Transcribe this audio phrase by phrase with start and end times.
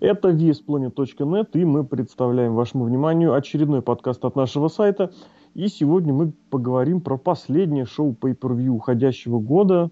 [0.00, 5.12] Это VSPlanet.net, и мы представляем вашему вниманию очередной подкаст от нашего сайта.
[5.54, 9.90] И сегодня мы поговорим про последнее шоу Pay-Per-View уходящего года.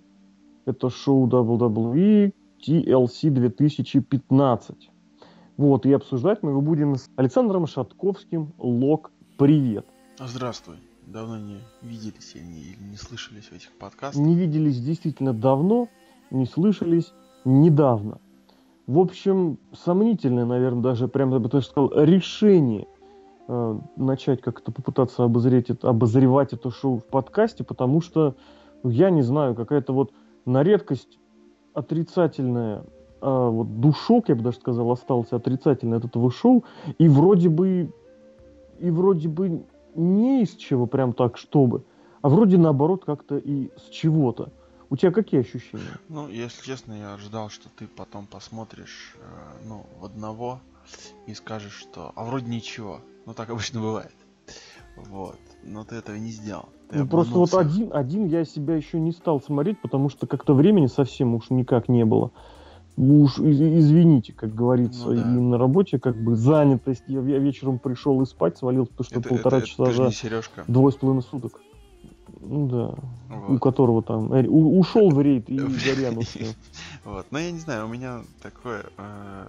[0.65, 2.33] Это шоу WWE
[2.67, 4.90] TLC 2015.
[5.56, 8.54] Вот, и обсуждать мы его будем с Александром Шатковским.
[8.58, 9.87] Лок, привет.
[10.19, 10.76] Здравствуй.
[11.06, 14.22] Давно не виделись или не, не слышались в этих подкастах.
[14.22, 15.88] Не виделись действительно давно,
[16.30, 17.12] не слышались
[17.45, 18.20] недавно.
[18.91, 22.89] В общем, сомнительное, наверное, даже прямо, я бы даже сказал, решение
[23.47, 28.34] э, начать как-то попытаться обозреть это, обозревать это шоу в подкасте, потому что,
[28.83, 30.11] ну, я не знаю, какая-то вот
[30.45, 31.21] на редкость
[31.73, 32.83] отрицательная
[33.21, 36.65] а, вот душок, я бы даже сказал, остался отрицательный от этого шоу,
[36.98, 37.93] и вроде бы
[38.81, 39.62] и вроде бы
[39.95, 41.84] не из чего прям так, чтобы,
[42.23, 44.51] а вроде наоборот как-то и с чего-то.
[44.91, 45.99] У тебя какие ощущения?
[46.09, 50.61] Ну, если честно, я ожидал, что ты потом посмотришь, э, ну, в одного
[51.29, 53.01] и скажешь, что, а вроде ничего.
[53.25, 54.14] Ну, так обычно бывает.
[54.97, 55.39] Вот.
[55.62, 56.69] Но ты этого не сделал.
[56.89, 60.55] Ты ну, просто вот один, один я себя еще не стал смотреть, потому что как-то
[60.55, 62.33] времени совсем уж никак не было.
[62.97, 65.23] Уж извините, как говорится, ну, да.
[65.23, 67.05] и на работе как бы занятость.
[67.07, 70.64] Я, я вечером пришел и спать, свалил, потому что это, полтора это, часа это за
[70.67, 71.61] двое с половиной суток.
[72.41, 72.95] Ну да.
[73.28, 73.56] Вот.
[73.56, 76.25] У которого там э, у, ушел в рейд и горянул
[77.05, 77.27] Вот.
[77.31, 78.84] Но я не знаю, у меня такое.
[78.97, 79.47] Э,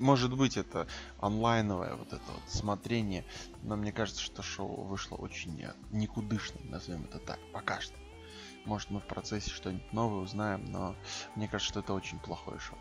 [0.00, 0.86] может быть, это
[1.20, 3.24] онлайновое вот это вот смотрение.
[3.62, 7.94] Но мне кажется, что шоу вышло очень никудышным, назовем это так, пока что.
[8.64, 10.94] Может, мы в процессе что-нибудь новое узнаем, но
[11.34, 12.78] мне кажется, что это очень плохое шоу.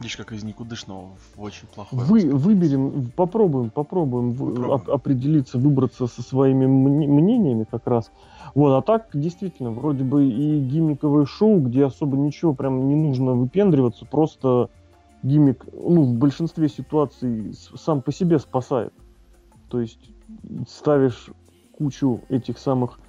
[0.00, 2.02] Видишь, как из никудышного в очень плохое.
[2.02, 4.70] Вы, выберем, попробуем, попробуем, попробуем.
[4.70, 8.10] Оп- определиться, выбраться со своими мнениями как раз.
[8.54, 13.34] Вот, а так, действительно, вроде бы и гиммиковое шоу, где особо ничего прям не нужно
[13.34, 14.70] выпендриваться, просто
[15.22, 18.94] гиммик, ну, в большинстве ситуаций сам по себе спасает.
[19.68, 20.00] То есть
[20.66, 21.28] ставишь
[21.76, 23.00] кучу этих самых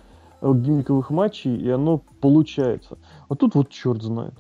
[0.41, 2.97] э, гиммиковых матчей, и оно получается.
[3.29, 4.33] А тут вот черт знает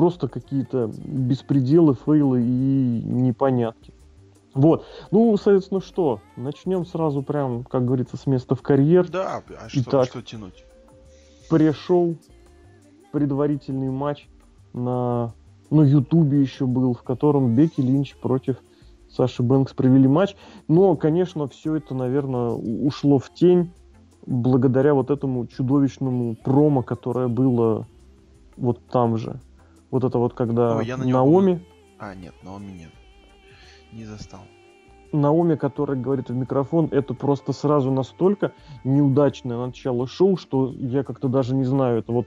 [0.00, 3.92] просто какие-то беспределы, фейлы и непонятки.
[4.54, 4.86] Вот.
[5.10, 6.20] Ну, соответственно, что?
[6.36, 9.10] Начнем сразу прям, как говорится, с места в карьер.
[9.10, 10.64] Да, а что, Итак, что тянуть?
[11.50, 12.16] Пришел
[13.12, 14.26] предварительный матч
[14.72, 15.34] на,
[15.68, 18.56] на Ютубе еще был, в котором Бекки Линч против
[19.10, 20.34] Саши Бэнкс провели матч.
[20.66, 23.70] Но, конечно, все это, наверное, ушло в тень
[24.24, 27.86] благодаря вот этому чудовищному промо, которое было
[28.56, 29.38] вот там же.
[29.90, 31.64] Вот это вот когда Ой, я на Наоми...
[31.98, 32.90] А, нет, Наоми нет.
[33.92, 34.40] Не застал.
[35.12, 38.52] Наоми, который говорит в микрофон, это просто сразу настолько
[38.84, 42.26] неудачное начало шоу, что я как-то даже не знаю, это вот,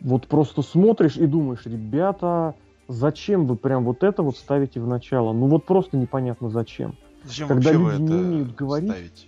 [0.00, 2.54] вот просто смотришь и думаешь, ребята,
[2.86, 5.32] зачем вы прям вот это вот ставите в начало?
[5.32, 6.94] Ну вот просто непонятно зачем.
[7.24, 9.26] Зачем Когда люди не умеют говорить, ставите?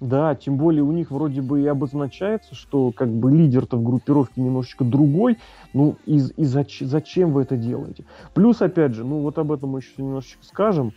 [0.00, 4.42] Да, тем более у них вроде бы и обозначается, что как бы лидер-то в группировке
[4.42, 5.38] немножечко другой.
[5.72, 8.04] Ну и, и зач, зачем вы это делаете?
[8.34, 10.92] Плюс, опять же, ну вот об этом мы еще немножечко скажем,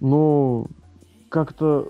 [0.00, 0.66] но
[1.28, 1.88] как-то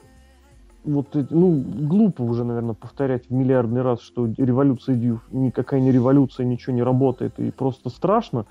[0.84, 6.44] вот, ну, глупо уже, наверное, повторять в миллиардный раз, что революция Дьюф никакая не революция,
[6.44, 8.46] ничего не работает, и просто страшно.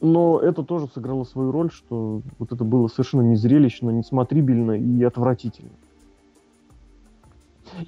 [0.00, 5.70] Но это тоже сыграло свою роль, что вот это было совершенно незрелищно, несмотрибельно и отвратительно.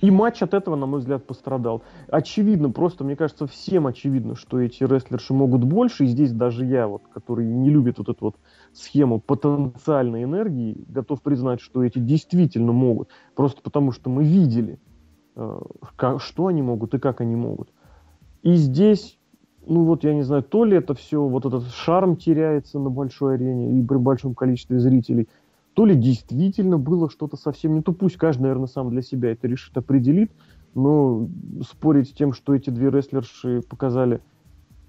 [0.01, 1.83] И матч от этого, на мой взгляд, пострадал.
[2.09, 6.05] Очевидно, просто, мне кажется, всем очевидно, что эти рестлерши могут больше.
[6.05, 8.37] И здесь даже я, вот, который не любит вот эту вот
[8.73, 13.09] схему потенциальной энергии, готов признать, что эти действительно могут.
[13.35, 14.79] Просто потому, что мы видели,
[15.37, 15.61] э,
[16.19, 17.71] что они могут и как они могут.
[18.43, 19.19] И здесь,
[19.67, 23.35] ну вот, я не знаю, то ли это все, вот этот шарм теряется на большой
[23.35, 25.29] арене и при большом количестве зрителей–
[25.77, 27.93] то ли действительно было что-то совсем не то.
[27.93, 30.33] Пусть каждый, наверное, сам для себя это решит, определит,
[30.75, 31.29] но
[31.69, 34.23] спорить с тем, что эти две рестлерши показали,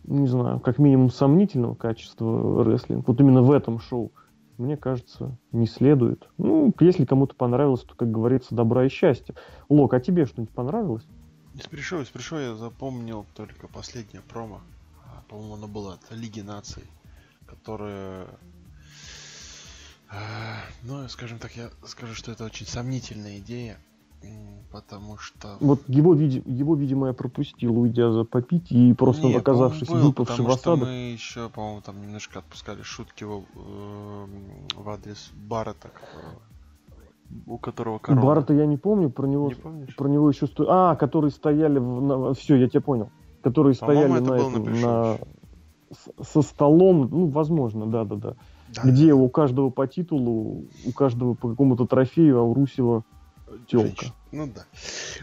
[0.05, 4.13] не знаю, как минимум сомнительного качества рестлинг, вот именно в этом шоу,
[4.57, 6.29] мне кажется, не следует.
[6.37, 9.35] Ну, если кому-то понравилось, то, как говорится, добра и счастья.
[9.67, 11.05] Лок, а тебе что-нибудь понравилось?
[11.53, 14.61] Из пришел, из пришел я запомнил только последнее промо.
[15.05, 16.83] А, по-моему, оно было от Лиги Наций,
[17.45, 18.27] которое
[20.83, 23.77] ну, скажем так, я скажу, что это очень сомнительная идея,
[24.71, 25.57] потому что...
[25.59, 30.45] Вот его, его видимо, я пропустил, уйдя за попить и просто Не, оказавшись был, выпавший
[30.45, 30.87] в осадок.
[30.87, 34.25] мы еще, по-моему, там немножко отпускали шутки в, э,
[34.75, 35.91] в адрес Баррета,
[37.45, 38.25] у которого корона.
[38.25, 40.65] Баррета я не помню, про него, не про него еще сто...
[40.69, 42.01] А, которые стояли в...
[42.01, 42.33] На...
[42.33, 43.09] Все, я тебя понял.
[43.43, 45.17] Которые стояли на, этом, на...
[45.91, 48.35] с, со столом, ну, возможно, да-да-да.
[48.73, 53.03] Да, где у каждого по титулу, у каждого по какому-то трофею, а у Русева
[53.67, 54.07] телка.
[54.31, 54.65] Ну да.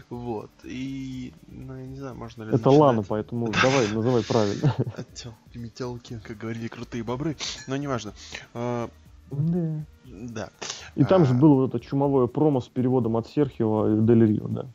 [0.09, 0.49] Вот.
[0.63, 2.79] И, ну, я не знаю, можно ли Это начинать...
[2.79, 4.75] Лана, поэтому давай, называй правильно.
[5.13, 7.37] Телки, метелки, как говорили крутые бобры.
[7.67, 8.13] Но неважно.
[8.53, 8.89] А,
[9.31, 9.85] да.
[10.05, 10.49] Да.
[10.95, 11.37] И там же а.
[11.37, 14.65] было вот это чумовое промо с переводом от Серхиева и Дель Рио, да.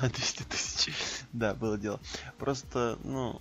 [0.08, 0.94] 200 тысяч.
[1.32, 2.00] Да, было дело.
[2.38, 3.40] Просто, ну,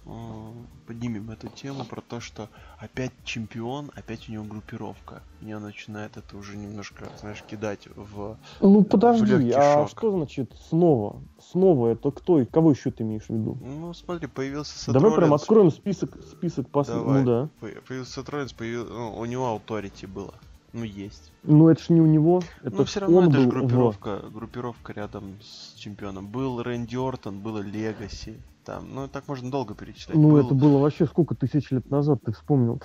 [0.87, 5.21] поднимем эту тему про то, что опять чемпион, опять у него группировка.
[5.41, 9.89] Меня начинает это уже немножко, знаешь, кидать в Ну, подожди, в а шок.
[9.89, 11.21] что значит снова?
[11.51, 12.45] Снова это кто?
[12.45, 13.57] Кого еще ты имеешь в виду?
[13.61, 17.05] Ну, смотри, появился Сет Давай прям откроем список, список последних.
[17.05, 17.49] Ну да.
[17.59, 18.93] Появился Сет появился...
[18.93, 20.33] ну, у него authority было.
[20.73, 21.31] Ну, есть.
[21.43, 22.41] Ну, это ж не у него.
[22.61, 24.33] Это ну, все равно это же группировка, в...
[24.33, 26.27] группировка рядом с чемпионом.
[26.27, 28.39] Был Рэнди Ортон, было Legacy.
[28.65, 30.15] Там, ну, так можно долго перечислять.
[30.15, 30.45] Ну, был...
[30.45, 32.79] это было вообще сколько тысяч лет назад, ты вспомнил.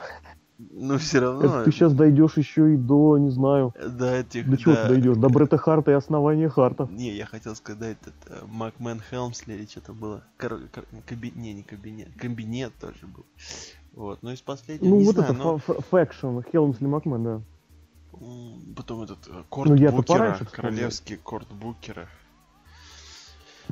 [0.59, 1.45] Ну, все равно.
[1.45, 3.75] Это ты сейчас дойдешь еще и до, не знаю.
[3.75, 4.49] До этих.
[4.49, 4.83] До чего да.
[4.85, 5.17] ты дойдешь?
[5.17, 6.89] До Бретта Харта и основания Харта.
[6.91, 10.23] Не, я хотел сказать, это Макмен Хелмсли или что-то было.
[10.39, 10.61] Cour...
[10.73, 10.85] Cour...
[11.07, 11.33] Каби...
[11.35, 12.09] Не, не кабинет.
[12.17, 13.27] Кабинет тоже был.
[13.95, 14.91] Вот, ну из последнего.
[14.91, 15.59] Ну, не вот знаю, это но...
[15.59, 17.41] faction, Хелмсли Макмен, да.
[18.77, 22.09] Потом этот э, Court ну, Букера, королевский Court Букера.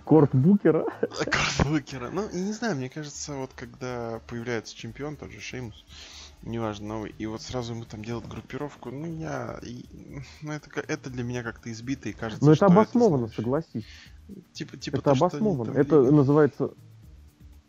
[0.05, 0.85] Court Букера?
[1.01, 2.11] Court Букера.
[2.11, 5.85] Ну, не знаю, мне кажется, вот когда появляется чемпион, тот же Шеймус,
[6.43, 9.59] неважно, новый, и вот сразу ему там делают группировку, ну, я...
[9.63, 9.85] И,
[10.43, 13.87] ну, это, это для меня как-то избито, и кажется, Но это обосновано, это, согласись.
[14.53, 15.73] Типа, типа это то, обосновано.
[15.77, 16.71] Это называется...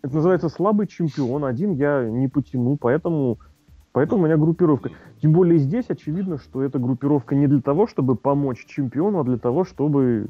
[0.02, 1.46] Это называется слабый чемпион.
[1.46, 3.40] Один я не потяну, поэтому
[3.94, 4.90] Поэтому у меня группировка.
[5.22, 9.38] Тем более здесь очевидно, что эта группировка не для того, чтобы помочь чемпиону, а для
[9.38, 10.28] того, чтобы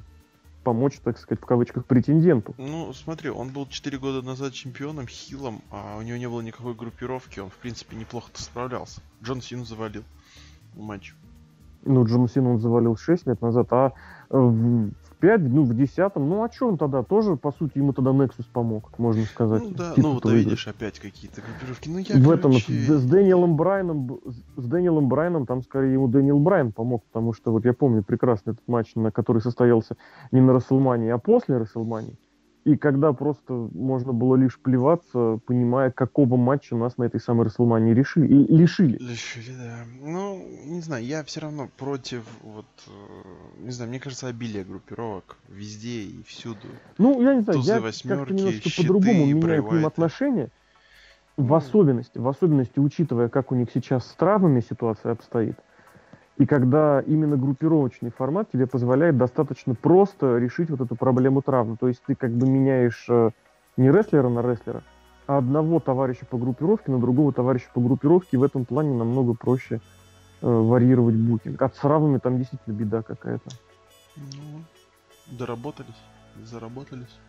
[0.63, 2.53] помочь, так сказать, в кавычках, претенденту.
[2.57, 6.73] Ну, смотри, он был 4 года назад чемпионом, хилом, а у него не было никакой
[6.73, 9.01] группировки, он, в принципе, неплохо-то справлялся.
[9.23, 10.03] Джон Син завалил
[10.75, 11.15] матч.
[11.85, 13.93] Ну, Джон Син он завалил 6 лет назад, а
[14.39, 17.03] в 5, ну, в 10 ну, а что он тогда?
[17.03, 19.61] Тоже, по сути, ему тогда Nexus помог, можно сказать.
[19.61, 21.89] Ну, да, ну, вот видишь, опять какие-то группировки.
[21.89, 24.19] Ну, я, в этом, с, с Дэниелом Брайаном,
[24.57, 28.51] с Дэниелом Брайаном, там, скорее, ему Дэниел Брайан помог, потому что, вот я помню прекрасно
[28.51, 29.95] этот матч, на который состоялся
[30.31, 32.17] не на Расселмании, а после Расселмании.
[32.65, 37.93] И когда просто можно было лишь плеваться, понимая, какого матча нас на этой самой Расселмании
[37.93, 38.97] решили, и лишили.
[38.99, 39.79] Лишили, да.
[40.01, 45.37] Ну, не знаю, я все равно против, вот, э, не знаю, мне кажется, обилия группировок
[45.49, 46.67] везде и всюду.
[46.97, 50.49] Ну, я не знаю, Тузы, я как-то немножко по-другому меняю к ним отношения.
[51.35, 51.55] В ну.
[51.55, 55.57] особенности, в особенности, учитывая, как у них сейчас с травмами ситуация обстоит.
[56.37, 61.77] И когда именно группировочный формат тебе позволяет достаточно просто решить вот эту проблему травм.
[61.77, 63.29] То есть ты как бы меняешь э,
[63.77, 64.81] не рестлера на рестлера,
[65.27, 68.29] а одного товарища по группировке на другого товарища по группировке.
[68.31, 69.79] И в этом плане намного проще
[70.41, 71.61] э, варьировать букинг.
[71.61, 73.51] А с травмами там действительно беда какая-то.
[74.15, 74.63] Ну,
[75.37, 76.01] доработались,
[76.43, 77.19] заработались.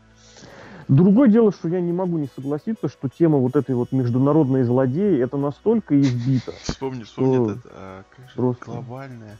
[0.88, 5.18] Другое дело, что я не могу не согласиться, что тема вот этой вот международной злодеи
[5.22, 6.52] это настолько избита.
[6.62, 8.64] Вспомни, вспомни этот, а, как же, просто...
[8.66, 9.38] глобальная.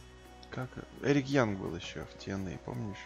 [0.49, 0.69] Как
[1.03, 2.97] Эрик Янг был еще в TNA, помнишь?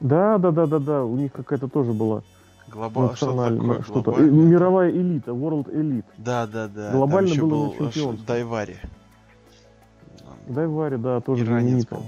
[0.00, 1.04] Да, да, да, да, да.
[1.04, 2.22] У них какая-то тоже была
[2.68, 3.14] Глобал...
[3.14, 4.20] что что-то.
[4.20, 6.04] Мировая элита, World Elite.
[6.18, 6.92] Да, да, да.
[6.92, 8.18] Глобально Там был чемпион.
[8.26, 8.76] Дайвари.
[10.48, 11.98] Дайвари, да, тоже знаменитый.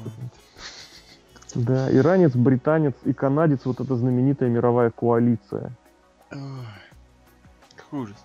[1.54, 5.72] Да, иранец, британец и канадец, вот эта знаменитая мировая коалиция.
[6.30, 6.40] Ой,
[7.74, 8.24] какой ужас.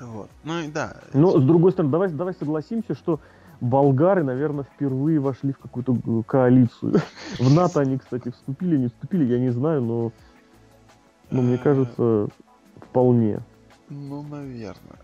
[0.00, 0.30] Вот.
[0.42, 0.96] Ну и да.
[1.12, 3.20] Но, с другой стороны, давай, давай согласимся, что
[3.60, 5.96] болгары, наверное, впервые вошли в какую-то
[6.26, 7.00] коалицию.
[7.38, 10.12] В НАТО они, кстати, вступили, не вступили, я не знаю, но,
[11.30, 12.28] но мне кажется,
[12.76, 13.40] вполне.
[13.88, 14.98] Ну, наверное.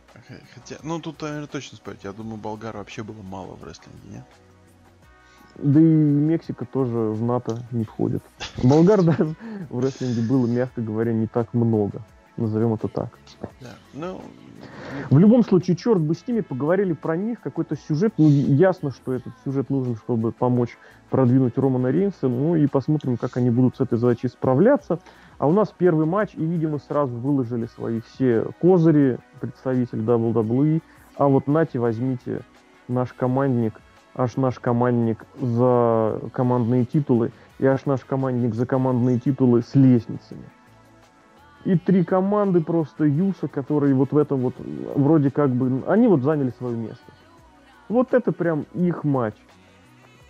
[0.54, 2.04] Хотя, ну тут, наверное, точно спорить.
[2.04, 4.25] Я думаю, болгар вообще было мало в рестлинге, нет?
[5.62, 8.23] Да и Мексика тоже в НАТО не входит.
[8.62, 9.35] Болгар даже
[9.69, 12.00] в рестлинге было, мягко говоря, не так много.
[12.37, 13.11] Назовем это так.
[13.61, 13.75] Да.
[13.93, 14.23] Ну,
[15.11, 18.14] в любом случае, черт бы с ними, поговорили про них, какой-то сюжет.
[18.17, 20.79] Ну, ясно, что этот сюжет нужен, чтобы помочь
[21.11, 22.29] продвинуть Романа Рейнса.
[22.29, 25.00] Ну и посмотрим, как они будут с этой задачей справляться.
[25.37, 30.81] А у нас первый матч, и, видимо, сразу выложили свои все козыри, представитель WWE.
[31.17, 32.40] А вот нате, возьмите
[32.88, 33.75] наш командник–
[34.14, 40.45] аж наш командник за командные титулы и аж наш командник за командные титулы с лестницами.
[41.64, 44.55] И три команды просто Юса, которые вот в этом вот
[44.95, 45.83] вроде как бы...
[45.87, 47.05] Они вот заняли свое место.
[47.88, 49.35] Вот это прям их матч.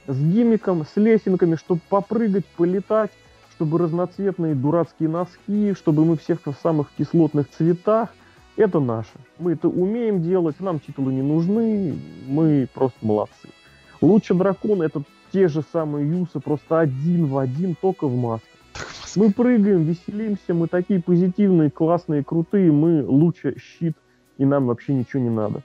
[0.08, 3.12] С гиммиком, с лесенками, чтобы попрыгать, полетать,
[3.54, 8.08] чтобы разноцветные дурацкие носки, чтобы мы всех в самых кислотных цветах.
[8.56, 9.12] это наше.
[9.38, 11.96] Мы это умеем делать, нам титулы не нужны,
[12.26, 13.48] мы просто молодцы.
[14.00, 15.02] Лучше дракон это
[15.32, 18.48] те же самые юсы, просто один в один, только в масках.
[19.16, 23.96] Мы прыгаем, веселимся, мы такие позитивные, классные, крутые, мы лучше щит,
[24.38, 25.62] и нам вообще ничего не надо.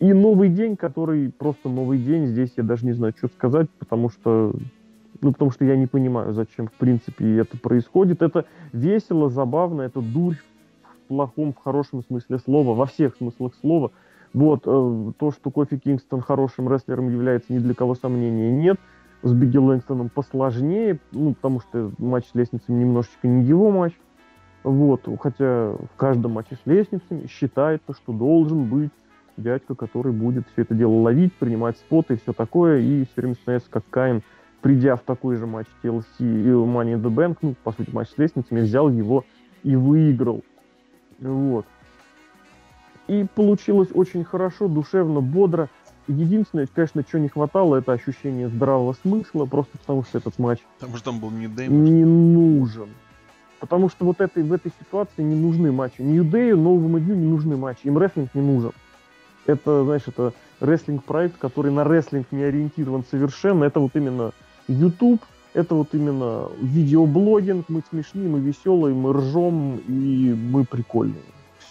[0.00, 4.08] И новый день, который просто новый день, здесь я даже не знаю, что сказать, потому
[4.08, 4.52] что
[5.20, 8.22] ну, потому что я не понимаю, зачем, в принципе, это происходит.
[8.22, 10.34] Это весело, забавно, это дурь
[10.82, 13.92] в плохом, в хорошем смысле слова, во всех смыслах слова.
[14.32, 18.78] Вот, э, то, что Кофи Кингстон хорошим рестлером является, ни для кого сомнения нет.
[19.22, 23.92] С Бигги Лэнгстоном посложнее, ну, потому что матч с лестницами немножечко не его матч.
[24.64, 28.90] Вот, хотя в каждом матче с лестницами считается, что должен быть
[29.36, 33.34] дядька, который будет все это дело ловить, принимать споты и все такое, и все время
[33.34, 34.22] становится как Каин
[34.62, 38.08] придя в такой же матч TLC и Money in the Bank, ну, по сути, матч
[38.10, 39.24] с лестницами, взял его
[39.64, 40.42] и выиграл.
[41.18, 41.66] Вот.
[43.12, 45.68] И получилось очень хорошо, душевно, бодро.
[46.08, 50.96] Единственное, конечно, что не хватало, это ощущение здравого смысла, просто потому что этот матч потому
[50.96, 52.88] что там был New Day, не нужен.
[53.60, 56.00] Потому что вот этой, в этой ситуации не нужны матчи.
[56.00, 57.86] New Day, новому дню не нужны матчи.
[57.86, 58.72] Им рестлинг не нужен.
[59.44, 63.64] Это, знаешь, это рестлинг-проект, который на рестлинг не ориентирован совершенно.
[63.64, 64.32] Это вот именно
[64.68, 65.20] YouTube
[65.54, 71.20] это вот именно видеоблогинг, мы смешные, мы веселые, мы ржем и мы прикольные.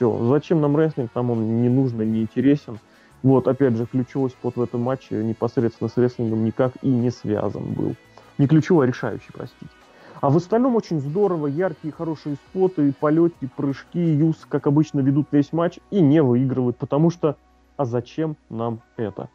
[0.02, 0.18] Все.
[0.30, 1.12] Зачем нам рестлинг?
[1.14, 2.80] Нам он не нужно, не интересен.
[3.22, 7.74] Вот, опять же, ключевой спот в этом матче непосредственно с рестлингом никак и не связан
[7.74, 7.96] был.
[8.40, 9.72] Не ключевой, а решающий, простите.
[10.20, 14.00] А в остальном очень здорово, яркие, хорошие споты, полеты, прыжки.
[14.00, 17.38] Юз, как обычно, ведут весь матч и не выигрывают, потому что
[17.78, 19.30] а зачем нам это?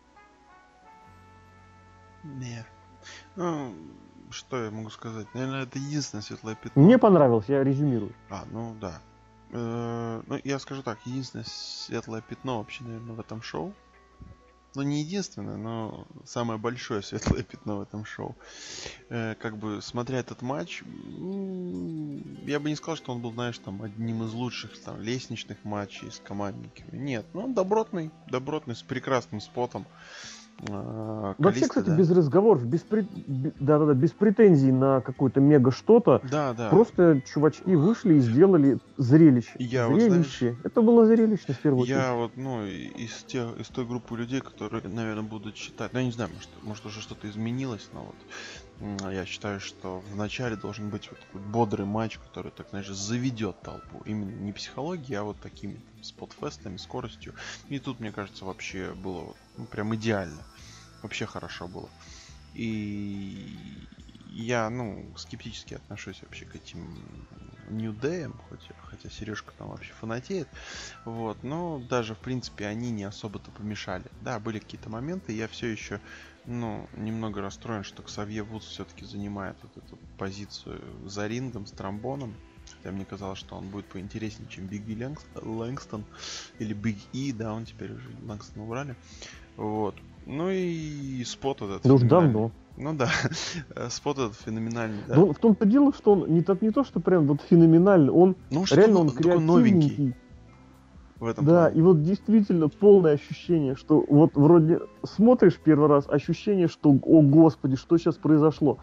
[2.25, 2.67] Нет.
[3.37, 3.73] Ну,
[4.31, 5.29] что я могу сказать?
[5.33, 6.83] Наверное, это единственное светлое пятно.
[6.83, 8.11] Мне понравилось, я резюмирую.
[8.31, 9.01] А, ну да.
[9.51, 13.75] Э, ну, я скажу так, единственное светлое пятно вообще, наверное, в этом шоу.
[14.75, 18.37] Ну, не единственное, но самое большое светлое пятно в этом шоу.
[19.09, 23.83] Э, как бы, смотря этот матч, я бы не сказал, что он был, знаешь, там,
[23.83, 26.99] одним из лучших там, лестничных матчей с командниками.
[26.99, 29.87] Нет, ну, он добротный, добротный, с прекрасным спотом.
[30.71, 31.97] А, Вообще, кстати, да.
[31.97, 33.07] без разговоров, без, при...
[33.27, 36.23] да, да, да, без претензий на какое-то мега что-то.
[36.31, 36.71] Да, да.
[36.71, 39.53] Просто чувачки вышли и сделали зрелище.
[39.59, 40.09] Я зрелище.
[40.09, 41.99] Вот, знаешь, Это было зрелище в первую очередь.
[41.99, 46.07] Я вот, ну, из, тех, из той группы людей, которые, наверное, будут считать, ну, я
[46.07, 48.17] не знаю, может, может уже что-то изменилось, но вот
[48.81, 54.03] я считаю, что вначале должен быть вот такой бодрый матч, который, так знаешь, заведет толпу.
[54.05, 57.35] Именно не психологией, а вот такими там, спотфестами, скоростью.
[57.69, 60.45] И тут, мне кажется, вообще было вот ну, прям идеально.
[61.03, 61.91] Вообще хорошо было.
[62.53, 63.87] И
[64.25, 67.29] я, ну, скептически отношусь вообще к этим
[67.69, 70.49] New Day, хоть, хотя Сережка там вообще фанатеет.
[71.05, 74.11] Вот, но даже, в принципе, они не особо-то помешали.
[74.21, 76.01] Да, были какие-то моменты, я все еще,
[76.47, 82.35] ну, немного расстроен, что Ксавье Вудс все-таки занимает вот эту позицию за рингом с тромбоном.
[82.79, 85.01] Хотя мне казалось, что он будет поинтереснее, чем Бигги
[85.35, 86.05] Лэнгстон
[86.59, 88.97] или Биг И, да, он теперь уже Лэнгстон убрали.
[89.57, 89.95] Вот.
[90.27, 91.83] Ну и спот этот.
[91.83, 92.51] Да уж давно.
[92.77, 93.09] Ну да,
[93.89, 95.03] спот этот феноменальный.
[95.09, 95.15] Да?
[95.15, 98.37] Ну, в том-то дело, что он не, так, не то, что прям вот феноменальный, он
[98.51, 99.47] ну, реально он креативненький.
[99.47, 100.15] новенький.
[101.19, 101.79] В этом да, плане.
[101.79, 107.77] и вот действительно полное ощущение, что вот вроде смотришь первый раз, ощущение, что, о господи,
[107.77, 108.79] что сейчас произошло.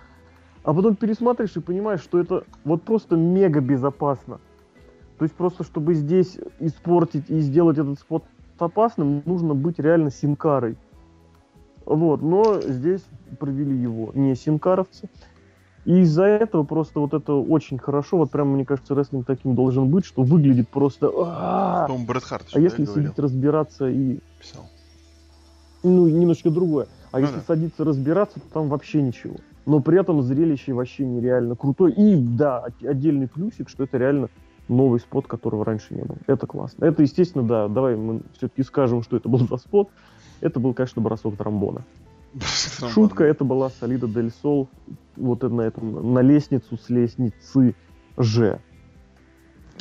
[0.63, 4.40] А потом пересматриваешь и понимаешь, что это вот просто мега безопасно.
[5.20, 8.24] То есть просто, чтобы здесь испортить и сделать этот спот
[8.58, 10.78] опасным, нужно быть реально синкарой.
[11.86, 13.06] Вот, но здесь
[13.40, 15.10] провели его не синкаровцы.
[15.86, 18.18] И из-за этого просто вот это очень хорошо.
[18.18, 21.10] Вот прямо, мне кажется, рестлинг таким должен быть, что выглядит просто...
[21.10, 24.20] По-моему, Брэд Харт А если сидеть разбираться и...
[24.40, 24.70] Писал.
[25.84, 26.88] Ну, немножечко другое.
[27.12, 27.44] А ну, если да.
[27.46, 29.36] садиться разбираться, то там вообще ничего.
[29.66, 31.94] Но при этом зрелище вообще нереально крутое.
[31.94, 34.30] И, да, отдельный плюсик, что это реально
[34.70, 36.18] новый спот, которого раньше не было.
[36.28, 36.86] Это классно.
[36.86, 39.90] Это, естественно, да, давай мы все-таки скажем, что это был за спот.
[40.40, 41.84] Это был, конечно, бросок тромбона.
[42.94, 44.70] Шутка это была Солида Дель Сол,
[45.16, 47.75] вот на этом, на лестницу с лестницы
[48.18, 48.60] Ж.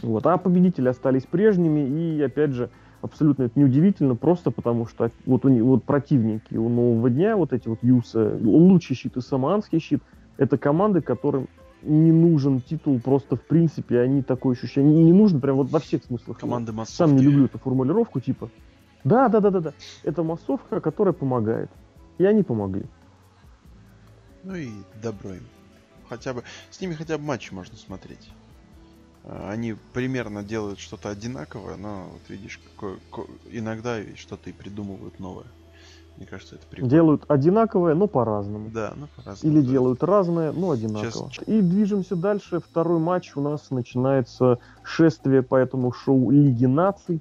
[0.03, 0.27] Вот.
[0.27, 2.71] А победители остались прежними, и опять же,
[3.03, 7.69] абсолютно это неудивительно, просто потому что вот, у, вот противники у нового дня, вот эти
[7.69, 10.03] вот Юса, лучший щит и Саманский щит,
[10.39, 11.49] это команды, которым
[11.83, 15.81] не нужен титул просто в принципе, они такое ощущение, не, не нужно прям вот во
[15.81, 16.39] всех смыслах.
[16.39, 16.97] Команды массовки.
[16.97, 18.51] Сам не люблю эту формулировку, типа,
[19.05, 19.73] да, да, да, да, да,
[20.05, 21.71] это массовка, которая помогает.
[22.23, 22.85] И они помогли.
[24.45, 24.71] Ну и
[25.02, 25.43] добро им.
[26.09, 28.31] Хотя бы, с ними хотя бы матчи можно смотреть.
[29.25, 32.99] э, они примерно делают что-то одинаковое, но вот видишь, какое,
[33.50, 35.47] иногда что-то и придумывают новое.
[36.17, 36.91] Мне кажется, это прикольно.
[36.91, 38.71] Делают одинаковое, но по-разному.
[38.71, 39.52] Да, ну по-разному.
[39.52, 39.71] Или да.
[39.73, 41.29] делают разное, но одинаково.
[41.29, 41.49] Сейчас...
[41.49, 42.61] И движемся дальше.
[42.61, 47.21] Второй матч у нас начинается шествие по этому шоу Лиги наций.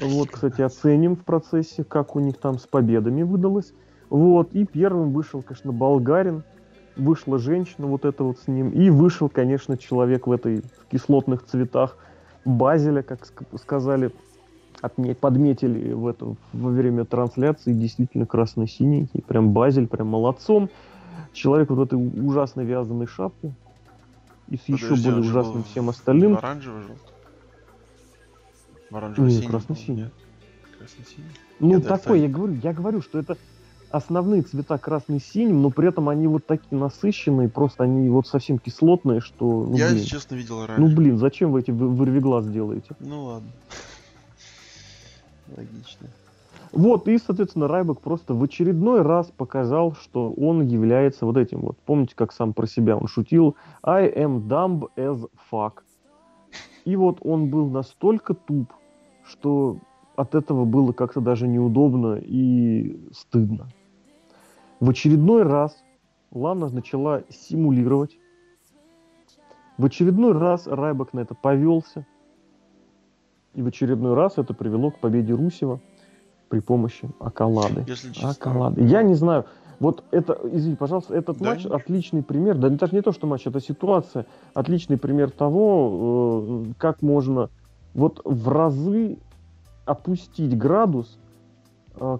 [0.00, 3.72] Вот, кстати, оценим в процессе, как у них там с победами выдалось.
[4.10, 6.42] Вот, и первым вышел, конечно, болгарин,
[6.96, 11.44] вышла женщина вот это вот с ним, и вышел, конечно, человек в этой в кислотных
[11.44, 11.96] цветах
[12.44, 13.26] Базеля, как
[13.60, 14.10] сказали,
[14.80, 20.70] отметь, подметили в этом во время трансляции, действительно красно-синенький, прям Базель, прям молодцом.
[21.32, 23.52] Человек вот в этой ужасной вязаной шапке
[24.48, 26.36] и с Подожди, еще более ужасным всем остальным.
[26.36, 27.12] Оранжевый желтый?
[28.90, 29.46] В оранжево-синий?
[29.46, 30.10] красно-синий.
[30.78, 31.28] Красно-синий?
[31.60, 33.36] Ну, я такой, я говорю, я говорю, что это
[33.90, 38.58] основные цвета красный синим, но при этом они вот такие насыщенные, просто они вот совсем
[38.58, 39.64] кислотные, что...
[39.64, 40.04] Ну, я, блин.
[40.04, 40.80] честно, видел раньше.
[40.80, 42.94] Ну, блин, зачем вы эти вырвиглаз делаете?
[43.00, 43.50] Ну, ладно.
[45.56, 46.08] Логично.
[46.72, 51.78] Вот, и, соответственно, Райбек просто в очередной раз показал, что он является вот этим вот.
[51.78, 53.56] Помните, как сам про себя он шутил?
[53.82, 55.80] I am dumb as fuck.
[56.84, 58.72] И вот он был настолько туп,
[59.24, 59.78] что
[60.16, 63.68] от этого было как-то даже неудобно и стыдно.
[64.80, 65.76] В очередной раз
[66.30, 68.16] Лана начала симулировать.
[69.76, 72.06] В очередной раз Райбак на это повелся.
[73.54, 75.80] И в очередной раз это привело к победе Русева
[76.48, 77.84] при помощи Акалады.
[77.88, 78.30] Если честно.
[78.30, 78.82] Акалады.
[78.82, 79.46] Я не знаю.
[79.80, 83.46] Вот это, извини, пожалуйста, этот да, матч отличный пример, да даже не то, что матч,
[83.46, 87.48] это ситуация, отличный пример того, э, как можно
[87.94, 89.18] вот в разы
[89.84, 91.18] опустить градус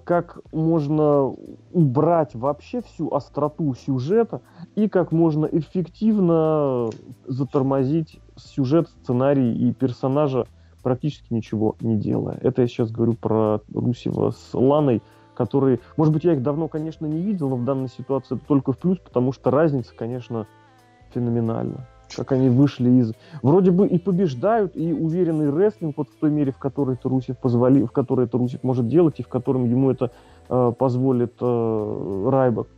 [0.04, 1.34] как можно
[1.72, 4.40] убрать вообще всю остроту сюжета
[4.74, 6.90] и как можно эффективно
[7.26, 10.46] затормозить сюжет, сценарий и персонажа,
[10.82, 12.38] практически ничего не делая.
[12.42, 15.02] Это я сейчас говорю про Русева с Ланой,
[15.34, 18.72] которые, может быть, я их давно, конечно, не видел, но в данной ситуации это только
[18.72, 20.46] в плюс, потому что разница, конечно,
[21.12, 23.12] феноменальна как они вышли из...
[23.42, 27.84] Вроде бы и побеждают, и уверенный рестлинг вот в той мере, в которой Тарусев позволи...
[27.84, 30.10] в которой Тарусев может делать, и в котором ему это
[30.48, 32.68] э, позволит э, Райбак.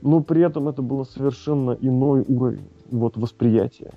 [0.00, 3.92] Но при этом это было совершенно иной уровень вот, восприятия.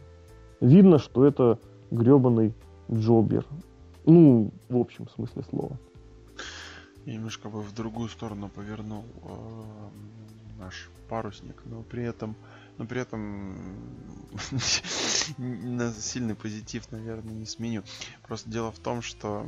[0.59, 1.59] Видно, что это
[1.91, 2.53] гребаный
[2.91, 3.45] джобер.
[4.05, 5.77] Ну, в общем смысле слова.
[7.05, 12.35] Я немножко бы в другую сторону повернул э, наш парусник, но при этом
[12.81, 13.53] но при этом
[15.37, 17.83] на сильный позитив, наверное, не сменю.
[18.23, 19.45] Просто дело в том, что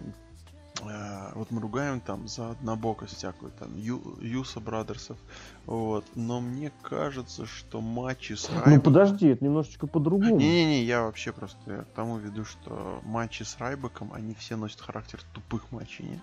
[0.81, 5.17] э, вот мы ругаем там за однобокость всякую, там, Ю, Юса Брадерсов,
[5.65, 8.73] вот, но мне кажется, что матчи с Райбаком...
[8.73, 10.37] Ну подожди, это немножечко по-другому.
[10.37, 14.81] Не-не-не, я вообще просто я к тому веду, что матчи с Райбаком, они все носят
[14.81, 16.21] характер тупых матчей, нет?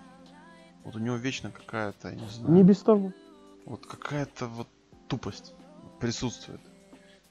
[0.85, 2.53] Вот у него вечно какая-то, не знаю...
[2.53, 3.11] Не без того.
[3.65, 4.69] Вот какая-то вот
[5.09, 5.53] тупость
[5.99, 6.61] присутствует.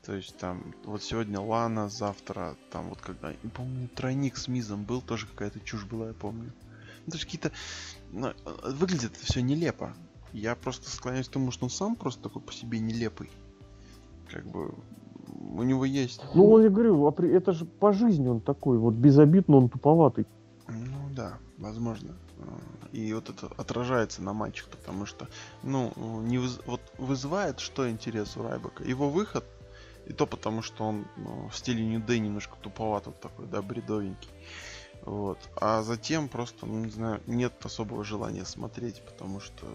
[0.05, 5.03] То есть там, вот сегодня Лана, завтра там вот когда, помню, тройник с Мизом был,
[5.03, 6.53] тоже какая-то чушь была, я помню.
[7.07, 7.53] Ну, то есть какие-то,
[8.11, 8.33] ну,
[8.65, 9.95] выглядит все нелепо.
[10.33, 13.31] Я просто склоняюсь к тому, что он сам просто такой по себе нелепый.
[14.31, 14.75] Как бы
[15.27, 16.23] у него есть.
[16.35, 20.27] Ну, я говорю, это же по жизни он такой, вот безобидно он туповатый.
[20.69, 22.15] Ну да, возможно.
[22.93, 25.29] И вот это отражается на матчах, потому что,
[25.63, 26.61] ну, не выз...
[26.67, 28.83] вот вызывает что интерес у Райбека.
[28.83, 29.45] Его выход
[30.07, 33.63] и то потому, что он ну, в стиле New Day немножко туповат, вот такой, да,
[33.63, 34.31] бредовенький.
[35.03, 35.39] Вот.
[35.57, 39.67] А затем просто, ну, не знаю, нет особого желания смотреть, потому что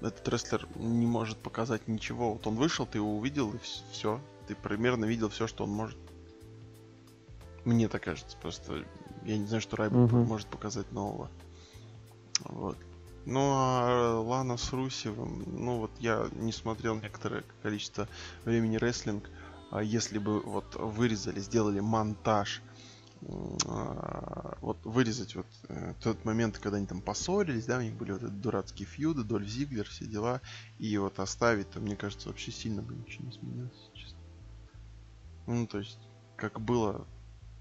[0.00, 2.32] этот рестлер не может показать ничего.
[2.32, 3.58] Вот он вышел, ты его увидел, и
[3.92, 4.20] все.
[4.46, 5.98] Ты примерно видел все, что он может.
[7.64, 8.36] Мне так кажется.
[8.40, 8.84] Просто
[9.24, 10.16] я не знаю, что Райбл угу.
[10.16, 11.30] может показать нового.
[12.44, 12.78] Вот.
[13.26, 18.08] Ну а Лана с Русевым, ну вот я не смотрел некоторое количество
[18.46, 19.28] времени рестлинг.
[19.28, 19.39] А
[19.78, 22.62] если бы вот вырезали, сделали монтаж,
[23.66, 28.12] а, вот вырезать вот э, тот момент, когда они там поссорились, да, у них были
[28.12, 30.40] вот эти дурацкие фьюды, Дольф Зиглер, все дела,
[30.78, 34.18] и вот оставить, то мне кажется, вообще сильно бы ничего не изменилось, честно.
[35.46, 35.98] Ну, то есть,
[36.36, 37.06] как было,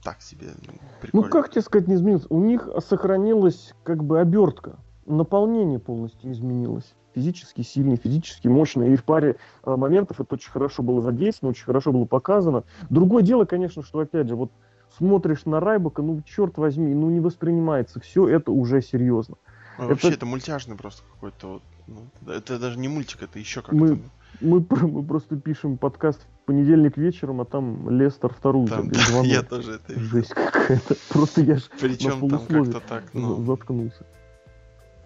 [0.02, 0.54] так себе.
[1.02, 1.26] Прикольно.
[1.26, 2.26] Ну, как тебе сказать, не изменилось?
[2.30, 8.94] У них сохранилась как бы обертка, наполнение полностью изменилось физически сильный, физически мощный.
[8.94, 12.64] И в паре э, моментов это очень хорошо было задействовано, очень хорошо было показано.
[12.90, 14.52] Другое дело, конечно, что, опять же, вот
[14.98, 18.00] смотришь на Райбака, ну, черт возьми, ну, не воспринимается.
[18.00, 19.36] Все это уже серьезно.
[19.78, 19.94] Ну, это...
[19.94, 21.62] Вообще, это мультяшный просто какой-то вот.
[21.88, 23.76] Ну, это даже не мультик, это еще как-то.
[23.76, 24.02] Мы...
[24.42, 29.42] Мы, мы просто пишем подкаст в понедельник вечером, а там Лестер вторую там, да, Я
[29.42, 30.08] тоже это видел.
[30.08, 30.96] Жесть какая-то.
[31.10, 33.44] Просто я ж Причем там так, ну...
[33.44, 34.06] заткнулся.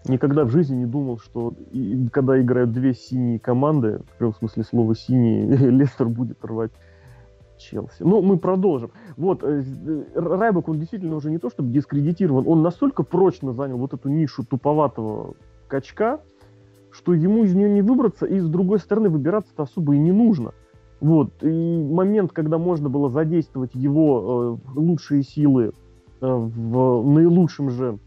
[0.07, 4.63] Никогда в жизни не думал, что и, когда играют две синие команды, в прямом смысле
[4.63, 6.71] слова синие, Лестер будет рвать
[7.57, 8.01] Челси.
[8.01, 8.91] Ну, мы продолжим.
[9.15, 9.63] Вот, э,
[10.15, 14.43] Райбек, он действительно уже не то чтобы дискредитирован, он настолько прочно занял вот эту нишу
[14.43, 15.35] туповатого
[15.67, 16.19] качка,
[16.91, 20.53] что ему из нее не выбраться, и с другой стороны выбираться-то особо и не нужно.
[20.99, 25.71] Вот, и момент, когда можно было задействовать его э, лучшие силы
[26.21, 27.99] э, в наилучшем же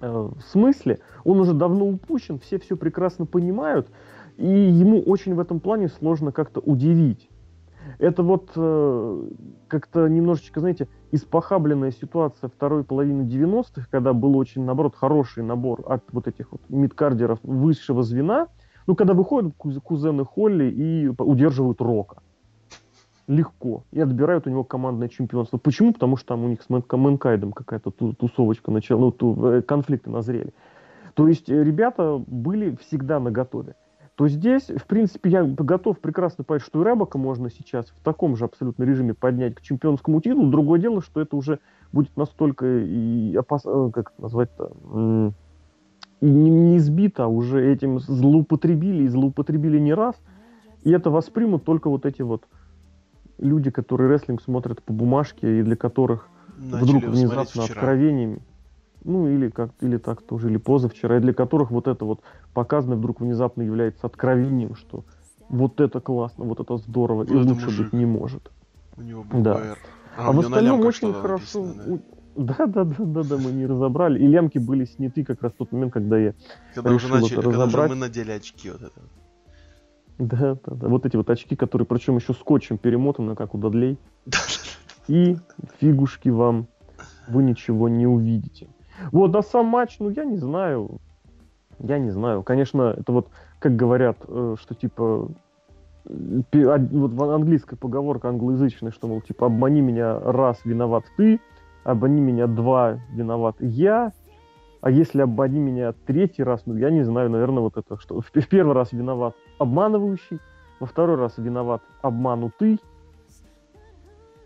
[0.00, 3.88] э, смысле, он уже давно упущен, все все прекрасно понимают,
[4.36, 7.28] и ему очень в этом плане сложно как-то удивить.
[7.98, 9.28] Это вот э,
[9.66, 16.04] как-то немножечко, знаете, испохабленная ситуация второй половины 90-х, когда был очень, наоборот, хороший набор от
[16.12, 18.48] вот этих вот мидкардеров высшего звена,
[18.86, 22.22] ну, когда выходят кузены Холли и удерживают Рока.
[23.28, 23.84] Легко.
[23.92, 25.58] И отбирают у него командное чемпионство.
[25.58, 25.92] Почему?
[25.92, 30.52] Потому что там у них с Мэнкайдом какая-то тусовочка начала, ну, ту, э, конфликты назрели.
[31.14, 33.76] То есть э, ребята были всегда наготове
[34.18, 38.36] то здесь, в принципе, я готов прекрасно понять, что и Рэбака можно сейчас в таком
[38.36, 40.50] же абсолютно режиме поднять к чемпионскому титулу.
[40.50, 41.60] Другое дело, что это уже
[41.92, 43.62] будет настолько и опас...
[43.64, 44.72] Э, как назвать-то,
[46.20, 50.16] и не, не сбито, а уже этим злоупотребили и злоупотребили не раз.
[50.82, 52.42] И это воспримут только вот эти вот
[53.38, 58.42] люди, которые рестлинг смотрят по бумажке и для которых Начали вдруг внезапно откровениями
[59.04, 62.20] ну или как или так тоже, или позавчера, и для которых вот это вот
[62.52, 65.04] показано вдруг внезапно является откровением, что
[65.48, 67.84] вот это классно, вот это здорово, ну, и лучше мужик.
[67.84, 68.50] быть не может.
[68.96, 69.54] У него был да.
[69.54, 69.78] БР.
[70.16, 71.64] А, а в остальном очень хорошо.
[71.64, 72.00] Написано,
[72.36, 72.54] да?
[72.54, 74.22] Да, да, да, да, да, мы не разобрали.
[74.22, 76.34] И лямки были сняты как раз в тот момент, когда я
[76.74, 77.72] когда решил уже начали, это разобрать.
[77.72, 79.00] Когда уже мы надели очки вот это.
[80.18, 80.88] Да, да, да.
[80.88, 83.98] Вот эти вот очки, которые, причем еще скотчем перемотаны, как у Дадлей.
[85.06, 85.36] И
[85.80, 86.66] фигушки вам,
[87.28, 88.68] вы ничего не увидите.
[89.12, 91.00] Вот, а сам матч, ну, я не знаю.
[91.78, 92.42] Я не знаю.
[92.42, 93.28] Конечно, это вот,
[93.60, 95.30] как говорят, э, что типа
[96.04, 101.40] вот в английской поговорка англоязычная, что, мол, типа, обмани меня раз, виноват ты,
[101.84, 104.12] обмани меня два, виноват я,
[104.80, 108.26] а если обмани меня третий раз, ну, я не знаю, наверное, вот это, что в,
[108.26, 110.38] в первый раз виноват обманывающий,
[110.80, 112.80] во второй раз виноват обманутый,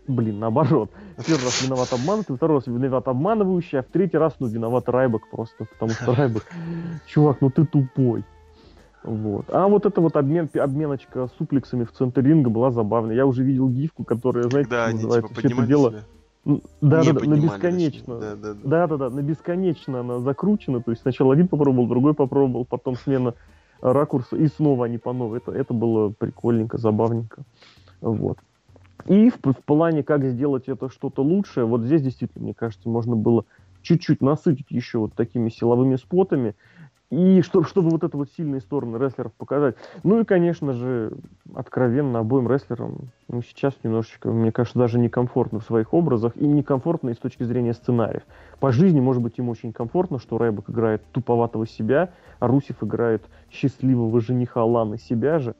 [0.07, 0.89] блин, наоборот.
[1.17, 4.89] В первый раз виноват обманутый, второй раз виноват обманывающий, а в третий раз, ну, виноват
[4.89, 6.43] Райбок просто, потому что Райбок,
[7.05, 8.25] чувак, ну ты тупой.
[9.03, 9.45] Вот.
[9.49, 13.15] А вот эта вот обмен, обменочка суплексами в центре ринга была забавная.
[13.15, 15.89] Я уже видел гифку, которая, знаете, да, называется типа, все это дело...
[15.91, 16.03] Себя.
[16.45, 18.19] Да, да, да, на бесконечно.
[18.19, 18.59] Да да, да.
[18.63, 20.81] да, да, да, на бесконечно она закручена.
[20.81, 23.33] То есть сначала один попробовал, другой попробовал, потом смена
[23.81, 25.37] ракурса, и снова они по новой.
[25.37, 27.43] Это, это было прикольненько, забавненько.
[28.01, 28.37] Вот.
[29.07, 33.15] И в, в плане, как сделать это что-то лучшее, вот здесь действительно, мне кажется, можно
[33.15, 33.45] было
[33.81, 36.55] чуть-чуть насытить еще вот такими силовыми спотами,
[37.13, 39.75] и чтобы, чтобы вот это вот сильные стороны рестлеров показать.
[40.03, 41.13] Ну и, конечно же,
[41.53, 47.09] откровенно обоим рестлерам ну, сейчас немножечко, мне кажется, даже некомфортно в своих образах, и некомфортно
[47.09, 48.23] и с точки зрения сценариев.
[48.59, 53.23] По жизни, может быть, им очень комфортно, что Райбок играет туповатого себя, а Русев играет
[53.51, 55.55] счастливого жениха Ланы себя же.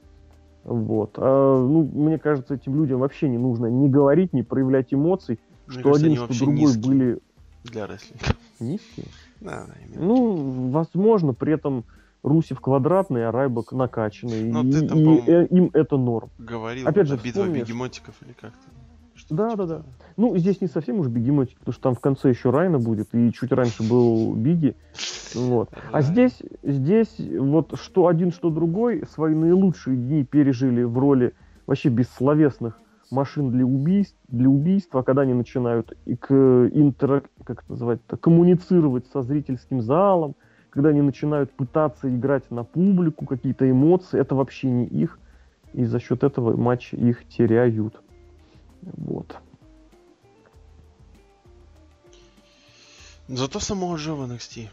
[0.64, 1.14] Вот.
[1.18, 5.80] А, ну, мне кажется, этим людям вообще не нужно ни говорить, ни проявлять эмоций, мне
[5.80, 7.20] что кажется, один, что другой были...
[7.64, 8.26] Для рестлинга.
[8.60, 9.06] Низкие?
[9.44, 11.86] Да, Ну, возможно, при этом
[12.24, 14.50] Русев квадратный, а Райбок накачанный.
[14.50, 16.30] Но и, там, и, и им это норм.
[16.40, 17.68] Говорил, Опять же, битва вспомнишь...
[17.68, 18.58] бегемотиков или как-то.
[19.30, 19.82] Да, да, да.
[20.18, 23.32] Ну, здесь не совсем уж бегемотик, потому что там в конце еще Райна будет, и
[23.32, 24.76] чуть раньше был Биги.
[25.34, 25.70] Вот.
[25.92, 31.34] А здесь, здесь вот что один, что другой свои наилучшие дни пережили в роли
[31.66, 32.80] вообще бессловесных
[33.12, 39.08] машин для убийств, для убийства, когда они начинают и к интер, как это называть, коммуницировать
[39.08, 40.36] со зрительским залом,
[40.70, 45.20] когда они начинают пытаться играть на публику, какие-то эмоции, это вообще не их,
[45.74, 48.02] и за счет этого матчи их теряют.
[48.82, 49.38] Вот.
[53.28, 54.68] Зато самого же в NXT.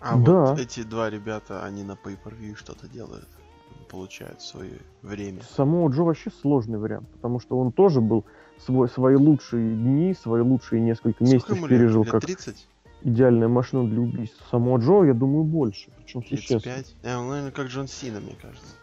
[0.00, 0.46] А да.
[0.46, 3.28] вот эти два ребята, они на Pay-Per-View что-то делают.
[3.94, 5.40] Получают свое время.
[5.56, 8.24] Самого Джо вообще сложный вариант, потому что он тоже был
[8.58, 12.10] свой, свои лучшие дни, свои лучшие несколько Сколько месяцев пережил лет?
[12.10, 12.66] как 30?
[13.04, 14.44] идеальная машина для убийства.
[14.50, 15.90] Самого Джо, я думаю, больше.
[15.98, 16.62] Причем 35?
[16.62, 16.94] сейчас.
[17.04, 18.74] Э, он, наверное, как Джон Сина, мне кажется.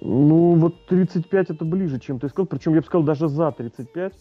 [0.00, 2.46] Ну, вот 35 это ближе, чем ты сказал.
[2.46, 4.12] Причем я бы сказал даже за 35.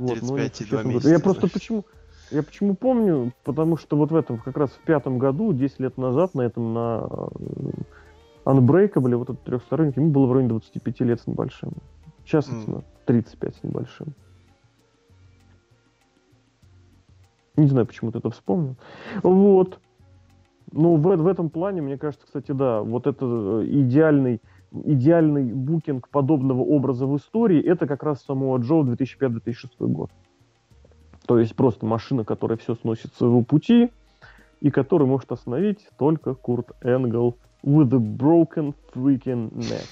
[0.00, 1.08] Вот, 35 и 2 месяца.
[1.08, 1.86] Я просто почему...
[2.30, 3.32] Я почему помню?
[3.44, 6.74] Потому что вот в этом, как раз в пятом году, 10 лет назад, на этом,
[6.74, 7.08] на
[8.44, 11.72] Unbreakable, вот этот трехсторонник, ему было в районе 25 лет с небольшим.
[12.24, 12.62] Сейчас mm.
[12.62, 14.14] это 35 с небольшим.
[17.56, 18.76] Не знаю, почему ты это вспомнил.
[19.22, 19.78] Вот.
[20.72, 24.40] Ну, в, в этом плане, мне кажется, кстати, да, вот это э, идеальный,
[24.72, 30.10] идеальный букинг подобного образа в истории, это как раз самого Джо 2005-2006 год.
[31.26, 33.90] То есть просто машина, которая все сносит с своего пути,
[34.60, 39.88] и который может остановить только Курт Энгл with a broken freaking neck.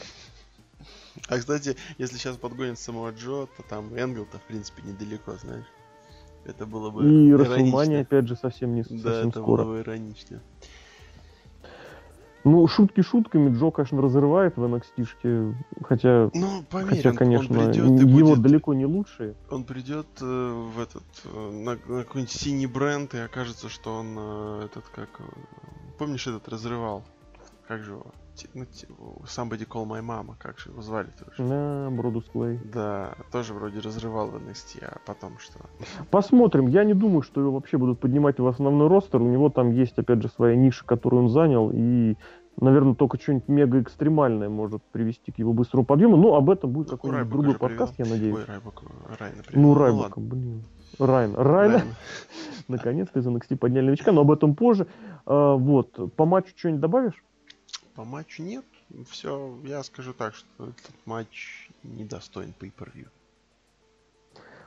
[1.28, 5.66] А, кстати, если сейчас подгонят самого Джо, то там Энгл-то, в принципе, недалеко, знаешь.
[6.44, 9.64] Это было бы И Расселмания, опять же, совсем не совсем Да, это скоро.
[9.64, 10.40] было бы иронично.
[12.44, 15.54] Ну, шутки шутками, Джо, конечно, разрывает в NXT,
[15.85, 19.37] хотя, ну, поверь, хотя он, конечно, он придет его будет, далеко не лучшие.
[19.48, 24.16] Он придет э, в этот, э, на, на какой-нибудь синий бренд, и окажется, что он
[24.18, 25.20] э, этот, как,
[25.98, 27.04] помнишь, этот разрывал?
[27.68, 28.07] Как же его?
[28.55, 28.64] ну,
[29.25, 31.48] Somebody Call My Mama, как же его звали тоже?
[31.48, 32.59] Да, Бродус Клей.
[32.64, 35.61] Да, тоже вроде разрывал в NXT, а потом что?
[36.11, 36.66] Посмотрим.
[36.66, 39.20] Я не думаю, что его вообще будут поднимать в основной ростер.
[39.20, 42.16] У него там есть, опять же, своя ниша, которую он занял, и
[42.61, 46.16] Наверное, только что-нибудь мега экстремальное может привести к его быстрому подъему.
[46.16, 48.11] Но об этом будет какой-нибудь другой подкаст, привел.
[48.11, 48.37] я надеюсь.
[48.37, 48.83] Ой, Райбак,
[49.18, 49.62] Райна привел.
[49.62, 50.64] Ну, Райбака, ну, блин.
[50.98, 51.35] Райан.
[51.35, 51.83] Райна.
[52.68, 54.87] Наконец-то из NXT подняли новичка, но об этом позже.
[55.25, 56.14] А, вот.
[56.14, 57.25] По матчу что-нибудь добавишь?
[58.03, 58.65] По матчу нет.
[59.11, 63.07] Все, я скажу так, что этот матч недостоин pay-per-view.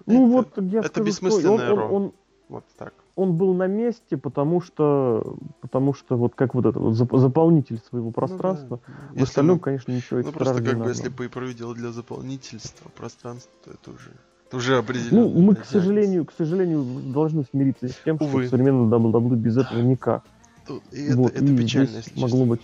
[0.05, 2.13] Ну это, вот, я это скажу, бессмысленное он, он, он,
[2.47, 2.93] вот так.
[3.15, 8.11] Он был на месте, потому что, потому что вот как вот это вот заполнитель своего
[8.11, 8.79] пространства.
[8.87, 9.19] Ну, да.
[9.19, 12.87] В остальном, мы, конечно, ничего Ну просто как бы если pay per делать для заполнительства
[12.87, 14.11] пространства, то это уже
[14.47, 15.27] это уже определенно.
[15.27, 18.43] Ну, мы, к сожалению, к сожалению, должны смириться с тем, Увы.
[18.43, 20.23] что современный WWE без этого никак.
[20.65, 22.45] Тут, и это, вот, это и печально, если могло честно.
[22.45, 22.61] быть,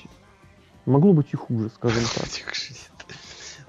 [0.86, 2.28] могло быть и хуже, скажем так.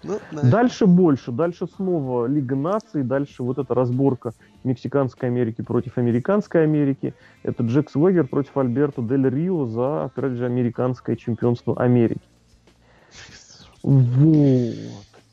[0.05, 4.33] Ну, дальше больше, дальше снова Лига наций, дальше вот эта разборка
[4.65, 7.15] Мексиканской Америки против Американской Америки.
[7.45, 12.21] Это Джек Свегер против Альберто Дель Рио за, опять же, американское чемпионство Америки.
[13.83, 14.75] Вот.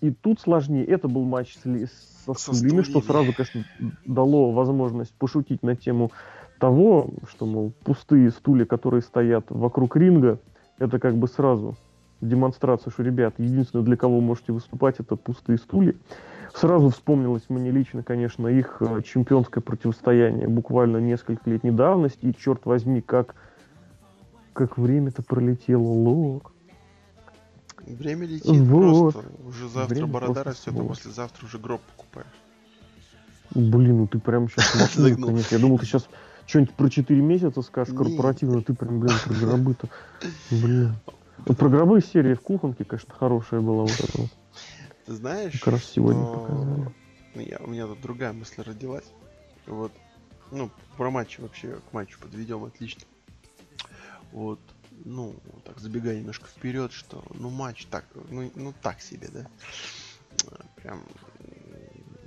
[0.02, 0.86] И тут сложнее.
[0.86, 3.66] Это был матч с, со, со стульями, что сразу, конечно,
[4.06, 6.12] дало возможность пошутить на тему
[6.60, 10.40] того, что, мол, пустые стулья, которые стоят вокруг ринга,
[10.80, 11.76] это как бы сразу
[12.22, 15.96] демонстрацию, что, ребят, единственное, для кого можете выступать, это пустые стулья.
[16.54, 22.66] Сразу вспомнилось мне лично, конечно, их э, чемпионское противостояние буквально несколько лет недавности, и, черт
[22.66, 23.36] возьми, как,
[24.54, 26.52] как время-то пролетело, лок.
[27.86, 29.14] Время летит вот.
[29.14, 29.32] просто.
[29.48, 32.28] Уже завтра время борода растет, а послезавтра уже гроб покупаешь.
[33.52, 35.56] Блин, ну ты прям сейчас конечно.
[35.56, 36.08] Я думал, ты сейчас
[36.50, 39.90] что-нибудь про 4 месяца скажешь корпоративно, ты прям, блин, про гробы-то.
[40.50, 40.96] Блин.
[41.46, 44.30] Ну, про гробы серии в кухонке, конечно, хорошая была вот эта вот.
[45.06, 46.34] Ты знаешь, как раз сегодня но...
[46.34, 46.96] показали.
[47.36, 49.06] Ну, я, у меня тут другая мысль родилась.
[49.68, 49.92] Вот.
[50.52, 53.04] Ну, про матч вообще, к матчу подведем отлично.
[54.32, 54.60] Вот,
[55.06, 55.36] ну,
[55.66, 59.48] так забегая немножко вперед, что, ну, матч так, ну, ну так себе, да.
[60.78, 61.04] Прям,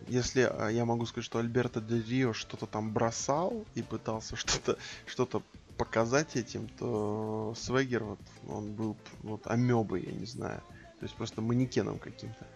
[0.09, 4.79] если а, я могу сказать, что Альберто Де Рио что-то там бросал и пытался что-то
[5.07, 5.43] что-то
[5.77, 10.63] показать этим, то Свегер, вот, он был вот амебой, я не знаю.
[11.01, 12.47] То есть просто манекеном каким-то.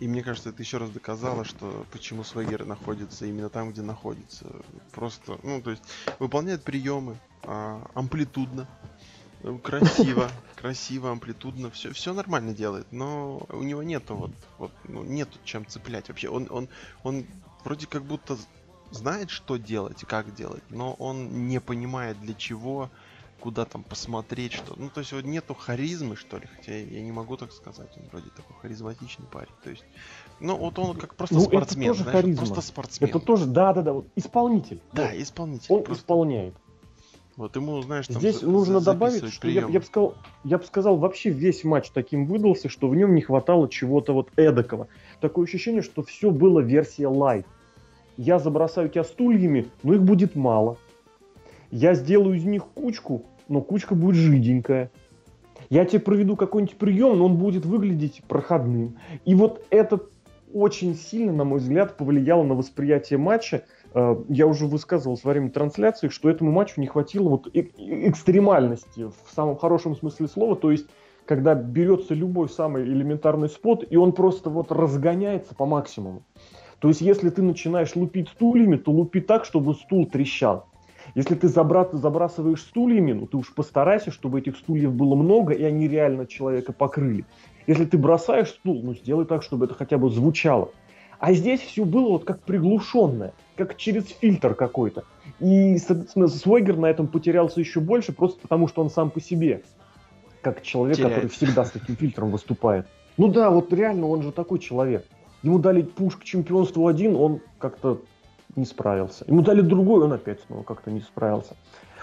[0.00, 4.46] И мне кажется, это еще раз доказало, что почему Свегер находится именно там, где находится.
[4.92, 5.82] Просто, ну, то есть,
[6.18, 8.68] выполняет приемы а, амплитудно,
[9.62, 15.38] красиво, красиво, амплитудно, все, все нормально делает, но у него нету вот, вот ну, нету
[15.44, 16.28] чем цеплять вообще.
[16.28, 16.68] Он, он,
[17.02, 17.26] он
[17.64, 18.36] вроде как будто
[18.90, 22.90] знает, что делать и как делать, но он не понимает для чего,
[23.40, 24.74] куда там посмотреть, что.
[24.76, 28.04] Ну, то есть вот нету харизмы, что ли, хотя я не могу так сказать, он
[28.10, 29.52] вроде такой харизматичный парень.
[29.62, 29.84] То есть,
[30.40, 32.46] ну, вот он как просто ну, спортсмен, это тоже знаешь, харизма.
[32.46, 33.10] просто спортсмен.
[33.10, 34.80] Это тоже, да-да-да, вот исполнитель.
[34.92, 35.20] Да, вот.
[35.20, 35.66] исполнитель.
[35.68, 36.02] Он просто...
[36.02, 36.54] исполняет.
[37.36, 40.64] Вот ему, знаешь, там Здесь за- нужно добавить, что я, я бы сказал, я бы
[40.64, 44.86] сказал, вообще весь матч таким выдался, что в нем не хватало чего-то вот эдакого.
[45.20, 47.46] Такое ощущение, что все было версия лайт
[48.16, 50.78] я забросаю тебя стульями, но их будет мало.
[51.70, 54.90] Я сделаю из них кучку, но кучка будет жиденькая.
[55.70, 58.96] Я тебе проведу какой-нибудь прием, но он будет выглядеть проходным.
[59.24, 60.00] И вот это
[60.54, 63.64] очень сильно, на мой взгляд, повлияло на восприятие матча.
[63.92, 69.34] Э, я уже высказывал во время трансляции, что этому матчу не хватило вот экстремальности в
[69.34, 70.56] самом хорошем смысле слова.
[70.56, 70.86] То есть,
[71.26, 76.22] когда берется любой самый элементарный спот, и он просто вот разгоняется по максимуму.
[76.78, 80.66] То есть, если ты начинаешь лупить стульями, то лупи так, чтобы стул трещал.
[81.14, 85.62] Если ты забра- забрасываешь стульями, ну ты уж постарайся, чтобы этих стульев было много, и
[85.62, 87.24] они реально человека покрыли.
[87.66, 90.70] Если ты бросаешь стул, ну сделай так, чтобы это хотя бы звучало.
[91.18, 95.04] А здесь все было вот как приглушенное, как через фильтр какой-то.
[95.40, 99.62] И, соответственно, Свойгер на этом потерялся еще больше, просто потому что он сам по себе,
[100.42, 101.14] как человек, Теряет.
[101.14, 102.86] который всегда с таким фильтром выступает.
[103.16, 105.06] Ну да, вот реально он же такой человек.
[105.42, 108.00] Ему дали пуш к чемпионству один, он как-то
[108.56, 109.24] не справился.
[109.26, 111.56] Ему дали другой, он опять снова как-то не справился.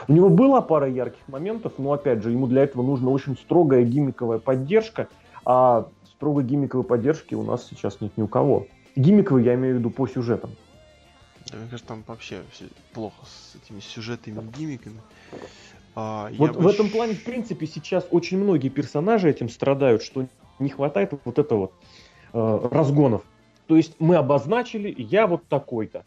[0.08, 3.84] У него была пара ярких моментов, но опять же, ему для этого нужна очень строгая
[3.84, 5.08] гиммиковая поддержка,
[5.45, 8.67] а строгой гиммиковой поддержки у нас сейчас нет ни у кого.
[8.95, 10.51] Гиммиковый я имею в виду по сюжетам.
[11.51, 15.01] Да, мне кажется, там вообще все плохо с этими сюжетами гиммиками.
[15.95, 20.27] А, вот в этом плане, в принципе, сейчас очень многие персонажи этим страдают, что
[20.60, 21.73] не хватает вот этого вот
[22.34, 23.23] э, разгонов.
[23.67, 26.06] То есть мы обозначили, я вот такой-то.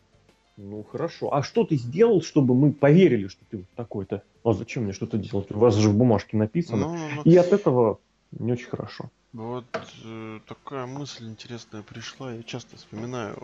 [0.57, 1.35] Ну хорошо.
[1.35, 4.23] А что ты сделал, чтобы мы поверили, что ты вот такой-то?
[4.45, 5.51] А зачем мне что-то делать?
[5.51, 6.89] У вас же в бумажке написано.
[6.89, 7.23] Ну, ну, ну.
[7.25, 7.99] И от этого
[8.31, 9.11] не очень хорошо.
[9.35, 9.65] Вот
[10.05, 12.33] э, такая мысль интересная пришла.
[12.33, 13.37] Я часто вспоминаю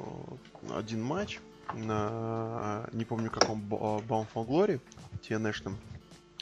[0.72, 1.40] один матч
[1.72, 4.80] на не помню каком Bound for Glory
[5.28, 5.74] TNS-шном,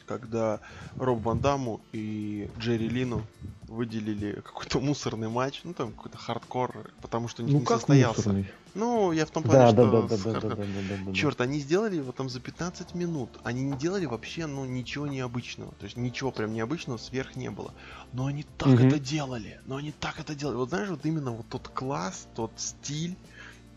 [0.09, 0.61] когда
[0.97, 3.25] Роб Ван Даму и Джерри Лину
[3.69, 8.21] выделили какой-то мусорный матч, ну там какой-то хардкор, потому что ну, не как состоялся.
[8.21, 8.47] Мусорный?
[8.75, 9.77] Ну, я в том плане, да, что...
[9.77, 13.31] Да, да, да, да, да, да, да, Черт, они сделали его там за 15 минут.
[13.43, 15.73] Они не делали вообще, ну, ничего необычного.
[15.81, 17.73] То есть ничего прям необычного сверх не было.
[18.13, 18.87] Но они так угу.
[18.87, 19.61] это делали.
[19.67, 20.57] Но они так это делали.
[20.57, 23.17] Вот знаешь, вот именно вот тот класс, тот стиль,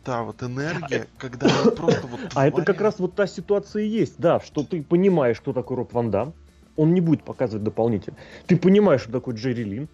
[0.04, 2.20] та вот энергия, когда они просто вот...
[2.36, 5.78] А это как раз вот та ситуация и есть, да, что ты понимаешь, кто такой
[5.78, 6.34] Роб Ван Дам,
[6.76, 8.18] он не будет показывать дополнительно.
[8.48, 9.90] Ты понимаешь, что такой Джерри Лин,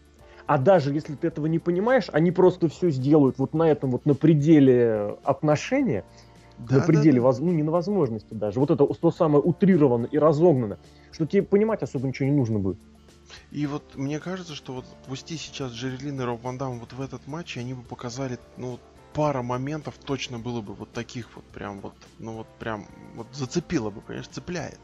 [0.45, 4.05] а даже если ты этого не понимаешь, они просто все сделают вот на этом вот
[4.05, 6.05] на пределе отношения,
[6.57, 7.23] да, на пределе, да.
[7.23, 8.59] Воз, ну не на возможности даже.
[8.59, 10.79] Вот это то самое утрировано и разогнано,
[11.11, 12.77] что тебе понимать особо ничего не нужно будет.
[13.51, 17.01] И вот мне кажется, что вот пусти сейчас Джерелин и Роб Ван Дам вот в
[17.01, 18.79] этот матч, и они бы показали, ну,
[19.17, 23.89] пара моментов точно было бы вот таких вот прям вот, ну вот прям вот зацепило
[23.89, 24.79] бы, конечно, цепляет.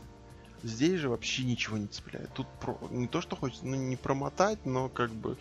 [0.63, 2.34] Здесь же вообще ничего не цепляет.
[2.34, 5.38] Тут про, не то, что хочется, ну не промотать, но как бы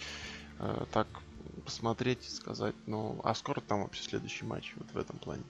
[0.58, 1.06] э, так
[1.64, 5.42] посмотреть и сказать, ну, а скоро там вообще следующий матч вот в этом плане.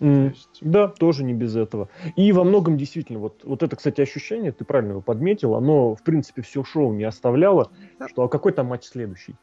[0.00, 0.58] Mm, есть...
[0.60, 1.88] Да, тоже не без этого.
[2.16, 6.02] И во многом действительно, вот, вот это, кстати, ощущение, ты правильно его подметил, оно, в
[6.02, 7.70] принципе, все шоу не оставляло,
[8.08, 9.34] что а какой там матч следующий?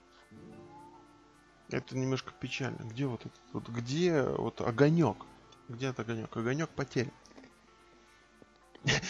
[1.71, 2.77] Это немножко печально.
[2.89, 5.17] Где вот этот, вот где вот огонек?
[5.67, 6.36] Где этот огонек?
[6.36, 7.12] Огонек потерян.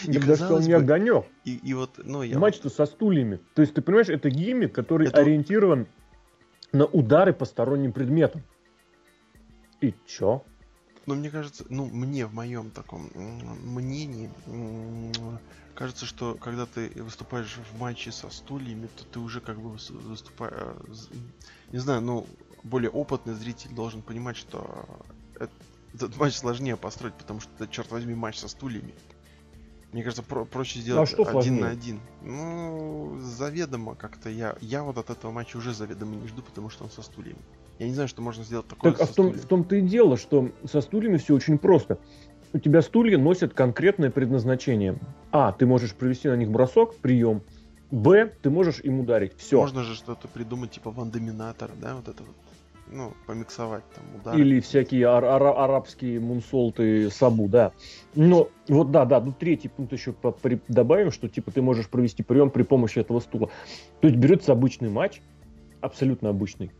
[0.02, 1.26] Я бы сказал, не огонек.
[1.44, 2.38] И, и вот, ну, я...
[2.38, 3.40] Матч-то со стульями.
[3.54, 5.20] То есть, ты понимаешь, это гиммик, который это...
[5.20, 5.86] ориентирован
[6.72, 8.42] на удары по сторонним предметам.
[9.80, 10.44] И чё?
[11.06, 14.30] Ну, мне кажется, ну, мне в моем таком мнении
[15.74, 20.52] кажется, что когда ты выступаешь в матче со стульями, то ты уже как бы выступаешь...
[20.54, 20.74] Э,
[21.72, 22.26] не знаю, ну,
[22.62, 24.86] более опытный зритель должен понимать, что
[25.94, 28.94] этот матч сложнее построить, потому что это, черт возьми, матч со стульями.
[29.92, 32.00] Мне кажется, про проще ну, сделать а один на один.
[32.22, 34.56] Ну, заведомо как-то я.
[34.60, 37.40] Я вот от этого матча уже заведомо не жду, потому что он со стульями.
[37.80, 38.92] Я не знаю, что можно сделать такое.
[38.92, 41.98] Так, а в том, в том-то и дело, что со стульями все очень просто.
[42.52, 44.98] У тебя стулья носят конкретное предназначение.
[45.32, 47.42] А, ты можешь провести на них бросок, прием.
[47.90, 49.32] Б, ты можешь им ударить.
[49.36, 49.58] Все.
[49.58, 52.36] Можно же что-то придумать, типа вандоминатор, да, вот это вот
[52.92, 54.40] ну, помиксовать там удары.
[54.40, 57.72] Или всякие ар- ар- арабские мунсолты сабу, да.
[58.14, 62.22] Но вот да, да, ну третий пункт еще при- добавим, что типа ты можешь провести
[62.22, 63.50] прием при помощи этого стула.
[64.00, 65.20] То есть берется обычный матч,
[65.80, 66.70] абсолютно обычный,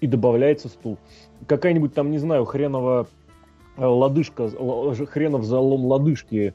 [0.00, 0.98] и добавляется стул.
[1.46, 3.08] Какая-нибудь там, не знаю, хренова
[3.76, 4.48] э, лодыжка,
[5.06, 6.54] хренов залом лодыжки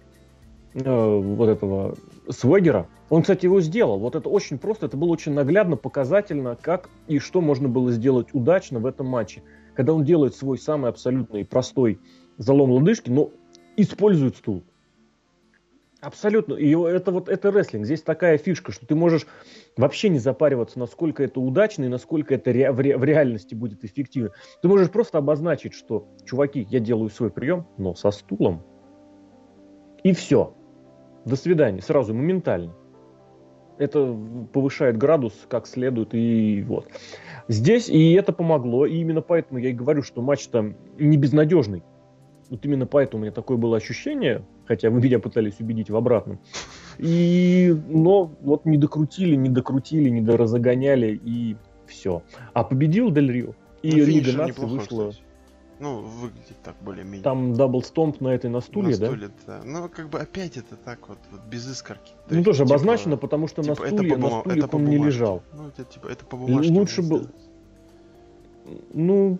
[0.74, 1.96] э, вот этого
[2.30, 4.00] Свегера, он, кстати, его сделал.
[4.00, 8.28] Вот это очень просто, это было очень наглядно, показательно, как и что можно было сделать
[8.34, 9.44] удачно в этом матче.
[9.76, 12.00] Когда он делает свой самый абсолютный простой
[12.38, 13.32] залом лодыжки, но
[13.76, 14.64] использует стул.
[16.04, 16.56] Абсолютно.
[16.56, 17.86] И это вот это рестлинг.
[17.86, 19.26] Здесь такая фишка, что ты можешь
[19.78, 23.86] вообще не запариваться, насколько это удачно и насколько это ре- в, ре- в реальности будет
[23.86, 24.32] эффективно.
[24.62, 28.64] Ты можешь просто обозначить, что, чуваки, я делаю свой прием, но со стулом.
[30.04, 30.54] И все.
[31.26, 31.82] До свидания.
[31.82, 32.74] Сразу, моментально
[33.78, 34.16] это
[34.52, 36.88] повышает градус как следует, и вот.
[37.48, 41.84] Здесь и это помогло, и именно поэтому я и говорю, что матч там не безнадежный.
[42.50, 46.40] Вот именно поэтому у меня такое было ощущение, хотя вы меня пытались убедить в обратном.
[47.00, 51.56] И, но вот не докрутили, не докрутили, не доразогоняли, и
[51.88, 52.22] все.
[52.54, 53.54] А победил Дель Рио.
[53.82, 55.10] И ну, Лига наций вышла...
[55.10, 55.33] Кстати.
[55.80, 57.24] Ну, выглядит так более-менее.
[57.24, 59.08] Там double stomp на этой на стуле, на да?
[59.08, 59.62] стуле, да.
[59.64, 62.12] Ну, как бы опять это так вот, вот без искорки.
[62.12, 64.60] То Ну есть, тоже типа, обозначено, потому что на типа, это стуле, по на стуле
[64.60, 65.44] это по он не лежал.
[65.54, 66.72] Ну, это типа, это по бумажке.
[66.72, 67.28] Лучше был-.
[68.94, 69.38] Ну,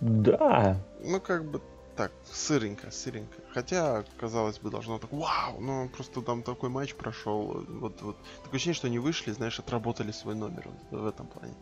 [0.00, 0.80] да.
[1.02, 1.60] Ну, как бы
[1.96, 3.40] так, сыренько, сыренько.
[3.52, 7.64] Хотя, казалось бы, должно так, вау, ну просто там такой матч прошел.
[7.68, 8.16] Вот, вот.
[8.42, 11.54] Такое ощущение, что они вышли, знаешь, отработали свой номер вот в этом плане.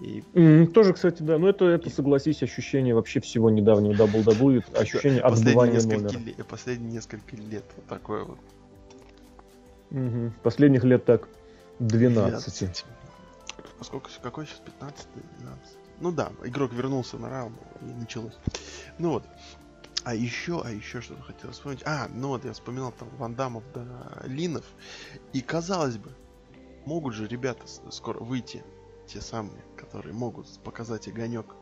[0.00, 1.38] И М, Тоже, кстати, да.
[1.38, 6.18] Ну, это, это, согласись, ощущение вообще всего недавнего WWE, ощущение отбывания номера.
[6.18, 8.38] ле- последние несколько лет вот такое вот.
[9.90, 10.34] Мгм.
[10.42, 11.28] Последних лет так
[11.78, 12.58] 12.
[12.58, 12.84] 12.
[13.80, 14.60] А сколько, какой сейчас?
[14.60, 18.36] 15 12 Ну да, игрок вернулся на раунд и началось.
[18.98, 19.24] Ну вот.
[20.04, 21.82] А еще, а еще что-то хотел вспомнить.
[21.84, 23.84] А, ну вот я вспоминал там Вандамов да
[24.26, 24.64] Линов.
[25.32, 26.10] И казалось бы,
[26.86, 28.62] могут же ребята скоро выйти,
[29.08, 31.54] те самые, которые могут показать огонек.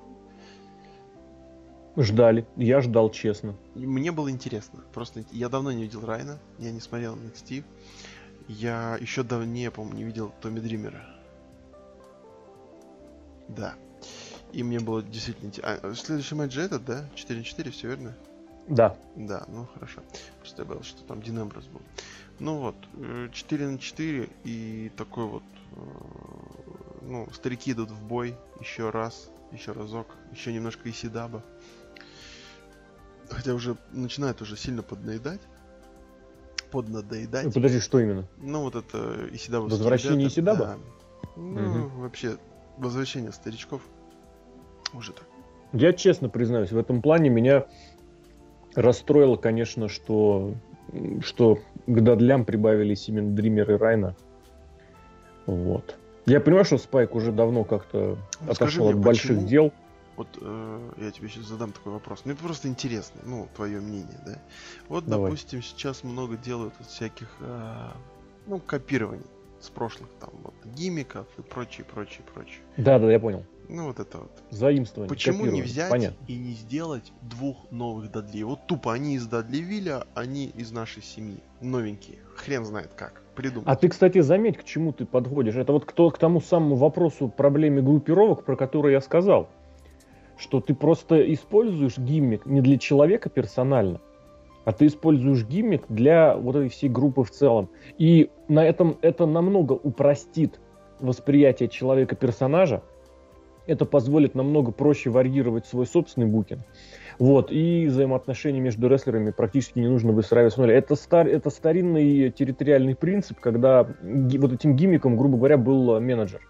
[1.96, 2.46] Ждали.
[2.56, 3.54] Я ждал, честно.
[3.74, 4.84] И мне было интересно.
[4.92, 7.64] Просто я давно не видел Райна, я не смотрел на NXT.
[8.48, 11.02] Я еще давнее, по-моему, не видел Томми Дримера.
[13.48, 13.74] Да.
[14.52, 15.80] И мне было действительно интересно.
[15.82, 17.08] А, следующий матч же этот, да?
[17.14, 18.14] 4 на 4, все верно?
[18.68, 18.96] Да.
[19.14, 20.02] Да, ну хорошо.
[20.40, 21.80] Просто я боялся, что там Дин Эмброс был.
[22.38, 25.42] Ну вот, э, 4 на 4 и такой вот,
[25.72, 26.65] э,
[27.06, 31.42] ну, старики идут в бой еще раз, еще разок, еще немножко Исидаба.
[33.30, 35.40] Хотя уже начинает уже сильно поднаедать.
[36.70, 37.54] Поднадоедать.
[37.54, 38.26] Подожди, что именно?
[38.38, 39.64] Ну вот это Исидаба.
[39.64, 40.78] Возвращение Исидаба?
[41.36, 42.00] Ну, Мгм.
[42.00, 42.36] вообще,
[42.76, 43.82] возвращение старичков.
[44.92, 45.24] Уже так.
[45.72, 47.66] Я честно признаюсь, в этом плане меня
[48.74, 50.54] расстроило, конечно, что,
[51.20, 54.16] что к дадлям прибавились именно Дример и Райна.
[55.46, 55.96] Вот.
[56.26, 59.72] Я понимаю, что Спайк уже давно как-то Ну, отошел мне, от больших почему- дел.
[60.16, 62.22] Вот э, я тебе сейчас задам такой вопрос.
[62.24, 64.38] Мне просто интересно, ну, твое мнение, да?
[64.88, 65.30] Вот, Давай.
[65.30, 67.88] допустим, сейчас много делают вот всяких, э,
[68.46, 69.26] ну, копирований
[69.60, 72.60] с прошлых, там, вот, гиммиков и прочее, прочее, прочее.
[72.78, 73.44] Да, да, я понял.
[73.68, 74.30] Ну, вот это вот.
[74.50, 75.08] Заимствование.
[75.08, 75.64] Почему не копирование.
[75.64, 76.24] взять Понятно.
[76.26, 78.42] и не сделать двух новых Дадли?
[78.42, 81.38] Вот тупо они из Дадли Вилля, они из нашей семьи.
[81.60, 82.18] Новенькие.
[82.34, 83.22] Хрен знает как.
[83.34, 83.68] Придумать.
[83.68, 85.56] А ты, кстати, заметь, к чему ты подходишь.
[85.56, 89.48] Это вот кто, к тому самому вопросу проблеме группировок, про который я сказал.
[90.38, 94.00] Что ты просто используешь гиммик не для человека персонально,
[94.64, 97.70] а ты используешь гиммик для вот этой всей группы в целом.
[97.98, 100.60] И на этом это намного упростит
[101.00, 102.82] восприятие человека-персонажа.
[103.66, 106.62] Это позволит намного проще варьировать свой собственный букинг.
[107.18, 110.74] Вот, и взаимоотношения между рестлерами практически не нужно выстраивать с нуля.
[110.74, 116.40] Это, стар, это старинный территориальный принцип, когда ги- вот этим гиммиком, грубо говоря, был менеджер.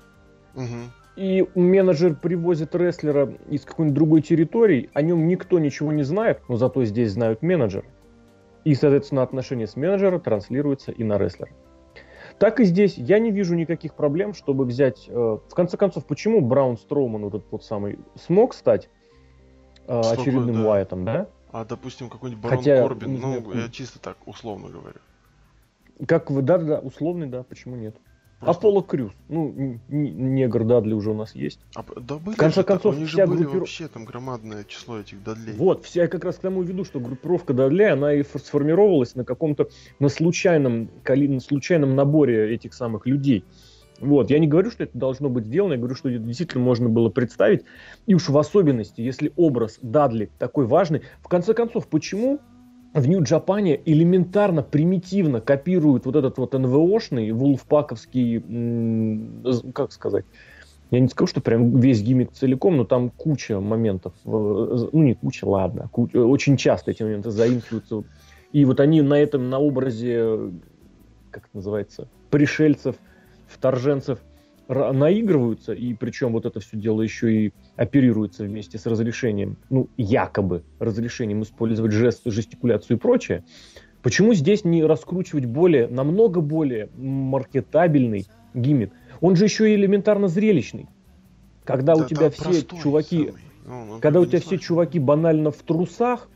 [0.55, 0.93] Мгм.
[1.17, 6.57] И менеджер привозит рестлера из какой-нибудь другой территории, о нем никто ничего не знает, но
[6.57, 7.85] зато здесь знают менеджер.
[8.64, 11.53] И, соответственно, отношение с менеджера транслируется и на рестлера.
[12.39, 15.07] Так и здесь я не вижу никаких проблем, чтобы взять...
[15.09, 18.91] э, в конце концов, почему Браун Строуман, вот этот вот самый, смог стать
[19.87, 20.68] э, Столько, очередным да.
[20.68, 21.28] Уайтом, да?
[21.51, 23.70] А, допустим, какой-нибудь Барон Хотя, Корбин, ну, знаю, я м.
[23.70, 24.99] чисто так, условно говорю.
[26.07, 27.97] Как вы, да-да-да, условный, да, почему нет?
[28.41, 31.59] Просто- Аполло Крюс, ну, негр Дадли уже у нас есть.
[31.74, 34.64] А, да были В конце концов, у них же вся были группиров- вообще там громадное
[34.64, 35.55] число этих Дадлей.
[35.55, 39.14] Вот, вся я как раз к тому веду, что группировка Дадли, она и фор- сформировалась
[39.14, 39.68] на каком-то,
[40.01, 43.45] на случайном, на случайном наборе этих самых людей.
[44.01, 46.91] Вот, я не говорю, что это должно быть сделано, я говорю, что это действительно можно
[46.91, 47.62] было представить.
[48.07, 51.01] И уж в особенности, если образ Дадли такой важный.
[51.22, 52.39] В конце концов, почему
[53.01, 58.43] в Нью-Джапане элементарно, примитивно копируют вот этот вот НВОшный, вулфпаковский,
[59.73, 60.25] как сказать,
[60.91, 65.45] я не скажу, что прям весь гиммик целиком, но там куча моментов, ну не куча,
[65.45, 68.05] ладно, ку- очень часто эти моменты заимствуются.
[68.53, 70.53] И вот они на этом, на образе,
[71.31, 72.97] как это называется, пришельцев,
[73.47, 74.21] вторженцев
[74.69, 80.64] наигрываются, и причем вот это все дело еще и оперируется вместе с разрешением, ну, якобы
[80.79, 83.45] разрешением использовать жест, жестикуляцию и прочее.
[84.03, 88.93] Почему здесь не раскручивать более, намного более маркетабельный gimmick?
[89.21, 90.87] Он же еще и элементарно зрелищный.
[91.64, 93.43] Когда у Да тебя там все простой чуваки, самый.
[93.67, 96.29] Ну, ну, когда у тебя не все чуваки банально в трусах,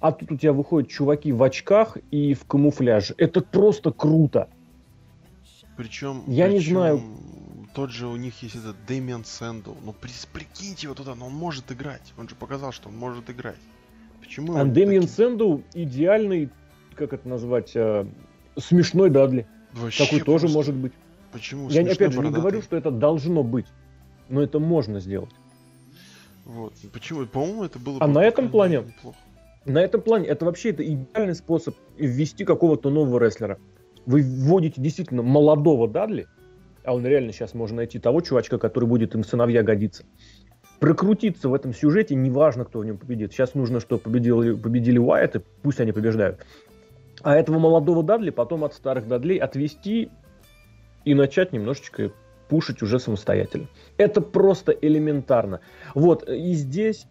[0.00, 3.14] а тут у тебя выходят чуваки в очках и в камуфляже.
[3.18, 4.48] Это просто круто.
[5.76, 7.00] Причем, Я не причем знаю.
[7.74, 9.72] Тот же у них есть этот Дэмиен Сэндоу.
[9.84, 12.12] Ну, при- прикиньте его туда, но он может играть.
[12.18, 13.56] Он же показал, что он может играть.
[14.20, 14.56] Почему?
[14.56, 16.50] А он Дэмиен таким- Сэндоу идеальный,
[16.96, 18.06] как это назвать, э,
[18.58, 19.46] смешной Дадли.
[19.72, 20.92] Вообще Такой тоже просто- может быть.
[21.32, 21.66] Почему?
[21.68, 23.66] Я смешной опять же не говорю, что это должно быть,
[24.28, 25.30] но это можно сделать.
[26.44, 26.74] Вот.
[26.92, 27.24] Почему?
[27.26, 28.78] По-моему, это было А бы на этом плане?
[28.78, 29.16] неплохо.
[29.64, 33.58] На этом плане это вообще это идеальный способ ввести какого-то нового рестлера.
[34.06, 36.26] Вы вводите действительно молодого Дадли,
[36.84, 40.04] а он реально сейчас можно найти того чувачка, который будет им сыновья годиться.
[40.78, 43.32] Прокрутиться в этом сюжете, неважно, кто в нем победит.
[43.32, 46.44] Сейчас нужно, чтобы победили, победили Уайты, пусть они побеждают.
[47.22, 50.10] А этого молодого Дадли потом от старых Дадлей отвести
[51.04, 52.12] и начать немножечко
[52.48, 53.68] пушить уже самостоятельно.
[53.98, 55.60] Это просто элементарно.
[55.94, 57.06] Вот, и здесь,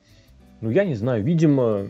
[0.61, 1.89] ну я не знаю, видимо,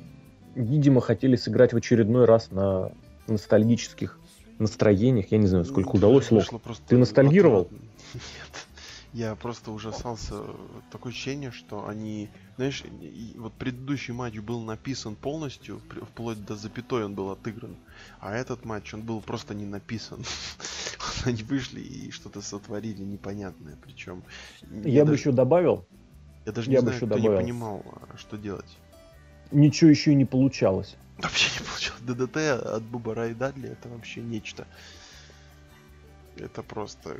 [0.56, 2.92] видимо, хотели сыграть в очередной раз на
[3.28, 4.19] ностальгических
[4.60, 5.32] настроениях.
[5.32, 7.62] Я не знаю, сколько Ну, удалось, просто Ты ностальгировал?
[7.62, 7.80] отрадно.
[8.14, 8.22] Нет.
[9.12, 10.36] Я просто ужасался.
[10.92, 12.30] Такое ощущение, что они...
[12.58, 12.84] Знаешь,
[13.38, 15.82] вот предыдущий матч был написан полностью,
[16.12, 17.76] вплоть до запятой он был отыгран.
[18.20, 20.24] А этот матч, он был просто не написан.
[21.26, 23.78] Они вышли и что-то сотворили непонятное.
[23.84, 24.22] Причем...
[24.84, 25.86] Я бы еще добавил,
[26.46, 27.38] Я даже не я бы знаю, кто не добавил.
[27.42, 27.84] понимал,
[28.14, 28.78] а, что делать.
[29.52, 30.96] ничего еще и не получалось.
[31.24, 32.02] Вообще не получилось.
[32.02, 34.68] ДДТ от Бубара и Дадли это вообще нечто.
[36.38, 37.18] Это просто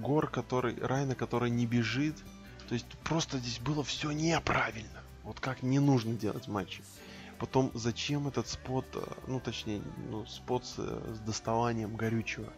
[0.00, 2.16] гор, который, Райна, который не бежит.
[2.68, 5.00] То есть просто здесь было все неправильно.
[5.22, 6.82] Вот как не нужно делать матчи.
[7.38, 12.52] Потом зачем этот спот, э, ну точнее, ну спот с, э, с доставанием горючего?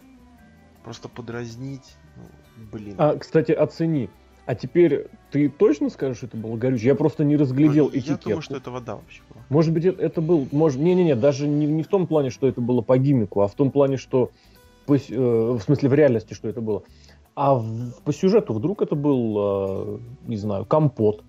[0.83, 2.97] Просто подразнить, ну, блин.
[2.99, 4.11] А, кстати, оцени.
[4.47, 6.89] А теперь ты точно скажешь, что это было горючее?
[6.89, 8.25] Я просто не разглядел Ну, Я этикетку.
[8.25, 9.43] думаю, что это вода вообще была.
[9.49, 10.47] Может быть, это, это был...
[10.53, 13.55] Может, не-не-не, даже не, не в том плане, что это было по гиммику, а в
[13.55, 14.31] том плане, что...
[14.87, 16.83] по э, в смысле, в реальности, что это было.
[17.35, 21.23] А в- по сюжету вдруг это был, э, не знаю, компот.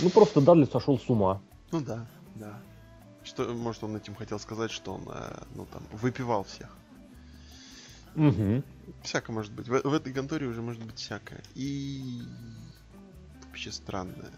[0.00, 1.40] Ну, просто Дадли сошел с ума.
[1.72, 2.06] Ну да,
[2.36, 2.60] да.
[3.24, 6.76] Что, может, он этим хотел сказать, что он, э, ну там, выпивал всех.
[8.14, 8.62] Мгм.
[9.02, 9.68] Всякое может быть.
[9.68, 11.42] В, в этой конторе уже может быть всякое.
[11.54, 12.22] И
[13.46, 14.32] вообще странное.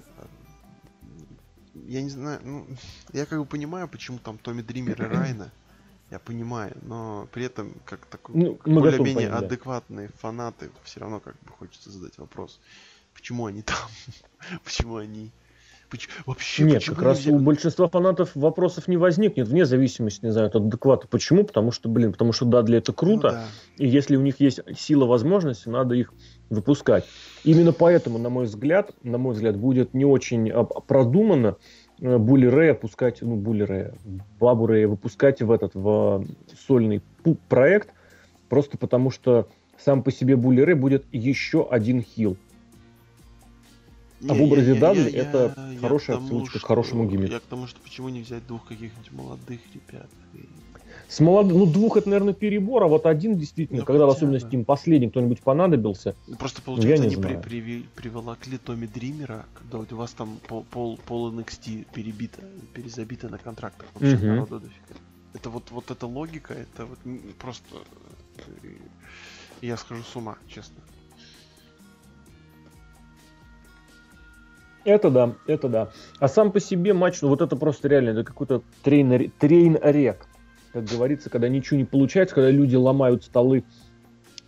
[1.75, 2.67] Я не знаю, ну,
[3.13, 5.51] я как бы понимаю, почему там Томми Дример и Райна.
[6.11, 9.39] Я понимаю, но при этом, как такой Ну, более-менее понять, да.
[9.39, 12.61] адекватные фанаты, все равно как бы хочется задать вопрос.
[13.15, 13.79] Почему они там?
[14.65, 15.33] почему они...
[16.27, 20.49] Вообще, Нет, как раз нельзя- у большинства фанатов вопросов не возникнет, вне зависимости, не знаю,
[20.49, 21.07] от адеквата.
[21.09, 21.45] Почему?
[21.45, 23.45] Потому что, блин, потому что Дадли это Ну круто, да.
[23.79, 26.13] и если у них есть сила возможности, надо их
[26.51, 27.05] выпускать.
[27.45, 31.57] Именно поэтому, на мой взгляд, на мой взгляд, будет не очень а, продуманно
[32.01, 33.95] э, Булли Рэя пускать, ну, Булли Рэя,
[34.41, 36.25] Бабу Рэя выпускать в этот, в
[36.67, 37.91] сольный пу- проект,
[38.49, 42.37] просто потому что сам по себе Булли Рэй будет еще один хил.
[44.29, 47.33] А в образе я- я- Дадли я- это я хорошая тому, отсылочка к хорошему гиммику.
[47.33, 50.11] Я к тому, что почему не взять двух каких-нибудь молодых ребят.
[51.09, 51.47] С молод...
[51.49, 54.55] Ну, двух это, наверное, перебор, а вот один действительно, Ну, когда в хотя особенности бы.
[54.59, 57.43] им последний кто-нибудь понадобился, Ну, Просто я получается, не они при- знаю.
[57.45, 62.43] приви- приволокли Томми Дримера, когда вот у вас там пол, пол, пол NXT перебито,
[62.75, 63.89] перезабито на контрактах.
[63.95, 64.27] Вообще Мгм.
[64.29, 65.01] народу дофига.
[65.35, 66.99] Это вот, вот эта логика, это вот
[67.39, 67.65] просто...
[68.47, 68.69] э,
[69.63, 70.83] Я схожу с ума, честно.
[74.85, 75.91] Это да, это да.
[76.19, 80.27] А сам по себе матч, ну вот это просто реально, это какой-то train, train wreck.
[80.73, 83.65] Как говорится, когда ничего не получается, когда люди ломают столы.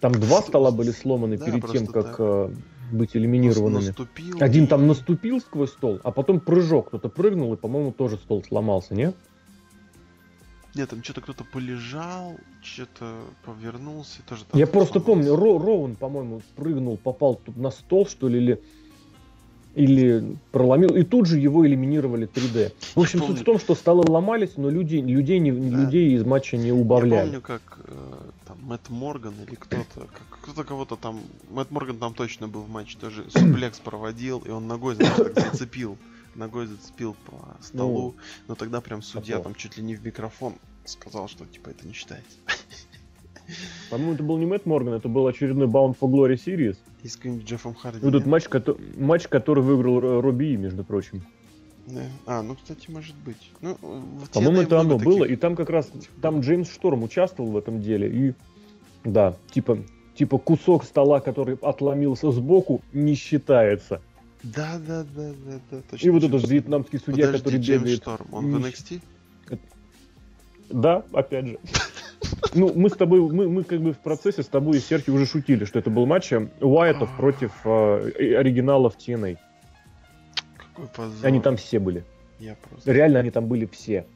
[0.00, 2.16] Там два стола были сломаны да, перед тем, как так.
[2.18, 2.50] э,
[2.92, 3.86] быть элиминированными.
[3.86, 6.88] Наступил Один там наступил сквозь стол, а потом прыжок.
[6.88, 9.14] Кто-то прыгнул, и, по-моему, тоже стол сломался, нет?
[10.74, 13.14] Нет, там что-то кто-то полежал, что-то
[13.44, 15.30] повернулся, тоже там Я просто сломался.
[15.30, 18.62] помню, Ро- Роуэн, по-моему, прыгнул, попал тут на стол, что ли, или,
[19.74, 22.72] или проломил, и тут же его элиминировали 3D.
[22.94, 23.34] В общем, помню.
[23.34, 25.58] суть в том, что столы ломались, но люди, людей, не, Да.
[25.82, 27.24] людей из матча не Я убавляли.
[27.26, 27.92] помню, как э,
[28.46, 31.20] там Мэтт Морган или кто-то, кто-то кого-то там,
[31.50, 35.52] Мэтт Морган там точно был в матче, тоже суплекс проводил, и он ногой, знаешь, так
[35.52, 35.98] зацепил,
[36.36, 38.14] ногой зацепил по столу,
[38.48, 39.44] но тогда прям судья такого.
[39.52, 40.54] там чуть ли не в микрофон
[40.84, 42.36] сказал, что типа это не считается.
[43.90, 46.76] По-моему, это был не Мэтт Морган, это был очередной Bound for Glory Series.
[47.04, 47.98] И с каким-нибудь Джеффом Харди.
[47.98, 48.26] Этот нет?
[48.26, 51.22] матч, кото- матч, который выиграл Ро- Робби, И, между прочим.
[51.86, 52.00] Да.
[52.24, 53.50] А, ну, кстати, может быть.
[53.60, 55.34] Ну, в По-моему, это оно было, таких.
[55.34, 55.90] и там как раз,
[56.22, 58.34] там Джеймс Шторм участвовал в этом деле, и
[59.04, 59.78] да, типа,
[60.14, 64.00] типа кусок стола, который отломился сбоку, не считается.
[64.42, 66.06] Да, да, да, да, да, точно.
[66.06, 67.98] И вот этот вьетнамский судья, Подожди, который Джеймс бегает.
[68.00, 69.00] Шторм, он в не- NXT?
[70.70, 71.58] Да, опять же.
[72.54, 75.26] Ну, мы с тобой, мы, мы как бы в процессе с тобой и Серхи уже
[75.26, 79.38] шутили, что это был матч Уайтов против э, оригиналов TNA.
[80.56, 81.26] Какой позор.
[81.26, 82.04] Они там все были.
[82.38, 82.92] Я просто...
[82.92, 84.06] Реально они там были все.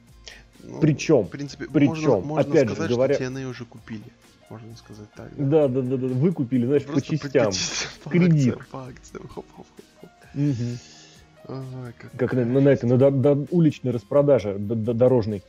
[0.62, 4.02] Ну, Причем, В принципе, причем, можно, можно опять же сказать, говоря- что TNA уже купили.
[4.50, 5.28] Можно сказать так.
[5.36, 7.52] Да, да, да, да, выкупили, знаешь, по Просто частям.
[7.52, 8.54] частям, по Кредит.
[8.54, 9.66] акциям, по акциям, хоп, хоп,
[10.00, 10.10] хоп.
[10.34, 10.78] Мгм.
[11.48, 15.42] Ой, как, как на, на, на, это, на до, до, уличной распродаже до, до, дорожной.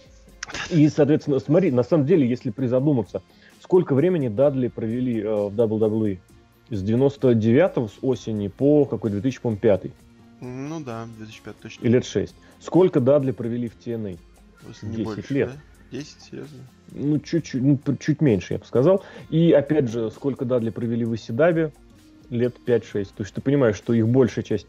[0.69, 3.21] И, соответственно, смотри, на самом деле, если призадуматься,
[3.61, 6.19] сколько времени Дадли провели э, в WWE?
[6.69, 9.85] С 99-го, с осени по какой 2005
[10.41, 11.85] Ну да, 2005 точно.
[11.85, 12.35] И лет 6.
[12.59, 14.19] Сколько Дадли провели в TNA?
[14.81, 15.49] 10 больше, лет.
[15.49, 15.97] Да?
[15.97, 16.57] 10, серьезно?
[16.91, 19.03] Ну, чуть-чуть, ну, чуть меньше, я бы сказал.
[19.29, 21.73] И, опять же, сколько Дадли провели в Исидабе?
[22.29, 23.05] Лет 5-6.
[23.15, 24.67] То есть ты понимаешь, что их большая часть...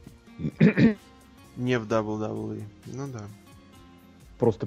[1.56, 2.62] Не в WWE.
[2.86, 3.20] Ну да.
[4.38, 4.66] Просто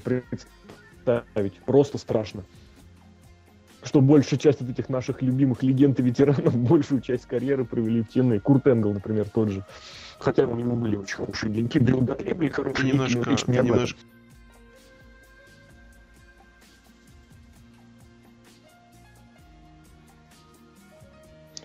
[1.04, 1.54] представить.
[1.66, 2.43] Просто страшно
[3.86, 8.08] что большая часть от этих наших любимых легенд и ветеранов большую часть карьеры провели в
[8.08, 8.39] TNA.
[8.39, 9.66] Курт Энгл, например, тот же.
[10.20, 11.80] Хотя у него были очень хорошие деньги.
[11.80, 13.99] Дрю Датли были хорошие немножко, деньги, не немножко...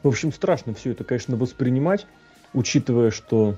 [0.02, 2.06] В общем, страшно все это, конечно, воспринимать,
[2.52, 3.56] учитывая, что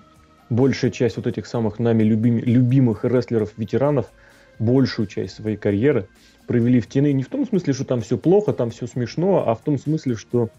[0.49, 4.07] большая часть вот этих самых нами любим, любимых рестлеров-ветеранов
[4.61, 6.07] большую часть своей карьеры
[6.47, 9.55] провели в тени не в том смысле, что там все плохо, там все смешно, а
[9.55, 10.51] в том смысле, что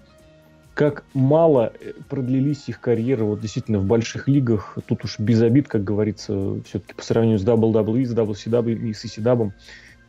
[0.73, 4.77] как мало э, продлились их карьеры вот действительно в больших лигах.
[4.87, 9.05] Тут уж без обид, как говорится, все-таки по сравнению с WWE, с WCW и с
[9.05, 9.51] ECW,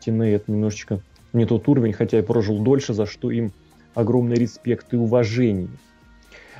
[0.04, 1.00] TNA это немножечко
[1.32, 3.52] не тот уровень, хотя и прожил дольше, за что им
[3.94, 5.68] огромный респект и уважение.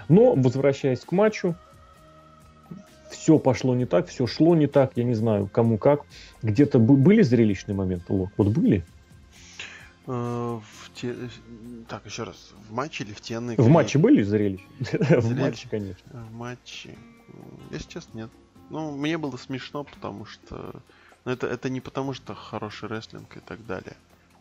[0.08, 1.54] Но, возвращаясь к матчу,
[3.12, 6.04] все пошло не так, все шло не так, я не знаю, кому как.
[6.42, 8.30] Где-то были зрелищные моменты, Лок?
[8.36, 8.84] Вот были?
[10.06, 11.14] Э, в те...
[11.88, 13.60] Так, еще раз, в матче или в TN?
[13.60, 14.64] В матче были зрелища?
[15.20, 16.04] В матче, конечно.
[16.12, 16.96] В матче.
[17.70, 18.30] Если честно, нет.
[18.70, 20.74] Ну, мне было смешно, потому что...
[21.24, 23.94] Ну, это, это не потому, что хороший рестлинг и так далее.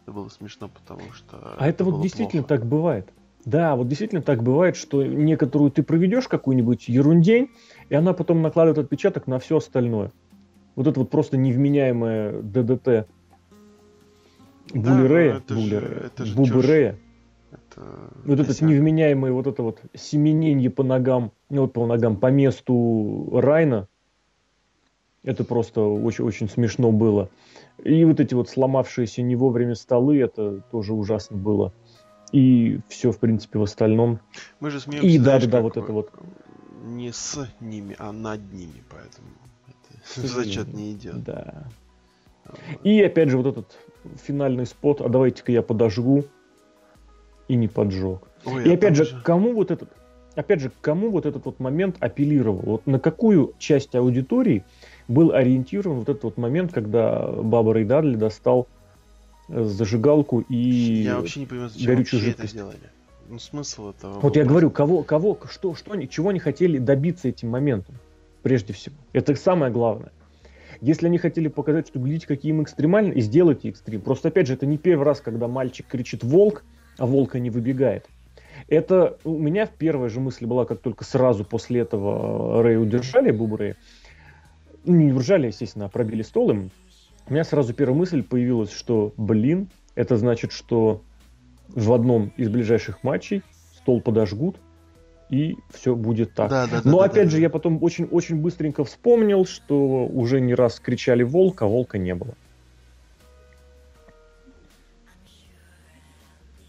[0.03, 1.37] Это было смешно, потому что...
[1.57, 2.59] А это, это вот действительно плохо.
[2.59, 3.09] так бывает.
[3.45, 7.49] Да, вот действительно так бывает, что некоторую ты проведешь какую-нибудь ерундень,
[7.89, 10.11] и она потом накладывает отпечаток на все остальное.
[10.75, 13.07] Вот это вот просто невменяемое ДДТ
[14.73, 16.97] Булерея, да, Булерея, Буберея.
[17.51, 17.81] Это...
[18.23, 23.29] Вот этот невменяемый вот это вот семененье по ногам, ну вот по ногам, по месту
[23.33, 23.87] Райна,
[25.23, 27.29] это просто очень, очень смешно было.
[27.83, 31.73] И вот эти вот сломавшиеся не вовремя столы, это тоже ужасно было.
[32.31, 34.19] И все, в принципе, в остальном.
[34.59, 36.11] Мы же смеемся, И да, да, да, вот это вот.
[36.85, 39.27] Не с ними, а над ними, поэтому
[39.67, 41.23] это зачет не идет.
[41.23, 41.65] Да.
[42.83, 43.77] И опять же вот этот
[44.23, 46.25] финальный спот, а давайте-ка я подожгу,
[47.47, 48.21] и не поджег.
[48.45, 49.89] Ой, и опять же, же, кому вот этот,
[50.35, 52.61] опять же, кому вот этот вот момент апеллировал?
[52.63, 54.63] Вот на какую часть аудитории
[55.07, 58.67] был ориентирован вот этот вот момент, когда Баба Рэй Дадли достал
[59.51, 62.53] зажигалку и я вообще не понимаю, зачем горючую жидкость.
[62.53, 62.77] это делали.
[63.29, 64.19] Ну, смысл этого.
[64.19, 67.95] Вот я говорю, кого, кого, что, что они, чего они хотели добиться этим моментом,
[68.43, 68.95] прежде всего.
[69.13, 70.11] Это самое главное.
[70.81, 74.01] Если они хотели показать, что глядите, какие мы экстремальные, и сделайте экстрим.
[74.01, 76.63] Просто, опять же, это не первый раз, когда мальчик кричит «волк»,
[76.97, 78.07] а волка не выбегает.
[78.67, 83.57] Это у меня первая же мысль была, как только сразу после этого Рэй удержали, Бубу
[83.57, 83.75] Рэя.
[84.83, 86.71] Ну, не удержали, естественно, а пробили стол им.
[87.27, 91.01] У меня сразу первая мысль появилась, что, блин, это значит, что
[91.69, 93.43] в одном из ближайших матчей
[93.77, 94.57] стол подожгут,
[95.29, 96.49] и все будет так.
[96.49, 97.43] Да, да, Но да, опять да, же, да.
[97.43, 102.35] я потом очень-очень быстренько вспомнил, что уже не раз кричали волк, а волка не было.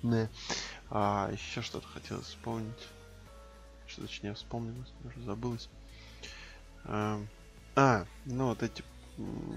[0.03, 0.29] Да.
[0.91, 2.89] А еще что-то хотелось вспомнить.
[3.87, 5.69] Что точнее вспомнилось, уже забылось.
[6.85, 7.19] А,
[7.75, 8.83] а, ну вот эти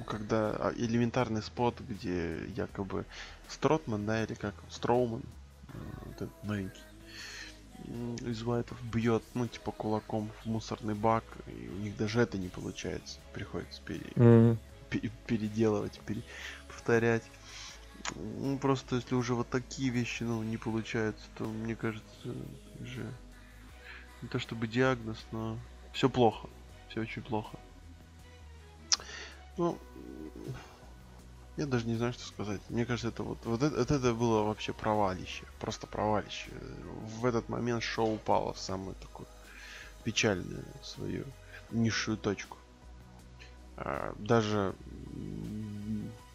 [0.06, 3.06] когда а, элементарный спот, где якобы
[3.48, 5.24] Стротман, да, или как Строуман,
[6.06, 6.82] вот этот маленький,
[8.22, 12.48] из Уайтов бьет, ну, типа, кулаком в мусорный бак, и у них даже это не
[12.48, 13.20] получается.
[13.34, 14.06] Приходится пере...
[14.16, 14.58] mm-hmm.
[15.28, 16.24] переделывать, пере...
[16.68, 17.24] повторять.
[18.16, 22.36] Ну, просто если уже вот такие вещи, ну, не получаются, то, мне кажется,
[22.80, 23.12] уже
[24.22, 25.58] не то чтобы диагноз, но
[25.94, 26.50] все плохо.
[26.90, 27.58] Все очень плохо.
[29.58, 29.78] Ну,
[31.58, 32.62] я даже не знаю, что сказать.
[32.70, 35.46] Мне кажется, это вот, вот это, это было вообще провалище.
[35.60, 36.52] Просто провалище.
[37.20, 39.28] В этот момент шоу упало в самую такую
[40.04, 41.26] печальную свою
[41.72, 42.58] низшую точку.
[43.78, 44.76] А, даже...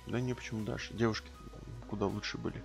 [0.07, 0.93] Да не, почему даже.
[0.95, 1.29] Девушки
[1.89, 2.63] куда лучше были.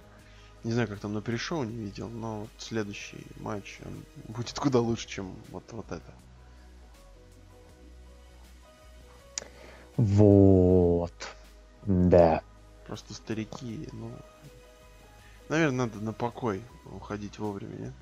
[0.64, 3.80] Не знаю, как там на перешоу не видел, но вот следующий матч
[4.30, 6.14] будет куда лучше, чем вот, вот это.
[9.98, 11.14] Вот.
[11.86, 12.42] Да.
[12.88, 14.10] Просто старики, ну...
[15.50, 16.62] Наверное, надо на покой
[16.96, 17.94] уходить вовремя, нет?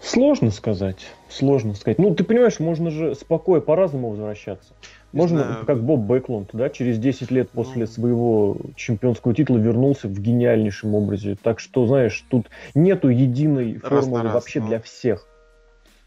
[0.00, 1.06] Сложно сказать.
[1.28, 1.98] Сложно сказать.
[1.98, 4.74] Ну, ты понимаешь, можно же спокойно по-разному возвращаться.
[5.12, 5.66] Можно, знаю.
[5.66, 7.86] как Боб Бэклунд, да, через 10 лет после ну...
[7.86, 11.36] своего чемпионского титула вернулся в гениальнейшем образе.
[11.42, 14.68] Так что, знаешь, тут нету единой раз формулы раз, вообще ну...
[14.68, 15.26] для всех.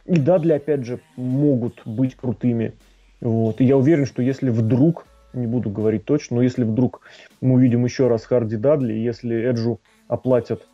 [0.06, 2.74] И да, для, опять же, могут быть крутыми.
[3.22, 3.62] Вот.
[3.62, 7.02] И я уверен, что если вдруг, не буду говорить точно, но если вдруг
[7.40, 10.68] мы увидим еще раз Харди Дадли, если Эджу оплатят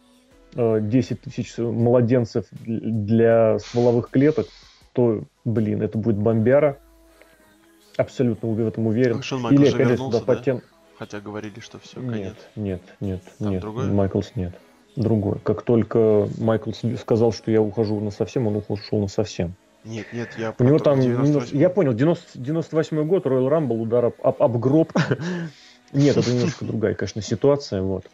[0.56, 4.48] 10 э, тысяч младенцев для стволовых клеток,
[4.94, 6.80] то, блин, это будет бомбяра.
[7.98, 9.22] Абсолютно в этом уверен.
[9.22, 10.26] Шон Майкл Или, опять же, сюда да?
[10.26, 10.62] потен...
[10.98, 12.36] Хотя говорили, что все, нет, конец.
[12.56, 13.62] Нет, нет, Там нет.
[13.62, 13.86] Другой?
[13.86, 14.56] Майклс нет.
[14.96, 15.38] Другой.
[15.44, 19.54] Как только Майкл сказал, что я ухожу на совсем, он ушел на совсем.
[19.88, 21.58] Нет, нет, я У него там, 98...
[21.58, 24.92] я понял, 90, 98 год, Royal Rumble, удар об, об, об гроб.
[25.94, 28.06] Нет, это немножко другая, конечно, ситуация, вот.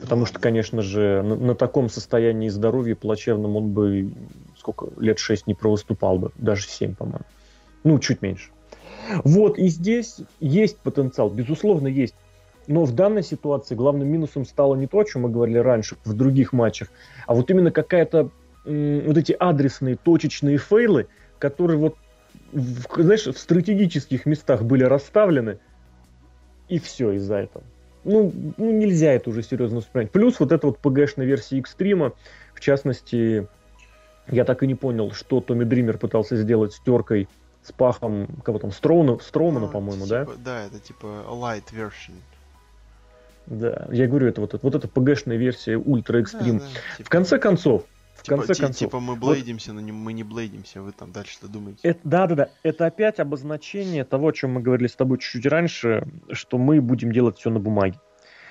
[0.00, 4.12] Потому что, конечно же, на, на таком состоянии здоровья плачевном он бы
[4.58, 7.24] сколько лет шесть не провыступал бы, даже семь, по-моему.
[7.84, 8.50] Ну, чуть меньше.
[9.24, 12.14] Вот, и здесь есть потенциал, безусловно, есть.
[12.66, 16.12] Но в данной ситуации главным минусом стало не то, о чем мы говорили раньше в
[16.14, 16.88] других матчах,
[17.26, 18.30] а вот именно какая-то
[18.64, 21.06] вот эти адресные точечные фейлы,
[21.38, 21.96] которые вот,
[22.52, 25.58] в, знаешь, в стратегических местах были расставлены,
[26.68, 27.64] и все из-за этого
[28.04, 30.10] ну, ну, нельзя это уже серьезно воспринять.
[30.10, 32.12] Плюс вот эта вот PG-шная версия экстрима,
[32.54, 33.46] в частности,
[34.28, 37.28] я так и не понял, что Томми Дример пытался сделать с теркой
[37.62, 40.42] с пахом кого там, Строуна, Строумана, ну, по-моему, типа, да?
[40.44, 42.14] Да, это типа light version.
[43.46, 46.58] Да, я говорю, это вот, вот эта PG-шная версия ультра экстрим.
[46.58, 47.06] Да, да, типа...
[47.06, 47.84] В конце концов,
[48.20, 48.78] в типа, конце концов.
[48.78, 51.80] Типа мы блейдимся, вот, но не, мы не блейдимся, вы там дальше что думаете?
[51.82, 52.48] Это, да, да, да.
[52.62, 57.12] Это опять обозначение того, о чем мы говорили с тобой чуть-чуть раньше, что мы будем
[57.12, 57.98] делать все на бумаге.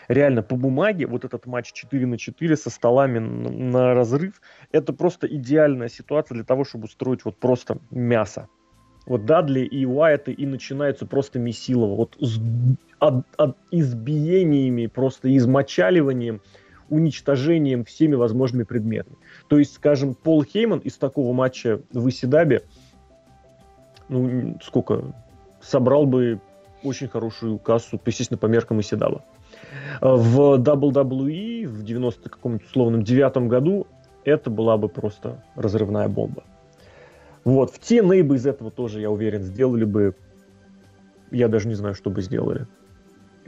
[0.08, 4.42] Реально, по бумаге, вот этот матч 4 на 4 со столами на, на разрыв,
[4.72, 8.50] это просто идеальная ситуация для того, чтобы устроить вот просто мясо.
[9.06, 11.96] Вот Дадли и Уайты и начинаются просто месилово.
[11.96, 12.40] Вот с
[13.00, 16.42] от, от избиениями, просто измочаливанием
[16.90, 19.18] уничтожением всеми возможными предметами.
[19.48, 22.64] То есть, скажем, Пол Хейман из такого матча в Исидабе,
[24.08, 25.14] ну, сколько,
[25.62, 26.40] собрал бы
[26.84, 29.24] очень хорошую кассу, естественно, по меркам Исидаба.
[30.02, 33.88] В WWE в 90 каком-нибудь условном девятом году
[34.24, 36.44] это была бы просто разрывная бомба.
[37.44, 40.16] Вот, в те бы из этого тоже, я уверен, сделали бы,
[41.32, 42.68] я даже не знаю, что бы сделали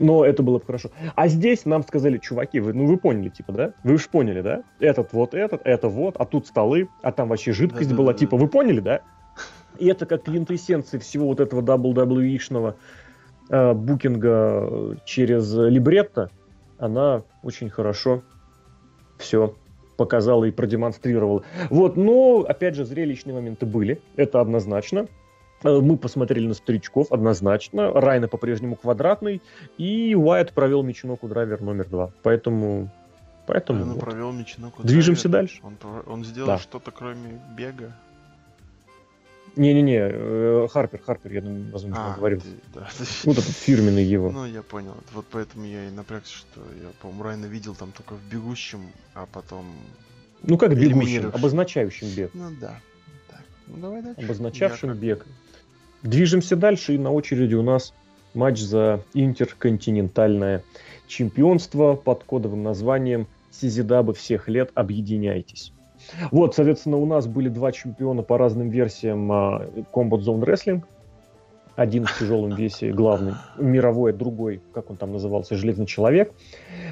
[0.02, 0.90] но это было бы хорошо.
[1.14, 3.74] А здесь нам сказали, чуваки, вы, ну вы поняли, типа, да?
[3.84, 4.64] Вы уж поняли, да?
[4.80, 8.18] Этот вот этот, это вот, а тут столы, а там вообще жидкость да, была, да,
[8.18, 9.00] типа, вы поняли, да?
[9.78, 12.74] И это как квинтэссенция всего вот этого WWE-шного
[13.48, 16.30] э, букинга через либретто,
[16.78, 18.22] она очень хорошо
[19.18, 19.54] все
[19.96, 21.44] показала и продемонстрировала.
[21.70, 25.06] Вот, но, опять же, зрелищные моменты были, это однозначно.
[25.64, 27.92] Э, мы посмотрели на старичков однозначно.
[27.92, 29.42] Райна по-прежнему квадратный.
[29.78, 32.10] И Уайт провел Мичиноку драйвер номер два.
[32.22, 32.90] Поэтому...
[33.46, 34.00] Поэтому он вот.
[34.00, 35.50] провел Мичиноку Движемся драйвер.
[35.50, 35.62] дальше.
[35.64, 36.58] Он, он сделал да.
[36.58, 37.92] что-то кроме бега.
[39.54, 41.42] Не-не-не, э, Харпер, Харпер, я,
[41.72, 42.40] возможно, а, говорил.
[42.40, 42.88] Ты, да.
[43.24, 44.30] Вот этот фирменный его.
[44.30, 44.94] Ну, я понял.
[45.12, 48.80] Вот поэтому я и напрягся, что я, по-моему, Райна видел там только в бегущем,
[49.12, 49.66] а потом...
[50.42, 52.30] Ну, как бегущим, обозначающим бег.
[52.32, 52.80] Ну, да.
[53.28, 54.22] Так, ну, давай дальше.
[54.22, 55.26] Обозначавшим я бег.
[56.02, 57.94] Движемся дальше, и на очереди у нас
[58.34, 60.64] матч за интерконтинентальное
[61.06, 65.72] чемпионство под кодовым названием «Сизидабы всех лет, объединяйтесь».
[66.32, 70.82] Вот, соответственно, у нас были два чемпиона по разным версиям uh, Combat Zone Wrestling.
[71.76, 76.32] Один в тяжелом весе, главный, мировой, другой, как он там назывался, Железный Человек.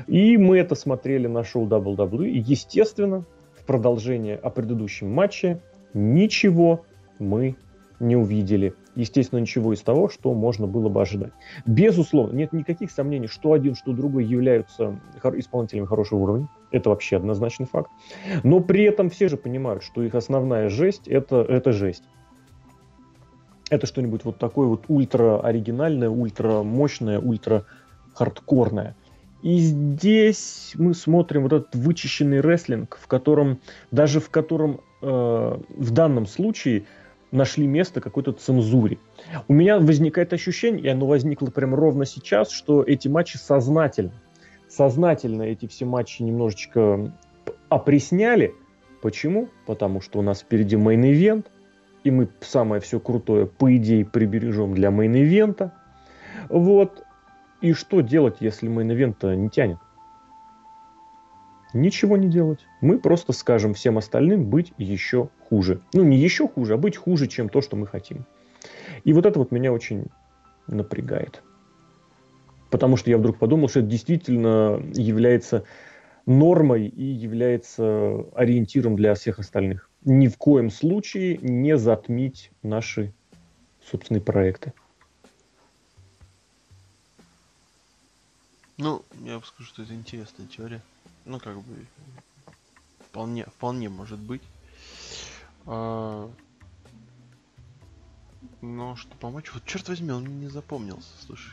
[0.06, 2.28] И мы это смотрели на шоу WWE.
[2.28, 3.24] И, естественно,
[3.58, 5.60] в продолжение о предыдущем матче
[5.92, 6.84] ничего
[7.18, 7.56] мы
[7.98, 11.32] не увидели естественно, ничего из того, что можно было бы ожидать.
[11.66, 15.00] Безусловно, нет никаких сомнений, что один, что другой являются
[15.34, 16.48] исполнителями хорошего уровня.
[16.70, 17.90] Это вообще однозначный факт.
[18.44, 22.04] Но при этом все же понимают, что их основная жесть это, это жесть.
[23.70, 27.64] Это что-нибудь вот такое вот ультра оригинальное, ультра мощное, ультра
[28.14, 28.96] хардкорное.
[29.42, 33.58] И здесь мы смотрим вот этот вычищенный рестлинг, в котором,
[33.90, 36.84] даже в котором э, в данном случае
[37.32, 38.98] нашли место какой-то цензуре.
[39.48, 44.12] У меня возникает ощущение, и оно возникло прямо ровно сейчас, что эти матчи сознательно,
[44.68, 47.12] сознательно эти все матчи немножечко
[47.68, 48.54] опресняли.
[49.02, 49.48] Почему?
[49.66, 51.46] Потому что у нас впереди main event,
[52.04, 55.72] и мы самое все крутое, по идее, прибережем для main event а.
[56.48, 57.02] Вот.
[57.60, 59.78] И что делать, если main event не тянет?
[61.72, 62.60] Ничего не делать.
[62.80, 65.80] Мы просто скажем всем остальным быть еще хуже.
[65.92, 68.24] Ну, не еще хуже, а быть хуже, чем то, что мы хотим.
[69.04, 70.06] И вот это вот меня очень
[70.66, 71.42] напрягает.
[72.70, 75.64] Потому что я вдруг подумал, что это действительно является
[76.26, 79.90] нормой и является ориентиром для всех остальных.
[80.04, 83.12] Ни в коем случае не затмить наши
[83.84, 84.72] собственные проекты.
[88.76, 90.80] Ну, я бы скажу, что это интересная теория.
[91.30, 91.86] Ну, как бы,
[92.98, 94.42] вполне, вполне может быть.
[95.64, 96.28] А...
[98.60, 99.52] Но что помочь?
[99.54, 101.52] Вот черт возьми, он не запомнился, слушай.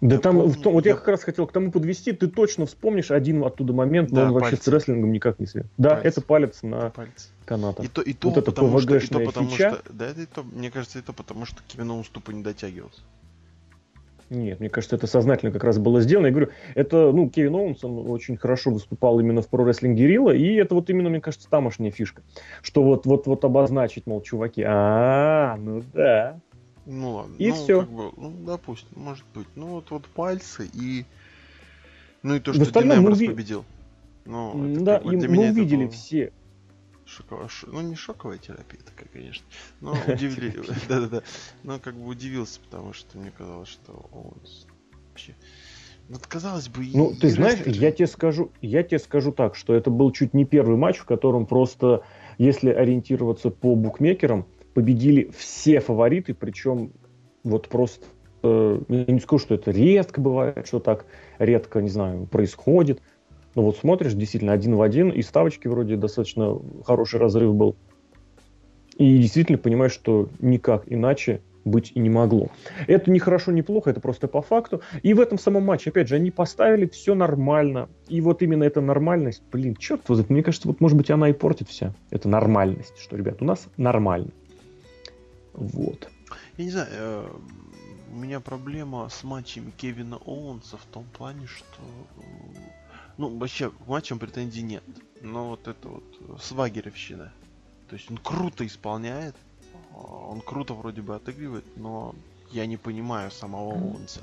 [0.00, 0.92] Да я там, помню, в том, вот я...
[0.92, 4.26] я как раз хотел к тому подвести, ты точно вспомнишь один оттуда момент, но да,
[4.28, 5.70] он вообще с рестлингом никак не связан.
[5.76, 6.08] Да, пальцы.
[6.08, 7.30] это палец на палец.
[7.44, 7.84] канатах.
[7.84, 9.74] И то, и то, вот потому, что, и то потому фича.
[9.74, 13.02] что, да, это и то, мне кажется, и то потому, что Кевин уступу не дотягивался.
[14.30, 16.26] Нет, мне кажется, это сознательно как раз было сделано.
[16.26, 20.54] Я говорю, это, ну, Кевин Оуэнс, он очень хорошо выступал именно в про-рестлинг Герилла, и
[20.54, 22.22] это вот именно, мне кажется, тамошняя фишка.
[22.62, 26.38] Что вот, вот, вот обозначить, мол, чуваки, а, ну да.
[26.84, 27.34] Ну ладно.
[27.38, 27.80] И ну, все.
[27.80, 29.46] Как бы, ну, допустим, может быть.
[29.56, 31.04] Ну вот, вот пальцы и...
[32.22, 33.28] Ну и то, что Дин уви...
[33.28, 33.64] победил.
[34.24, 35.90] Ну, это, да, как бы, и мы увидели было...
[35.90, 36.32] все
[37.08, 39.46] Шоковая, ну не шоковая терапия такая, конечно,
[39.80, 41.22] но удивили, да-да-да,
[41.62, 44.34] но как бы удивился, потому что мне казалось, что он
[45.08, 45.34] вообще,
[46.10, 49.90] вот казалось бы, ну ты знаешь, я тебе скажу, я тебе скажу так, что это
[49.90, 52.04] был чуть не первый матч, в котором просто,
[52.36, 56.92] если ориентироваться по букмекерам, победили все фавориты, причем
[57.42, 58.04] вот просто
[58.42, 61.06] э, я не скажу, что это редко бывает, что так
[61.38, 63.00] редко, не знаю, происходит.
[63.58, 67.74] Ну вот смотришь, действительно, один в один, и ставочки вроде достаточно хороший разрыв был.
[68.96, 72.50] И действительно понимаешь, что никак иначе быть и не могло.
[72.86, 74.80] Это не хорошо, не плохо, это просто по факту.
[75.02, 77.88] И в этом самом матче, опять же, они поставили все нормально.
[78.06, 81.32] И вот именно эта нормальность, блин, черт возьми, мне кажется, вот может быть она и
[81.32, 81.92] портит вся.
[82.10, 84.30] Это нормальность, что, ребят, у нас нормально.
[85.54, 86.08] Вот.
[86.58, 87.28] Я не знаю, э,
[88.14, 91.80] у меня проблема с матчами Кевина Оуэнса в том плане, что
[93.18, 94.82] ну, вообще, к матчам претензий нет.
[95.20, 97.32] Но вот это вот свагеревщина.
[97.90, 99.34] То есть он круто исполняет,
[99.94, 102.14] а, он круто вроде бы отыгрывает, но
[102.52, 104.20] я не понимаю самого Оуэнса.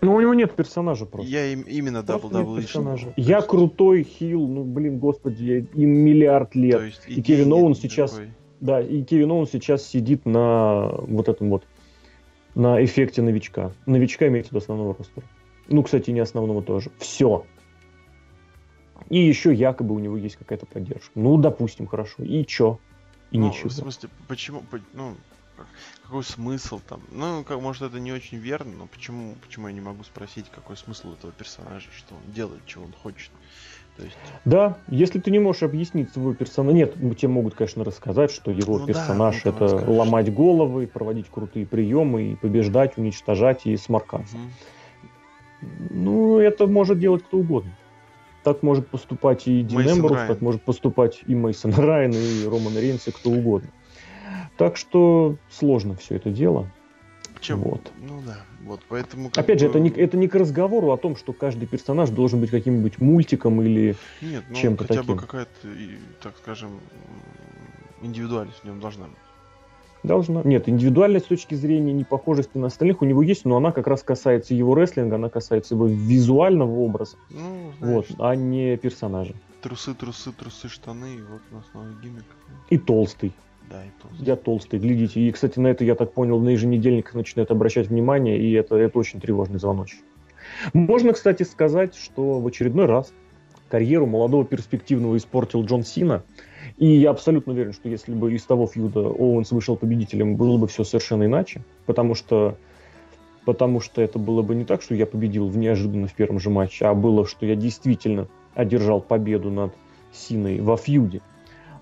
[0.00, 1.30] Ну, у него нет персонажа просто.
[1.30, 2.60] Я им, именно WWE.
[2.60, 3.12] персонажа.
[3.16, 6.82] Я крутой хил, ну, блин, господи, я, им миллиард лет.
[6.82, 8.12] есть, и Кевин Оуэн сейчас...
[8.12, 8.30] Такой.
[8.60, 11.64] Да, и Кевин Оуэн сейчас сидит на вот этом вот,
[12.56, 13.72] на эффекте новичка.
[13.86, 15.22] Новичка имеется в виду основного роста.
[15.68, 16.90] Ну, кстати, не основного тоже.
[16.98, 17.44] Все.
[19.08, 21.10] И еще якобы у него есть какая-то поддержка.
[21.14, 22.22] Ну, допустим, хорошо.
[22.22, 22.78] И чё?
[23.30, 23.68] И ну, ничего.
[23.68, 25.14] В смысле, почему, ну,
[26.02, 27.00] какой смысл там?
[27.10, 30.76] Ну, как, может, это не очень верно, но почему, почему я не могу спросить, какой
[30.76, 33.30] смысл этого персонажа, что он делает, чего он хочет?
[33.96, 34.16] То есть...
[34.44, 38.78] Да, если ты не можешь объяснить свой персонаж, нет, тебе могут, конечно, рассказать, что его
[38.78, 40.36] ну, персонаж да, это скажешь, ломать что...
[40.36, 44.36] головы, проводить крутые приемы и побеждать, уничтожать и сморкаться.
[44.36, 45.68] Угу.
[45.90, 47.72] Ну, это может делать кто угодно.
[48.44, 53.08] Так может поступать и Дин Эмбрус, так может поступать и Мейсон Райан, и Роман Рейнс,
[53.08, 53.68] и кто угодно.
[54.56, 56.70] Так что сложно все это дело.
[57.40, 57.60] Чем?
[57.60, 57.92] Вот.
[58.00, 59.28] Ну да, вот поэтому...
[59.28, 59.58] Опять бы...
[59.58, 63.00] же, это не, это не к разговору о том, что каждый персонаж должен быть каким-нибудь
[63.00, 65.14] мультиком или Нет, ну, чем-то хотя таким.
[65.14, 65.68] бы какая-то,
[66.20, 66.80] так скажем,
[68.02, 69.16] индивидуальность в нем должна быть.
[70.02, 70.42] Должна.
[70.44, 74.02] Нет, индивидуальность с точки зрения непохожести на остальных у него есть, но она как раз
[74.02, 79.34] касается его рестлинга, она касается его визуального образа, ну, знаешь, вот, а не персонажа.
[79.60, 82.24] Трусы, трусы, трусы, штаны, и вот на основе гиммик.
[82.70, 83.32] И толстый.
[83.68, 84.24] Да, и толстый.
[84.24, 85.20] Я толстый, глядите.
[85.20, 88.98] И, кстати, на это, я так понял, на еженедельниках начинают обращать внимание, и это, это
[88.98, 89.98] очень тревожный звоночек.
[90.72, 93.12] Можно, кстати, сказать, что в очередной раз
[93.68, 96.22] карьеру молодого перспективного испортил Джон Сина–
[96.78, 100.68] и я абсолютно уверен, что если бы из того фьюда Оуэнс вышел победителем, было бы
[100.68, 102.56] все совершенно иначе, потому что
[103.44, 106.50] потому что это было бы не так, что я победил в неожиданно в первом же
[106.50, 109.72] матче, а было, что я действительно одержал победу над
[110.12, 111.22] Синой во фьюде.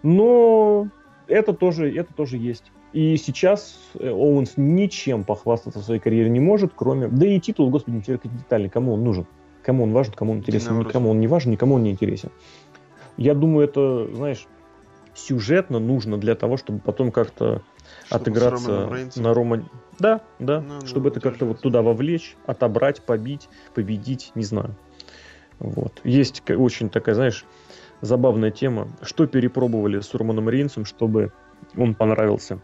[0.02, 0.88] Но
[1.26, 2.64] это тоже, это тоже есть.
[2.92, 7.08] И сейчас э, Оуэнс ничем похвастаться в своей карьере не может, кроме...
[7.08, 8.68] Да и титул, господи, тэговый.
[8.68, 9.26] Кому он нужен?
[9.62, 10.78] Кому он важен, кому он интересен?
[10.78, 12.30] Никому он не важен, никому он не интересен.
[13.16, 14.46] Я думаю, это, знаешь,
[15.16, 17.62] сюжетно нужно для того, чтобы потом как-то
[18.10, 19.68] отыграться на Романе.
[19.98, 24.76] Да, да, ну, ну чтобы это как-то вот туда вовлечь, отобрать, побить, победить, не знаю.
[25.58, 26.00] Вот.
[26.04, 27.44] Есть очень такая, знаешь,
[28.02, 28.88] забавная тема.
[29.02, 31.32] Что перепробовали с Романом Рейнсом, чтобы
[31.76, 32.60] он понравился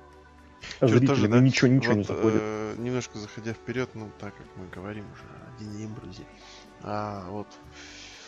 [0.81, 1.41] зрителям, тоже, да?
[1.41, 2.41] ничего, ничего вот, не заходит.
[2.43, 6.25] Э, немножко заходя вперед, ну, так как мы говорим уже о Дине Имбрузе,
[6.83, 7.47] а вот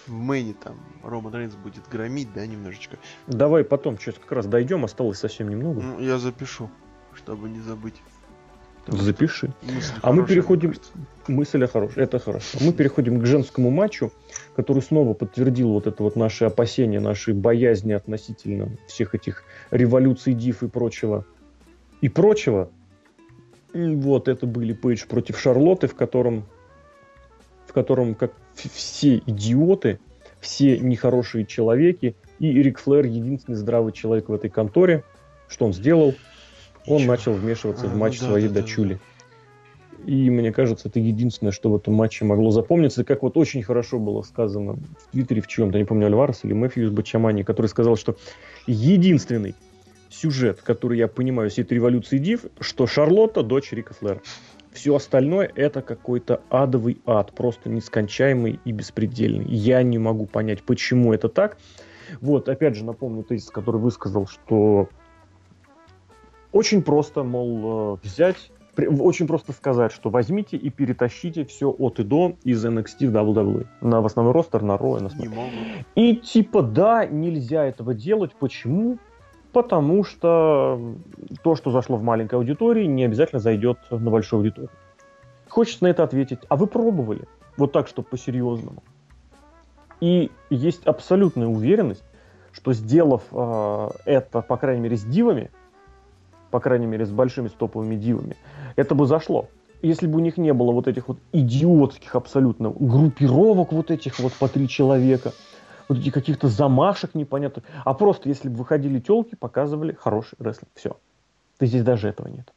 [0.07, 2.99] в мэне там Роман Рейнс будет громить, да, немножечко.
[3.27, 5.81] Давай потом, сейчас как раз дойдем, осталось совсем немного.
[5.81, 6.71] Ну, я запишу,
[7.15, 7.95] чтобы не забыть.
[8.87, 9.51] Запиши.
[10.03, 10.75] А мы переходим...
[11.27, 12.59] Мысль хорошая, это хорошо.
[12.61, 14.13] Мы переходим к женскому матчу,
[14.57, 20.63] который снова подтвердил вот это вот наши опасения, наши боязни относительно всех этих революций, див
[20.63, 21.25] и прочего.
[22.03, 22.71] И прочего.
[23.73, 26.45] Вот это были Пейдж против Шарлотты, в котором,
[27.67, 29.99] в котором как все идиоты,
[30.41, 35.05] все нехорошие человеки, и Рик Флэр единственный здравый человек в этой конторе.
[35.49, 36.15] Что он сделал?
[36.87, 37.13] он Ничего.
[37.13, 38.95] начал вмешиваться а, в матч ну, да, своей да, дочули.
[38.95, 39.01] Да.
[40.07, 43.05] И мне кажется, это единственное, что в этом матче могло запомниться.
[43.05, 46.91] Как вот очень хорошо было сказано в Твиттере в чем-то, не помню, Альварес или Мэфьюс
[46.91, 48.17] Бачамани, который сказал, что
[48.67, 49.55] единственный
[50.11, 54.21] сюжет, который я понимаю из этой революции Див, что Шарлотта дочь Рика Флэр.
[54.75, 59.47] Все остальное это какой-то адовый ад, просто нескончаемый и беспредельный.
[59.47, 61.57] Я не могу понять, почему это так.
[62.21, 64.89] Вот, опять же, напомню тезис, который высказал, что
[66.51, 72.03] очень просто, мол, э, взять, очень просто сказать, что возьмите и перетащите все от и
[72.03, 73.67] до из NXT в WWE.
[73.81, 75.53] На в основной ростер, на Raw, на могут.
[75.95, 78.33] И типа, да, нельзя этого делать.
[78.35, 78.99] Почему?
[79.55, 80.97] Потому что
[81.45, 84.71] то, что зашло в маленькой аудитории, не обязательно зайдет на большую аудиторию.
[85.49, 86.41] Хочется на это ответить.
[86.49, 87.29] А вы пробовали?
[87.57, 88.83] Вот так, чтобы по-серьезному.
[90.01, 92.03] И есть абсолютная уверенность,
[92.51, 95.53] что сделав э, это, по крайней мере, с дивами,
[96.51, 98.37] по крайней мере, с большими стоповыми дивами,
[98.75, 99.49] это бы зашло.
[99.83, 104.33] Если бы у них не было вот этих вот идиотских абсолютно группировок вот этих вот
[104.33, 105.33] по три человека,
[105.89, 110.71] вот этих каких-то замашек непонятных, а просто если бы выходили телки, показывали хороший рестлинг.
[110.75, 110.97] Все.
[111.59, 112.53] Ты здесь даже этого нет.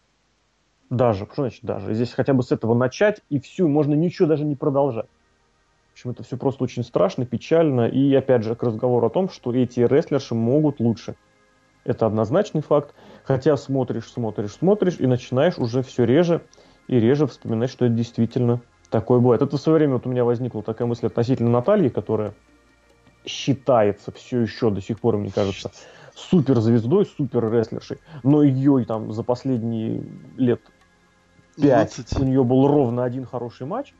[0.89, 1.93] Даже, что значит даже?
[1.93, 5.07] Здесь хотя бы с этого начать, и все, можно ничего даже не продолжать.
[5.89, 9.29] В общем, это все просто очень страшно, печально, и опять же к разговору о том,
[9.29, 11.15] что эти рестлерши могут лучше.
[11.83, 12.93] Это однозначный факт.
[13.23, 16.41] Хотя смотришь, смотришь, смотришь, и начинаешь уже все реже
[16.87, 19.41] и реже вспоминать, что это действительно такое бывает.
[19.41, 22.33] Это в свое время вот у меня возникла такая мысль относительно Натальи, которая
[23.27, 25.71] считается все еще до сих пор, мне кажется,
[26.15, 30.03] суперзвездой, супер рестлершей, но ее там за последние
[30.37, 30.61] лет
[31.55, 32.19] пять 20.
[32.19, 33.93] у нее был ровно один хороший матч,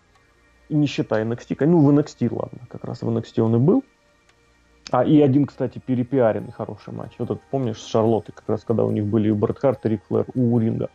[0.70, 3.84] и не считая NXT, ну в NXT, ладно, как раз в NXT он и был,
[4.90, 7.12] а, и один, кстати, перепиаренный хороший матч.
[7.18, 10.02] Вот этот, помнишь, с Шарлоттой, как раз когда у них были Брэд Харт и Рик
[10.08, 10.90] Флэр у ринга.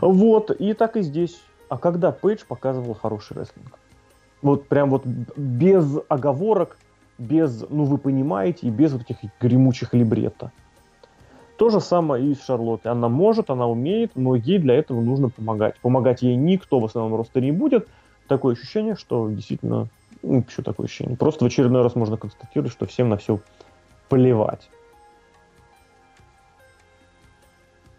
[0.00, 1.42] Вот, и так и здесь.
[1.68, 3.78] А когда Пейдж показывал хороший рестлинг?
[4.42, 6.76] Вот прям вот без оговорок,
[7.22, 10.52] без, ну вы понимаете, и без вот этих гремучих либретто.
[11.56, 12.90] То же самое и с Шарлоттой.
[12.90, 15.78] Она может, она умеет, но ей для этого нужно помогать.
[15.80, 17.88] Помогать ей никто в основном ростере не будет.
[18.26, 19.88] Такое ощущение, что действительно
[20.22, 21.16] ну, еще такое ощущение.
[21.16, 23.40] Просто в очередной раз можно констатировать, что всем на все
[24.08, 24.68] плевать.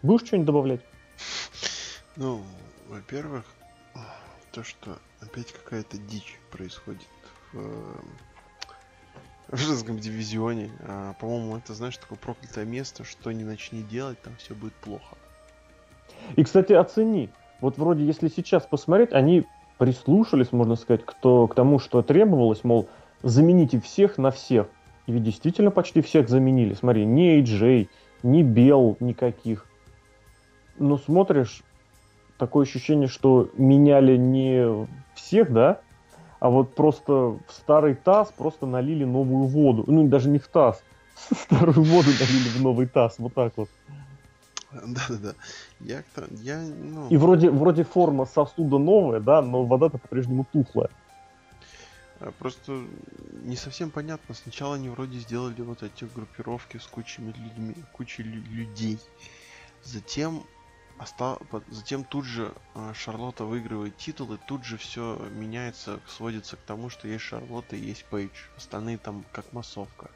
[0.02, 0.80] Будешь что-нибудь добавлять?
[2.16, 2.42] Ну,
[2.88, 3.44] во-первых,
[4.52, 7.08] то, что опять какая-то дичь происходит
[7.52, 8.04] в,
[9.54, 10.70] в женском дивизионе.
[10.80, 15.16] А, по-моему, это, знаешь, такое проклятое место, что не начни делать, там все будет плохо.
[16.36, 17.30] И, кстати, оцени.
[17.60, 19.46] Вот вроде, если сейчас посмотреть, они
[19.78, 22.88] прислушались, можно сказать, кто, к тому, что требовалось, мол,
[23.22, 24.66] замените всех на всех.
[25.06, 26.74] И ведь действительно почти всех заменили.
[26.74, 27.88] Смотри, ни AJ,
[28.22, 29.66] ни Бел никаких.
[30.78, 31.62] Но смотришь,
[32.38, 35.80] такое ощущение, что меняли не всех, да,
[36.44, 39.82] а вот просто в старый таз просто налили новую воду.
[39.86, 40.82] Ну, даже не в таз,
[41.32, 43.70] старую воду налили в новый таз, вот так вот.
[44.70, 45.32] Да-да-да.
[45.80, 46.02] Я,
[46.42, 47.08] я, ну...
[47.08, 50.90] И вроде, вроде форма сосуда новая, да, но вода-то по-прежнему тухлая.
[52.20, 52.78] А, просто
[53.44, 54.34] не совсем понятно.
[54.34, 58.98] Сначала они вроде сделали вот эти группировки с кучами людьми, кучей людей.
[59.82, 60.44] Затем
[61.68, 66.88] затем тут же а, Шарлотта выигрывает титул, и тут же все меняется, сводится к тому,
[66.88, 68.46] что есть Шарлотта и есть Пейдж.
[68.56, 70.10] Остальные там как массовка.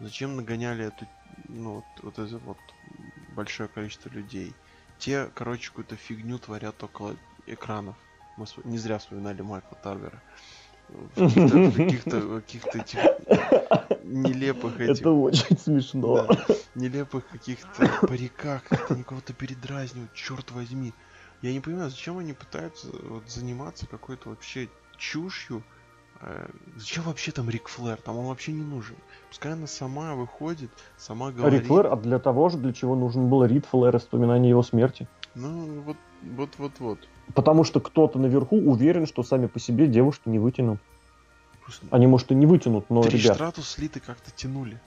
[0.00, 1.06] Зачем нагоняли эту,
[1.48, 2.58] ну, вот, вот это вот
[3.34, 4.52] большое количество людей.
[4.98, 7.16] Те, короче, какую-то фигню творят около
[7.46, 7.96] экранов.
[8.36, 10.20] Мы не зря вспоминали Майкла Тарвера.
[11.14, 12.98] Каких-то каких-то этих
[14.04, 15.00] нелепых этих...
[15.00, 16.26] Это очень смешно.
[16.26, 20.92] Да, нелепых каких-то париках, они кого-то передразнивают, черт возьми.
[21.42, 25.62] Я не понимаю, зачем они пытаются вот, заниматься какой-то вообще чушью,
[26.20, 27.98] Э, зачем вообще там Рик Флэр?
[27.98, 28.96] Там он вообще не нужен.
[29.28, 31.60] Пускай она сама выходит, сама говорит.
[31.60, 35.06] Рик Флэр, а для того же, для чего нужен был Рид Флэр, вспоминание его смерти.
[35.34, 37.08] Ну, вот, вот, вот, вот.
[37.34, 40.80] Потому что кто-то наверху уверен, что сами по себе девушки не вытянут.
[41.64, 44.78] Просто Они, может, и не вытянут, но, Три ребят, Стратус слиты как-то тянули.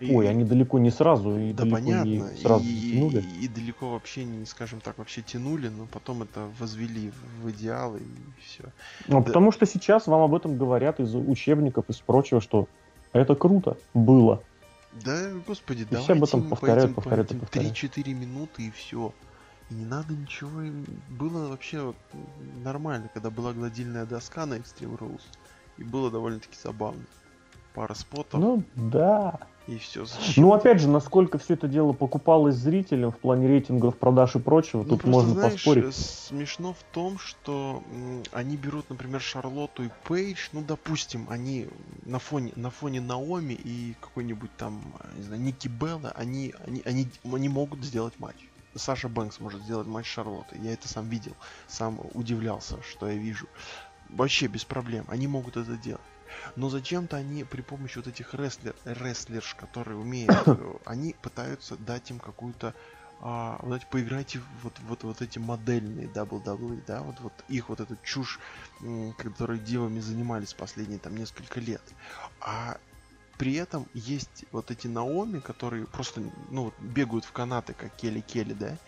[0.00, 3.20] И- ой, они далеко не сразу и Да далеко понятно, не сразу и, тянули.
[3.20, 7.50] и- и далеко вообще не, скажем так, вообще тянули, но потом это возвели в, в
[7.50, 8.02] идеал и
[8.44, 8.64] все.
[9.08, 9.24] Ну, Да.
[9.24, 12.68] потому что сейчас вам об этом говорят из учебников, из прочего, что
[13.12, 14.44] это круто было.
[14.92, 17.76] Да, господи, все давайте об этом повторяют, повторяют повторяют.
[17.76, 19.14] 3-4 минуты и все.
[19.70, 20.62] И не надо ничего.
[21.10, 21.96] Было вообще вот
[22.62, 25.22] нормально, когда была гладильная доска на Extreme Rules.
[25.76, 27.04] И было довольно-таки забавно.
[27.74, 29.38] Пара спотов Ну, да.
[29.66, 30.04] и все.
[30.04, 30.44] Зачем?
[30.44, 34.78] Ну, опять же, насколько все это дело покупалось зрителям в плане рейтингов, продаж и прочего,
[34.82, 35.84] Ну, тут просто, можно знаешь, поспорить.
[35.84, 37.82] э, смешно в том, что
[38.32, 41.68] они берут, например, Шарлотту и Пейдж, ну, допустим, они
[42.04, 46.82] на фоне, на фоне Наоми и какой-нибудь там, э, не знаю, Ники Белла, они, они,
[46.84, 48.36] они, они могут сделать матч.
[48.74, 50.58] Саша Бэнкс может сделать матч с Шарлоттой.
[50.62, 51.32] Я это сам видел,
[51.66, 53.46] сам удивлялся, что я вижу.
[54.08, 56.00] Вообще без проблем, они могут это делать.
[56.56, 62.10] Но зачем-то они при помощи вот этих рестлер, рестлерш, которые умеют, э, они пытаются дать
[62.10, 62.74] им какую-то
[63.20, 67.68] а, вот эти, поиграйте в вот, вот, вот эти модельные WWE, да, вот, вот их
[67.68, 68.38] вот эту чушь,
[69.18, 71.82] которой девами занимались последние там несколько лет.
[72.40, 72.78] А
[73.36, 78.52] при этом есть вот эти Наоми, которые просто, ну, бегают в канаты, как Келли Келли,
[78.52, 78.78] да,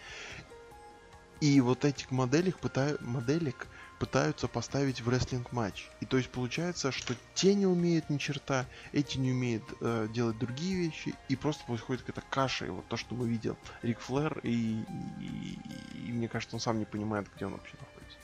[1.41, 3.67] и вот этих моделек, пытаю, моделек
[4.01, 5.89] пытаются поставить в рестлинг матч.
[6.01, 10.39] И то есть получается, что те не умеют ни черта, эти не умеют э, делать
[10.39, 13.57] другие вещи, и просто происходит какая-то каша, и вот то, что мы видел.
[13.83, 14.81] Рик Флэр, и,
[15.21, 15.59] и-
[16.09, 18.19] и мне кажется, он сам не понимает, где он вообще находится.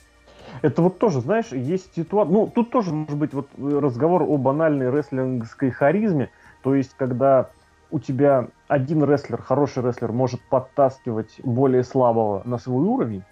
[0.63, 2.33] Это вот тоже, знаешь, есть ситуация...
[2.33, 6.31] Ну, тут тоже может быть вот э, разговор о банальной рестлингской харизме.
[6.63, 7.51] То есть, когда
[7.91, 13.23] у тебя один рестлер, хороший рестлер, может подтаскивать более слабого на свой уровень,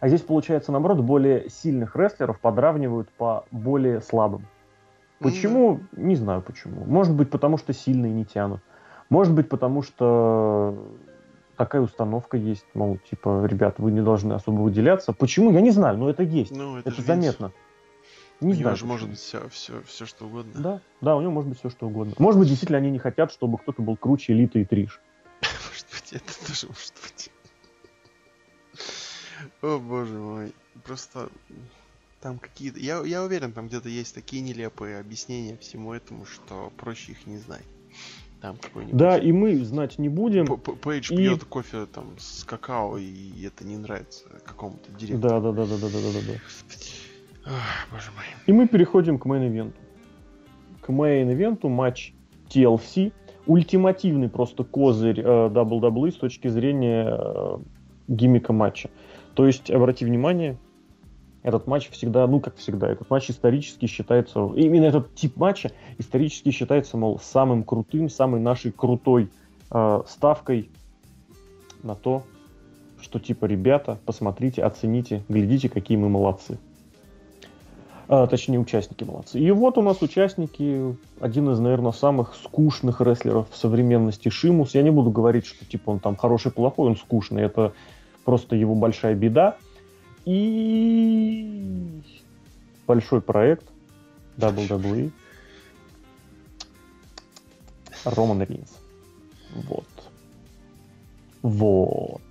[0.00, 4.46] а здесь, получается, наоборот, более сильных рестлеров подравнивают по более слабым.
[5.18, 5.80] Почему?
[5.92, 6.84] Не знаю почему.
[6.86, 8.60] Может быть, потому что сильные не тянут.
[9.10, 10.74] Может быть, потому что
[11.56, 15.12] такая установка есть, мол, типа, ребят, вы не должны особо выделяться.
[15.12, 15.50] Почему?
[15.52, 16.56] Я не знаю, но это есть.
[16.56, 17.52] Ну, это, Это, заметно.
[18.40, 18.76] У Не него знаю.
[18.78, 20.52] же может быть все, все, все что угодно.
[20.54, 22.14] Да, да, у него может быть все что угодно.
[22.18, 25.02] Может быть, действительно, они не хотят, чтобы кто-то был круче элиты и триш.
[25.42, 27.30] Может быть, это тоже может быть.
[29.62, 30.52] О боже мой.
[30.84, 31.28] Просто
[32.20, 32.78] там какие-то...
[32.78, 37.38] Я, я уверен, там где-то есть такие нелепые объяснения всему этому, что проще их не
[37.38, 37.64] знать.
[38.40, 38.96] Там какой-нибудь...
[38.96, 40.46] Да, и мы знать не будем.
[40.46, 45.20] П- Пейдж и- пьет кофе там с какао, и это не нравится какому-то директору.
[45.20, 47.52] Да, да, да, да, да, да, да, да.
[47.90, 48.24] Боже мой.
[48.46, 49.76] И мы переходим к мейн-ивенту.
[50.80, 52.12] К мейн-ивенту матч
[52.48, 53.12] TLC.
[53.46, 57.58] Ультимативный просто козырь э, WWE с точки зрения э,
[58.08, 58.90] гиммика матча.
[59.34, 60.56] То есть, обрати внимание,
[61.42, 66.50] этот матч всегда, ну как всегда, этот матч исторически считается, именно этот тип матча исторически
[66.50, 69.30] считается, мол, самым крутым, самой нашей крутой
[69.70, 70.68] э, ставкой
[71.82, 72.24] на то,
[73.00, 76.58] что типа, ребята, посмотрите, оцените, глядите, какие мы молодцы.
[78.12, 79.38] А, точнее, участники молодцы.
[79.38, 84.74] И вот у нас участники, один из, наверное, самых скучных рестлеров в современности Шимус.
[84.74, 87.44] Я не буду говорить, что типа он там хороший, плохой, он скучный.
[87.44, 87.72] Это
[88.24, 89.56] просто его большая беда.
[90.24, 92.02] И
[92.86, 93.64] большой проект
[94.36, 95.10] WWE.
[98.04, 98.78] Роман Рейнс.
[99.54, 99.86] Вот.
[101.42, 102.22] Вот.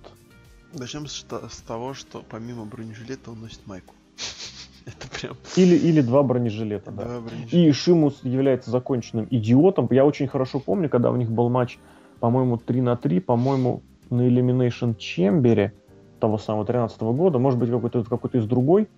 [0.72, 3.94] Начнем с, с того, что помимо бронежилета он носит майку.
[4.86, 5.36] Это прям...
[5.56, 7.04] Или, или два бронежилета, да.
[7.04, 7.56] два бронежилета.
[7.56, 9.88] И Шимус является законченным идиотом.
[9.90, 11.78] Я очень хорошо помню, когда у них был матч,
[12.20, 15.72] по-моему, 3 на 3, по-моему, на Elimination Chamber
[16.20, 18.88] того самого 13 года, может быть, какой-то какой из другой.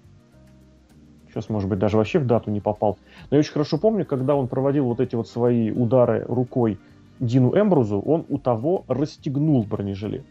[1.28, 2.98] Сейчас, может быть, даже вообще в дату не попал.
[3.30, 6.78] Но я очень хорошо помню, когда он проводил вот эти вот свои удары рукой
[7.20, 10.26] Дину Эмбрузу, он у того расстегнул бронежилет.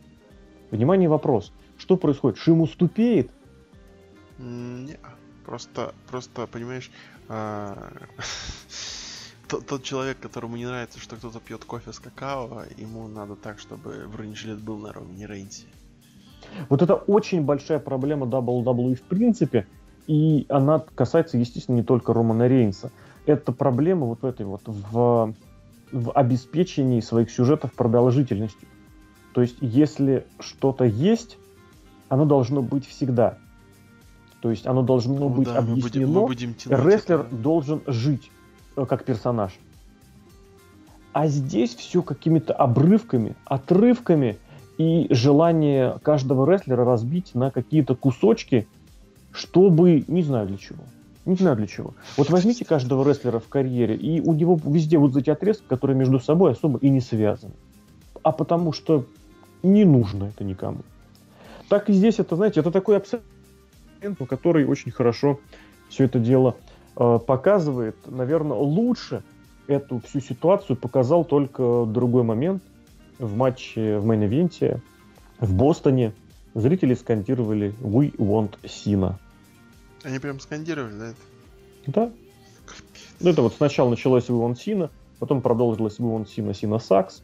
[0.69, 1.53] Внимание, вопрос.
[1.77, 2.38] Что происходит?
[2.38, 3.31] Шимус тупеет?
[4.38, 4.97] М, не,
[5.45, 6.91] Просто, просто, понимаешь,
[7.27, 7.91] а,
[9.47, 13.59] тот, тот человек, которому не нравится, что кто-то пьет кофе с какао, ему надо так,
[13.59, 15.65] чтобы бронежилет был на ровне Рейнси.
[16.69, 19.67] Вот это очень большая проблема WWE в принципе,
[20.07, 22.91] и она касается, естественно, не только Романа Рейнса.
[23.25, 25.33] Это проблема вот в этой вот, в,
[25.91, 28.67] в обеспечении своих сюжетов продолжительностью.
[29.33, 31.37] То есть, если что-то есть,
[32.09, 33.37] оно должно быть всегда.
[34.41, 36.19] То есть, оно должно Ну быть да, мы будем, объяснено.
[36.21, 37.35] мы будем тянуть Рестлер это.
[37.35, 38.31] должен жить
[38.75, 39.53] э, как персонаж.
[41.13, 44.37] А здесь все какими-то обрывками, отрывками
[44.81, 48.67] и желание каждого рестлера разбить на какие-то кусочки,
[49.31, 50.83] чтобы, не знаю для чего.
[51.25, 51.93] Не знаю для чего.
[52.17, 56.19] Вот возьмите каждого рестлера в карьере, и у него везде вот эти отрезки, которые между
[56.19, 57.53] собой особо и не связаны.
[58.23, 59.05] А потому что
[59.61, 60.79] не нужно это никому.
[61.69, 65.39] Так и здесь это, знаете, это такой абсолютно, который очень хорошо
[65.89, 66.55] все это дело
[66.97, 67.95] э, показывает.
[68.07, 69.21] Наверное, лучше
[69.67, 72.63] эту всю ситуацию показал только другой момент
[73.22, 74.81] в матче в мейн-ивенте
[75.39, 76.14] в Бостоне.
[76.53, 79.19] Зрители скандировали «We want Сина».
[80.03, 81.07] Они прям скандировали, да?
[81.07, 81.18] Это?
[81.88, 82.11] Да.
[83.22, 84.89] Ну, это вот сначала началось «We want Сина»,
[85.19, 87.21] потом продолжилось «We want Сина, Сина sucks».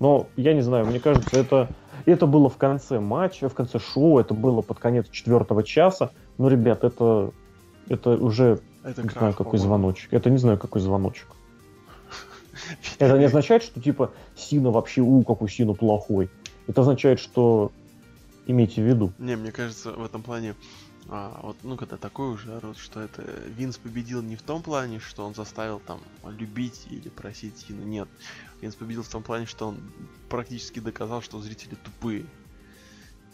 [0.00, 1.68] Но я не знаю, мне кажется, это,
[2.04, 6.10] это было в конце матча, в конце шоу, это было под конец четвертого часа.
[6.36, 7.30] Ну, ребят, это,
[7.88, 9.68] это уже это не крах, знаю, какой по-моему.
[9.68, 10.12] звоночек.
[10.12, 11.28] Это не знаю, какой звоночек.
[12.98, 16.30] Это не означает, что типа Сина вообще, у, какой Сина плохой.
[16.66, 17.72] Это означает, что
[18.46, 19.12] имейте в виду.
[19.18, 20.54] Не, мне кажется, в этом плане
[21.08, 23.22] а, вот, ну, когда такой уже орут, что это
[23.56, 26.00] Винс победил не в том плане, что он заставил там
[26.36, 27.84] любить или просить Сину.
[27.84, 28.08] Нет.
[28.60, 29.78] Винс победил в том плане, что он
[30.28, 32.26] практически доказал, что зрители тупые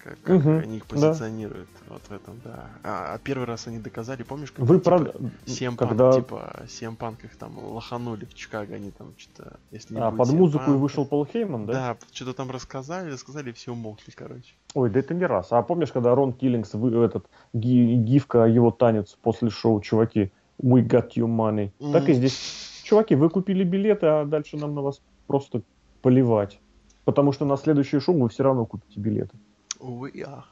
[0.03, 1.69] как, как угу, они их позиционируют.
[1.81, 1.95] Да.
[1.95, 2.71] Вот в этом, да.
[2.83, 5.09] А, а первый раз они доказали, помнишь, как Вы типа, прав...
[5.47, 6.13] Семь когда...
[6.13, 10.33] типа, Семь панк их там лоханули в Чикаго, они там что-то, если не А, под
[10.33, 11.73] музыку панк, и вышел Пол Хейман, да?
[11.73, 14.55] Да, что-то там рассказали, рассказали, и все умолкли, короче.
[14.75, 15.49] Ой, да это не раз.
[15.53, 20.87] А помнишь, когда Рон Киллингс, вы, этот, ги, гифка, его танец после шоу, чуваки, we
[20.87, 21.71] got your money.
[21.79, 21.93] Mm.
[21.93, 22.81] Так и здесь.
[22.85, 25.63] Чуваки, вы купили билеты, а дальше нам на вас просто
[26.03, 26.59] поливать.
[27.05, 29.37] Потому что на следующее шоу вы все равно купите билеты.
[29.83, 30.45] Увы, я.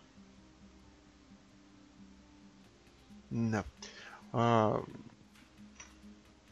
[3.30, 3.64] Да.
[4.32, 4.82] А,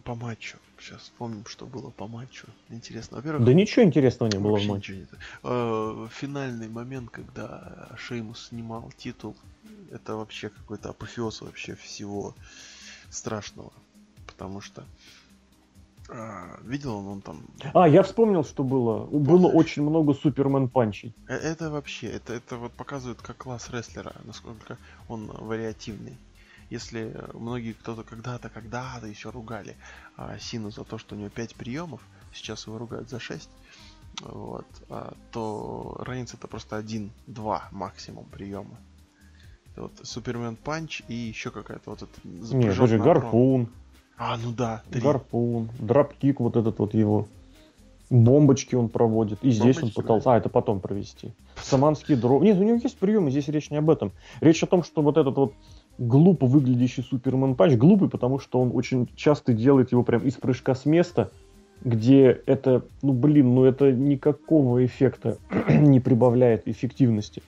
[0.04, 0.58] по матчу.
[0.78, 2.46] Сейчас вспомним, что было по матчу.
[2.68, 3.16] Интересно.
[3.16, 5.08] Во-первых, да ничего интересного не было в матче.
[5.42, 9.36] А, финальный момент, когда Шеймус снимал титул,
[9.90, 12.36] это вообще какой-то апофеоз вообще всего
[13.10, 13.72] страшного.
[14.28, 14.84] Потому что
[16.08, 17.42] а, видел он, он там...
[17.74, 19.04] А, я вспомнил, что было.
[19.06, 19.28] Помнишь?
[19.28, 21.14] Было очень много Супермен панчей.
[21.28, 24.78] Э, это вообще, это, это вот показывает как класс рестлера, насколько
[25.08, 26.16] он вариативный.
[26.70, 29.76] Если многие кто-то когда-то, когда-то еще ругали
[30.16, 32.00] а, Сину за то, что у него 5 приемов,
[32.32, 33.48] сейчас его ругают за 6,
[34.22, 38.76] вот, а, то разница это просто один-два максимум приема.
[39.72, 43.68] Это вот Супермен панч и еще какая-то вот это Нет, даже гарпун.
[44.18, 44.82] А, ну да.
[44.90, 45.00] Три.
[45.00, 47.28] Гарпун, дропкик вот этот вот его.
[48.10, 49.38] Бомбочки он проводит.
[49.42, 50.24] И здесь Бомбочки, он пытался...
[50.24, 50.34] Да.
[50.34, 51.32] А, это потом провести.
[51.62, 52.42] Саманский дров.
[52.42, 54.12] Нет, у него есть приемы, здесь речь не об этом.
[54.40, 55.54] Речь о том, что вот этот вот
[55.98, 60.74] глупо выглядящий Супермен Панч, глупый, потому что он очень часто делает его прям из прыжка
[60.74, 61.30] с места,
[61.84, 65.38] где это, ну блин, ну это никакого эффекта
[65.68, 67.42] не прибавляет эффективности.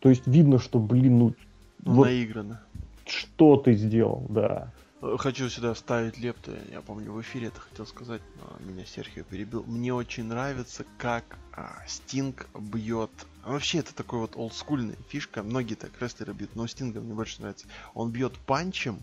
[0.00, 1.34] То есть видно, что, блин, ну...
[1.82, 2.60] Вот наиграно.
[3.06, 4.70] Что ты сделал, да.
[5.18, 6.52] Хочу сюда вставить лепту.
[6.70, 9.62] Я помню, в эфире это хотел сказать, но меня Серхио перебил.
[9.66, 13.10] Мне очень нравится, как а, Стинг бьет.
[13.44, 15.42] Вообще, это такой вот олдскульная фишка.
[15.42, 17.66] Многие так рестлеры бьют, но Стинга мне больше нравится.
[17.92, 18.98] Он бьет панчем,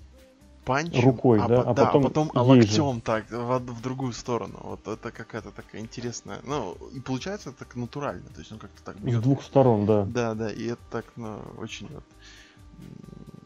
[0.65, 4.59] панчем, рукой, а, да, а да, потом, а потом локтем так в, в другую сторону.
[4.63, 6.39] Вот это какая-то такая интересная.
[6.43, 8.27] Ну, и получается так натурально.
[8.33, 9.19] То есть он как-то так бьет.
[9.19, 10.05] С двух сторон, да.
[10.05, 12.03] Да, да, и это так, ну, очень вот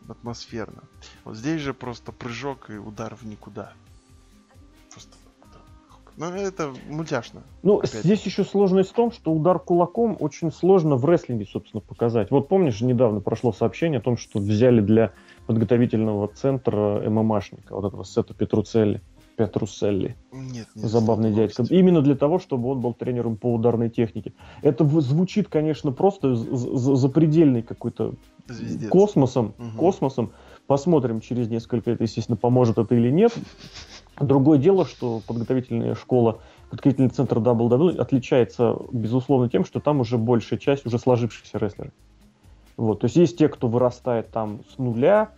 [0.09, 0.83] атмосферно.
[1.23, 3.73] Вот здесь же просто прыжок и удар в никуда.
[4.91, 5.15] Просто
[6.17, 7.43] ну, это мультяшно.
[7.61, 8.03] Ну, опять.
[8.03, 12.31] здесь еще сложность в том, что удар кулаком очень сложно в рестлинге, собственно, показать.
[12.31, 15.11] Вот помнишь, недавно прошло сообщение о том, что взяли для
[15.45, 19.01] подготовительного центра ММАшника, вот этого Сета Петруцелли.
[19.35, 20.15] Петруселли.
[20.31, 21.63] Нет, нет, Забавный дядька.
[21.69, 24.33] Именно для того, чтобы он был тренером по ударной технике.
[24.61, 28.13] Это звучит, конечно, просто запредельный какой-то
[28.47, 28.89] Звездец.
[28.89, 29.53] космосом.
[29.57, 29.77] Угу.
[29.77, 30.31] Космосом.
[30.67, 33.33] Посмотрим через несколько лет, естественно, поможет это или нет.
[34.19, 36.39] Другое дело, что подготовительная школа,
[36.69, 41.91] подготовительный центр WWE отличается, безусловно, тем, что там уже большая часть уже сложившихся рестлеров.
[42.77, 45.31] Вот, то есть есть те, кто вырастает там с нуля,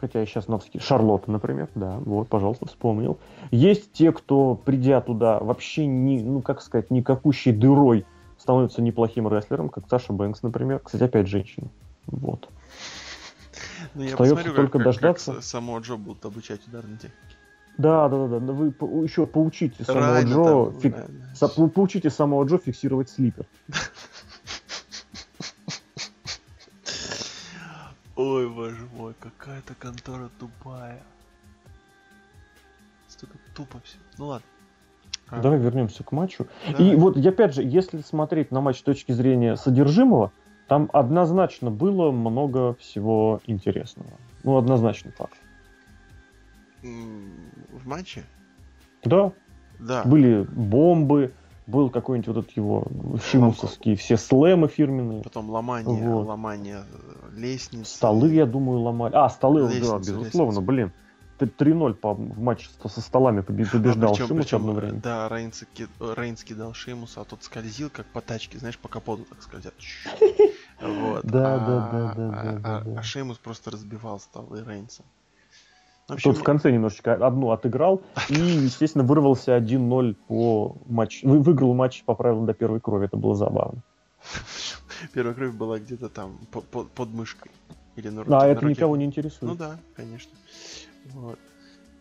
[0.00, 3.18] хотя я сейчас на Шарлотта, например, да, вот, пожалуйста, вспомнил.
[3.50, 8.04] Есть те, кто, придя туда, вообще не, ну, как сказать, никакущей дырой
[8.38, 10.80] становится неплохим рестлером, как Саша Бэнкс, например.
[10.80, 11.68] Кстати, опять женщина.
[12.06, 12.48] Вот.
[13.94, 15.34] Ну, я Остается посмотрю, только как, дождаться.
[15.34, 17.36] Как самого Джо будут обучать ударной технике.
[17.78, 18.52] Да, да, да, да.
[18.52, 20.96] Вы еще поучите самого Джо, там, фик...
[20.96, 21.68] да, да.
[21.68, 23.46] поучите самого Джо фиксировать слипер.
[28.18, 31.00] Ой, боже мой, какая-то контора тупая.
[33.06, 33.96] Столько тупо все.
[34.18, 34.46] Ну ладно.
[35.28, 35.40] А.
[35.40, 36.48] Давай вернемся к матчу.
[36.76, 36.82] Да.
[36.84, 40.32] И вот, опять же, если смотреть на матч с точки зрения содержимого,
[40.66, 44.18] там однозначно было много всего интересного.
[44.42, 45.38] Ну, однозначно факт.
[46.82, 48.24] М, В матче?
[49.04, 49.32] Да,
[49.78, 50.02] Да.
[50.02, 51.34] были бомбы,
[51.68, 52.84] был какой-нибудь вот этот его
[53.30, 55.22] шимусовский, все слэмы фирменные.
[55.22, 56.26] Потом ломание, Вот.
[56.26, 57.88] ломание э, лестниц.
[57.88, 59.12] Столы, я думаю, ломали.
[59.14, 60.60] А, столы, да, Лестницу, безусловно, лестницу.
[60.66, 60.92] блин.
[61.38, 65.00] Ты 3-0 по, в матче со, столами А побеждал причем- Шимус причем, одно время.
[65.00, 69.24] Да, Рейнс, ки- Рейнс кидал Шимуса, а тот скользил, как по тачке, знаешь, по капоту
[69.24, 69.74] так скользят.
[70.80, 71.24] Вот.
[71.24, 72.98] Да, А- да, да, да, а- да, а- да.
[73.00, 75.02] А Шимус просто разбивал столы Рейнса.
[76.08, 81.28] В Тот в конце немножечко одну отыграл и, естественно, вырвался 1-0 по матчу.
[81.28, 83.04] Вы- Выиграл матч по правилам до первой крови.
[83.06, 83.82] Это было забавно.
[85.12, 87.50] Первая кровь была где-то там по- по- под мышкой.
[87.96, 88.34] Или на руке.
[88.34, 89.58] А это никого не Ну интересует.
[89.58, 90.32] да, конечно.
[91.12, 91.38] Вот.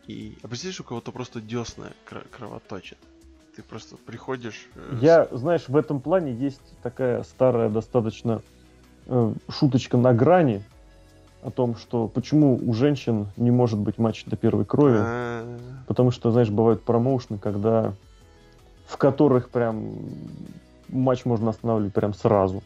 [0.07, 2.97] И а представляешь, у кого-то просто десна кро- кровоточит.
[3.57, 4.67] Ты просто приходишь.
[4.75, 8.41] э, Я, знаешь, в этом плане есть такая старая достаточно
[9.07, 10.63] э, шуточка на грани
[11.43, 14.97] о том, что почему у женщин не может быть матч до первой крови.
[14.99, 15.57] А,
[15.88, 17.93] Потому что, знаешь, бывают промоушены, когда
[18.85, 19.91] в которых прям
[20.89, 22.64] матч можно останавливать прям сразу.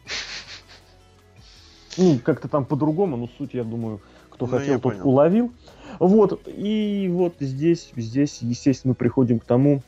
[1.98, 4.00] Ну, как-то там по-другому, но суть, я думаю,
[4.30, 5.08] кто Ну, хотел, тот понял.
[5.08, 5.52] уловил.
[5.98, 9.82] Вот, и вот здесь, здесь, естественно, мы приходим к тому,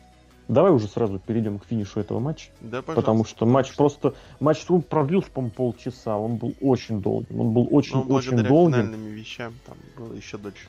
[0.49, 2.95] давай уже сразу перейдем к финишу этого матча, Да, пожалуйста.
[2.95, 7.65] потому что матч просто, матч он продлился, по-моему, полчаса, он был очень долгим, он был
[7.65, 8.73] Ну, очень-очень благодаря долгим.
[8.75, 10.69] финальным вещам там было еще дольше.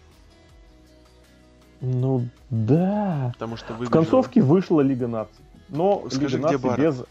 [1.81, 3.31] Ну, да.
[3.33, 5.43] Потому что В выбежал- концовке вышла Лига наций.
[5.69, 7.03] Но Скажи, Лига наций без...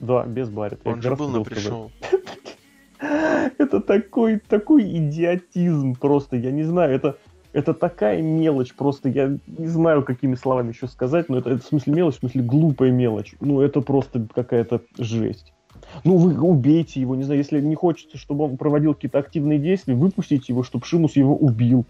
[0.00, 0.82] Да, без Баррета.
[0.84, 1.90] Я Он как же был на пришел.
[3.58, 7.16] Это такой, такой идиотизм просто, я не знаю, это,
[7.58, 11.66] это такая мелочь, просто я не знаю, какими словами еще сказать, но это, это в
[11.66, 13.34] смысле мелочь, в смысле глупая мелочь.
[13.40, 15.52] Ну, это просто какая-то жесть.
[16.04, 19.94] Ну, вы убейте его, не знаю, если не хочется, чтобы он проводил какие-то активные действия,
[19.94, 21.84] выпустите его, чтобы Шимус его убил.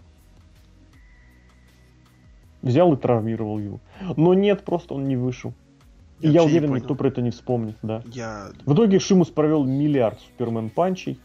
[2.63, 3.79] Взял и травмировал его.
[4.17, 5.53] Но нет, просто он не вышел.
[6.19, 8.01] И Я я уверен, никто про это не вспомнит, да.
[8.07, 11.19] Я В итоге Шимус провел миллиард Superman punch'ей.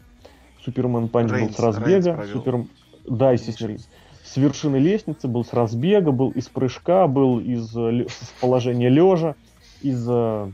[0.63, 1.89] Superman punch был с разбега.
[1.89, 2.33] Рейнс провел.
[2.33, 2.65] Супер...
[3.09, 3.89] Да, естественно, Рейнс.
[4.25, 9.35] С вершины лестницы был с разбега, был из прыжка, был из э, с положения лежа,
[9.81, 10.51] из, э,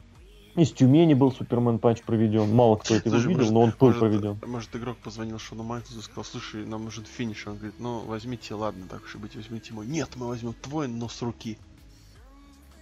[0.55, 2.53] из Тюмени был Супермен панч проведен.
[2.53, 4.39] Мало кто это его Слушай, видел, может- но он был может, проведен.
[4.45, 7.47] Может, игрок позвонил Шону Майклсу и сказал, слушай, нам нужен финиш.
[7.47, 9.87] Он говорит, ну, возьмите, ладно, так уж и быть, возьмите мой.
[9.87, 11.57] Нет, мы возьмем твой, но с руки.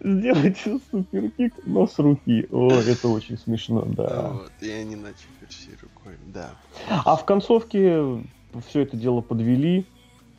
[0.00, 2.46] Сделайте суперкик, но с руки.
[2.50, 4.28] О, это очень смешно, да.
[4.32, 6.50] Вот, и они начали всей рукой, да.
[6.88, 8.22] А в концовке
[8.60, 9.86] все это дело подвели.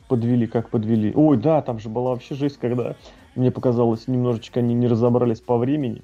[0.08, 1.12] Подвели, как подвели.
[1.14, 2.94] Ой, да, там же была вообще жесть, когда
[3.34, 6.02] мне показалось, немножечко они не разобрались по времени.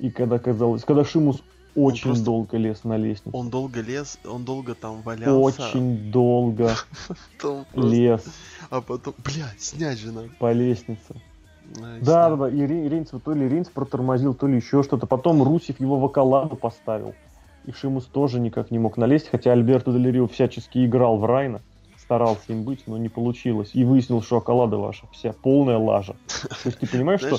[0.00, 1.42] И когда казалось, когда Шимус
[1.76, 3.36] очень просто- долго лез на лестницу.
[3.36, 5.62] Он долго лез, он долго там валялся.
[5.62, 6.72] Очень долго
[7.74, 8.24] лез
[8.70, 10.28] А потом, блядь, снять же надо.
[10.38, 11.14] по лестнице.
[12.02, 12.48] Да, да, да.
[12.50, 15.06] И Рей- Рейнс, то ли Рейнс протормозил, то ли еще что-то.
[15.06, 17.14] Потом Русев его в околаду поставил.
[17.64, 21.60] И Шимус тоже никак не мог налезть, хотя Альберто Дель Рио всячески играл в Райна,
[21.98, 23.70] старался им быть, но не получилось.
[23.74, 26.16] И выяснил, что околада ваша вся полная лажа.
[26.28, 27.38] То есть ты понимаешь, что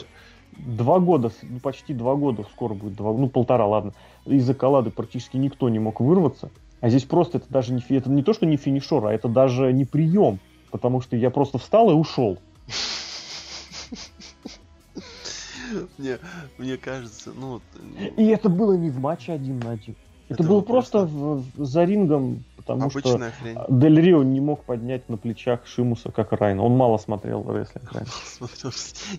[0.57, 3.93] два года, ну, почти два года, скоро будет два, ну полтора, ладно,
[4.25, 6.51] из околады практически никто не мог вырваться.
[6.79, 9.71] А здесь просто это даже не, это не то, что не финишер, а это даже
[9.73, 10.39] не прием.
[10.71, 12.37] Потому что я просто встал и ушел.
[15.97, 16.17] мне,
[16.57, 17.61] мне кажется, ну,
[18.17, 19.95] И это было не в матче один на один.
[20.31, 23.57] Это, Это было просто, в- в- за рингом, потому что обычная хрень.
[23.69, 26.63] Дель Рио не мог поднять на плечах Шимуса, как Райна.
[26.63, 28.13] Он мало смотрел рестлинг раньше.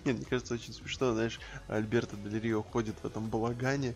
[0.05, 3.93] Нет, мне кажется, очень смешно, знаешь, Альберто Дель Рио ходит в этом балагане,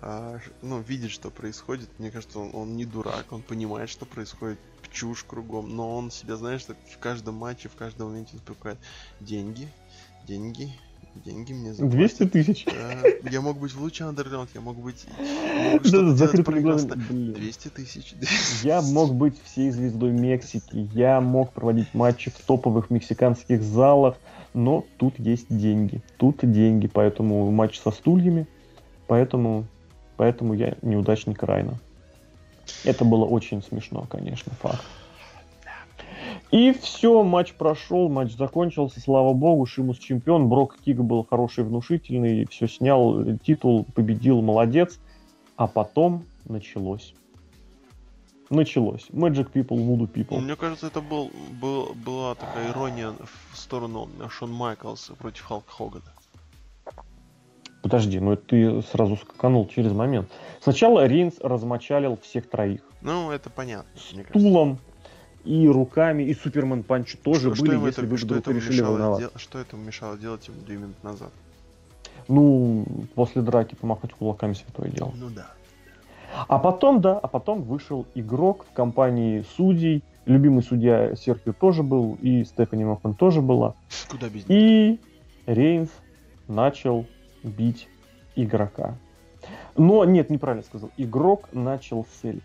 [0.00, 1.88] а, ну, видит, что происходит.
[1.98, 4.58] Мне кажется, он, он не дурак, он понимает, что происходит,
[4.90, 8.80] чушь кругом, но он себя, знаешь, так в каждом матче, в каждом моменте успокаивает.
[9.20, 9.68] Деньги,
[10.26, 10.70] деньги,
[11.24, 11.96] деньги мне заплатят.
[11.96, 12.64] 200 тысяч.
[12.64, 15.06] Да, я мог быть в лучшем андерграунд, я мог быть...
[15.72, 17.02] мог Да, закрытыми глазами.
[17.08, 17.32] Блин.
[17.32, 18.14] 200 тысяч.
[18.62, 24.16] Я мог быть всей звездой Мексики, я мог проводить матчи в топовых мексиканских залах,
[24.54, 26.00] но тут есть деньги.
[26.16, 28.46] Тут деньги, поэтому матч со стульями,
[29.06, 29.66] поэтому,
[30.16, 31.78] поэтому я неудачник Райна.
[32.84, 34.82] Это было очень смешно, конечно, факт.
[36.50, 42.46] И все, матч прошел, матч закончился, слава богу, Шимус чемпион, Брок Кик был хороший, внушительный,
[42.46, 45.00] все снял, титул, победил, молодец.
[45.56, 47.14] А потом началось.
[48.48, 49.06] Началось.
[49.10, 50.38] Magic People, Voodoo People.
[50.38, 53.12] Мне кажется, это был, был, была такая ирония
[53.52, 56.04] в сторону Шон Майклса против Халка Хогана.
[57.82, 60.28] Подожди, ну это ты сразу скаканул через момент.
[60.60, 62.80] Сначала Рейнс размочалил всех троих.
[63.00, 63.90] Ну, это понятно.
[64.30, 64.78] Стулом
[65.46, 68.80] и руками, и Супермен Панч тоже Что- были, ему если это- вы что вдруг решили
[68.82, 69.30] волноваться.
[69.30, 71.30] дел- Что этому мешало делать ему две минуты назад?
[72.28, 75.12] Ну, после драки помахать кулаками святое дело.
[75.16, 75.46] Ну да.
[76.48, 80.02] А потом, да, а потом вышел игрок в компании судей.
[80.26, 83.74] Любимый судья Серхио тоже был, и Стефани Макман тоже была.
[84.10, 84.50] Куда без них?
[84.50, 85.00] И
[85.46, 85.88] Рейнс
[86.48, 87.06] начал
[87.44, 87.88] бить
[88.34, 88.96] игрока.
[89.76, 90.90] Но, нет, неправильно сказал.
[90.96, 92.42] Игрок начал селить.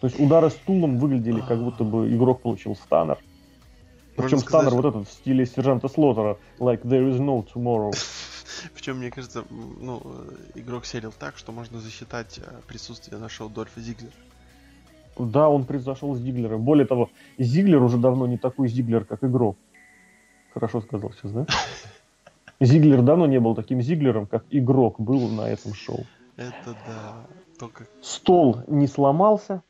[0.00, 3.18] То есть удары стулом выглядели, как будто бы игрок получил станер.
[4.16, 7.92] Причем сказать, станер вот этот в стиле сержанта Слотера, like there is no tomorrow.
[8.74, 10.02] Причем, мне кажется, ну,
[10.54, 14.12] игрок селил так, что можно засчитать э, присутствие нашего Дольфа Зиглера.
[15.18, 16.56] Да, он превзошел Зиглера.
[16.56, 19.56] Более того, Зиглер уже давно не такой Зиглер, как игрок.
[20.52, 21.46] Хорошо сказал сейчас, да?
[22.60, 26.06] Зиглер давно не был таким Зиглером, как игрок был на этом шоу.
[26.36, 27.26] Это да.
[27.58, 27.86] Только...
[28.02, 29.62] Стол не сломался,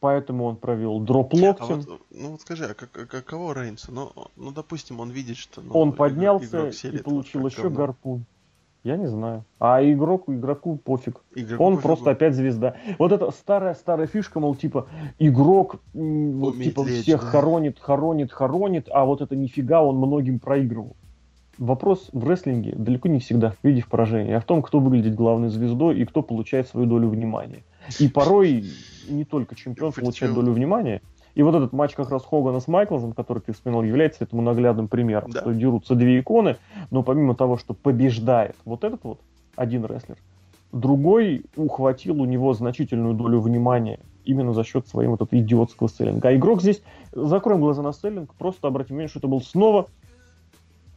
[0.00, 1.80] поэтому он провел дроп А локтем.
[1.80, 3.92] вот, ну вот скажи, а как, а каково Рейнса?
[3.92, 5.60] Ну, ну, допустим, он видит, что...
[5.60, 7.76] ну, он игрок- поднялся игрок и получил еще говно.
[7.78, 8.24] гарпун.
[8.82, 9.44] Я не знаю.
[9.58, 11.20] А игроку, игроку пофиг.
[11.34, 11.86] Игроку Он пофигу.
[11.88, 12.76] просто опять звезда.
[12.98, 14.86] Вот это старая-старая фишка, мол, типа,
[15.18, 17.26] игрок вот, типа лечь, всех да.
[17.26, 20.96] хоронит, хоронит, хоронит, а вот это нифига, он многим проигрывал.
[21.58, 25.14] Вопрос в рестлинге далеко не всегда в виде в поражении, а в том, кто выглядит
[25.14, 27.64] главной звездой и кто получает свою долю внимания.
[27.98, 28.64] И порой
[29.08, 31.02] не только чемпион получает долю внимания.
[31.34, 34.88] И вот этот матч как раз Хогана с Майклзом, который ты вспоминал, является этому наглядным
[34.88, 35.30] примером.
[35.30, 35.40] Да.
[35.40, 36.56] Что дерутся две иконы,
[36.90, 39.20] но помимо того, что побеждает вот этот вот
[39.56, 40.16] один рестлер,
[40.72, 46.28] другой ухватил у него значительную долю внимания именно за счет своего вот этого идиотского селлинга.
[46.28, 46.82] А игрок здесь,
[47.12, 49.88] закроем глаза на селлинг, просто обратим внимание, что это был снова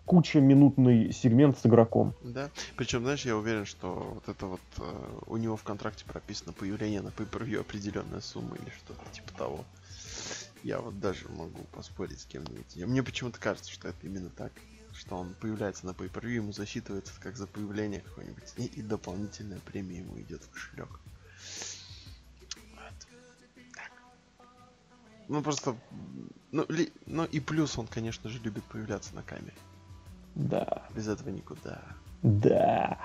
[0.05, 2.15] куча минутный сегмент с игроком.
[2.21, 2.49] Да.
[2.75, 7.01] Причем, знаешь, я уверен, что вот это вот э, у него в контракте прописано появление
[7.01, 9.65] на pay определенная сумма или что-то типа того.
[10.63, 12.75] Я вот даже могу поспорить с кем-нибудь.
[12.75, 14.51] Мне почему-то кажется, что это именно так.
[14.93, 18.53] Что он появляется на pay ему засчитывается как за появление какой-нибудь.
[18.57, 20.99] И, и дополнительная премия ему идет в кошелек.
[25.27, 25.75] Ну просто.
[26.51, 29.53] Ну, ли- ну и плюс он, конечно же, любит появляться на камере.
[30.35, 30.81] Да.
[30.95, 31.79] Без этого никуда.
[32.21, 32.97] Да.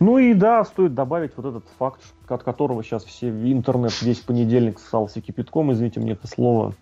[0.00, 4.18] Ну и да, стоит добавить вот этот факт, от которого сейчас все в интернет весь
[4.20, 6.74] понедельник ссался кипятком, извините мне это слово,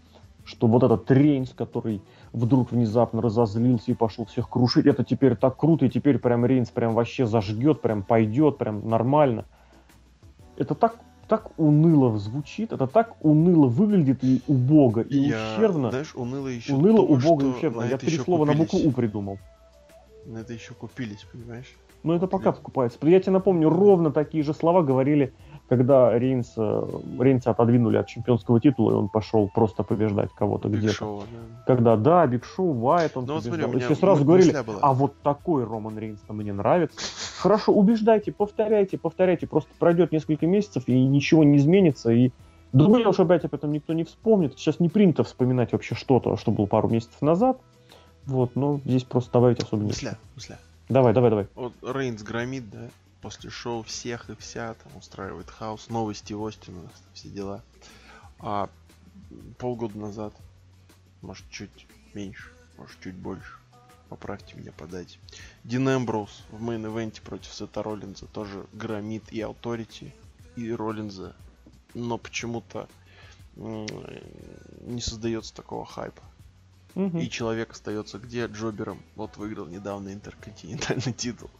[0.44, 2.02] что вот этот Рейнс, который
[2.32, 6.70] вдруг внезапно разозлился и пошел всех крушить, это теперь так круто, и теперь прям Рейнс
[6.70, 9.44] прям вообще зажгет, прям пойдет, прям нормально.
[10.56, 10.96] Это так,
[11.28, 15.90] так уныло звучит, это так уныло выглядит и убого, и Я, ущербно.
[15.90, 17.82] знаешь, уныло еще Уныло, то, убого и ущербно.
[17.82, 18.86] Я три слова на букву купились.
[18.86, 19.38] У придумал.
[20.26, 21.76] На это еще купились, понимаешь?
[22.02, 22.98] Ну, это пока покупается.
[23.02, 25.32] Я тебе напомню, ровно такие же слова говорили,
[25.68, 26.82] когда Рейнс, э,
[27.18, 30.94] Рейнса отодвинули от чемпионского титула, и он пошел просто побеждать кого-то где-то.
[30.94, 31.64] Шоу, да.
[31.66, 33.70] Когда, да, Биг Шоу, Вайт, он Ну смотри, побеждал.
[33.70, 34.78] у И меня все сразу говорили, была.
[34.82, 36.96] а вот такой Роман Рейнс мне нравится.
[37.40, 39.48] Хорошо, убеждайте, повторяйте, повторяйте.
[39.48, 42.30] Просто пройдет несколько месяцев, и ничего не изменится, и
[42.72, 44.56] дело, что опять об этом никто не вспомнит.
[44.58, 47.58] Сейчас не принято вспоминать вообще что-то, что было пару месяцев назад.
[48.26, 50.10] Вот, но здесь просто добавить особо нечего.
[50.10, 50.58] Мысля, мысля.
[50.88, 51.48] Давай, давай, давай.
[51.54, 52.88] Вот Рейнс громит, да,
[53.22, 57.62] после шоу всех и вся, там устраивает хаос, новости Остина, все дела.
[58.38, 58.68] А
[59.58, 60.34] полгода назад,
[61.22, 63.54] может чуть меньше, может чуть больше,
[64.08, 65.18] поправьте меня, подайте.
[65.64, 70.12] Дин Эмброуз в мейн-эвенте против Сета Роллинза тоже громит и Authority,
[70.56, 71.34] и Роллинза,
[71.94, 72.88] но почему-то
[73.56, 76.22] не создается такого хайпа.
[76.96, 77.18] Мгм.
[77.18, 78.46] И человек остается где?
[78.46, 79.02] Джобером.
[79.16, 81.50] Вот выиграл недавно интерконтинентальный титул.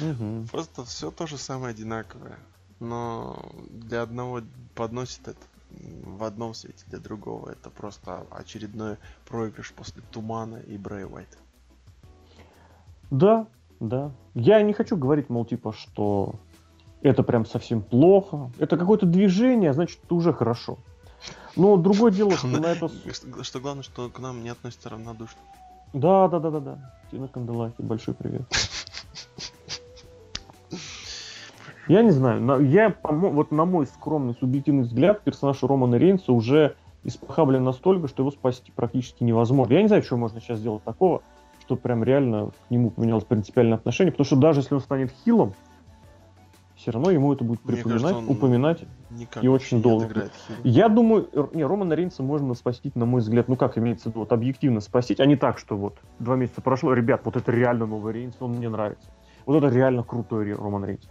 [0.00, 0.46] Мгм.
[0.48, 2.38] Просто все то же самое одинаковое.
[2.78, 4.42] Но для одного
[4.74, 8.96] подносит это в одном свете, для другого это просто очередной
[9.26, 11.38] проигрыш после Тумана и Брэй Уайта.
[13.10, 13.46] Да,
[13.78, 14.12] да.
[14.34, 16.34] Я не хочу говорить, мол, типа, что
[17.00, 18.50] это прям совсем плохо.
[18.58, 20.76] Это какое-то движение, значит, это уже хорошо.
[21.56, 22.90] Но другое дело, что на это...
[23.42, 25.40] Что, главное, что к нам не относится равнодушно.
[25.92, 26.78] Да, да, да, да, да.
[27.10, 28.42] Тина Канделаки, большой привет.
[31.88, 36.76] Я не знаю, на- я, вот на мой скромный субъективный взгляд, персонаж Романа Рейнса уже
[37.02, 39.72] испохаблен настолько, что его спасти практически невозможно.
[39.72, 41.22] Я не знаю, что можно сейчас сделать такого,
[41.62, 45.54] что прям реально к нему поменялось принципиальное отношение, потому что даже если он станет хилом,
[46.80, 48.84] все равно ему это будет припоминать, кажется, упоминать.
[49.40, 50.30] И очень долго.
[50.64, 54.20] Я думаю, не, Романа Рейнса можно спасти, на мой взгляд, ну как имеется в виду,
[54.20, 57.86] вот объективно спасти, а не так, что вот два месяца прошло, ребят, вот это реально
[57.86, 59.08] новый Рейнс, он мне нравится.
[59.46, 61.08] Вот это реально крутой Роман Рейнс.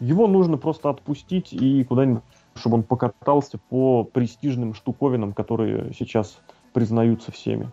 [0.00, 2.22] Его нужно просто отпустить и куда-нибудь
[2.56, 6.38] чтобы он покатался по престижным штуковинам, которые сейчас
[6.72, 7.70] признаются всеми.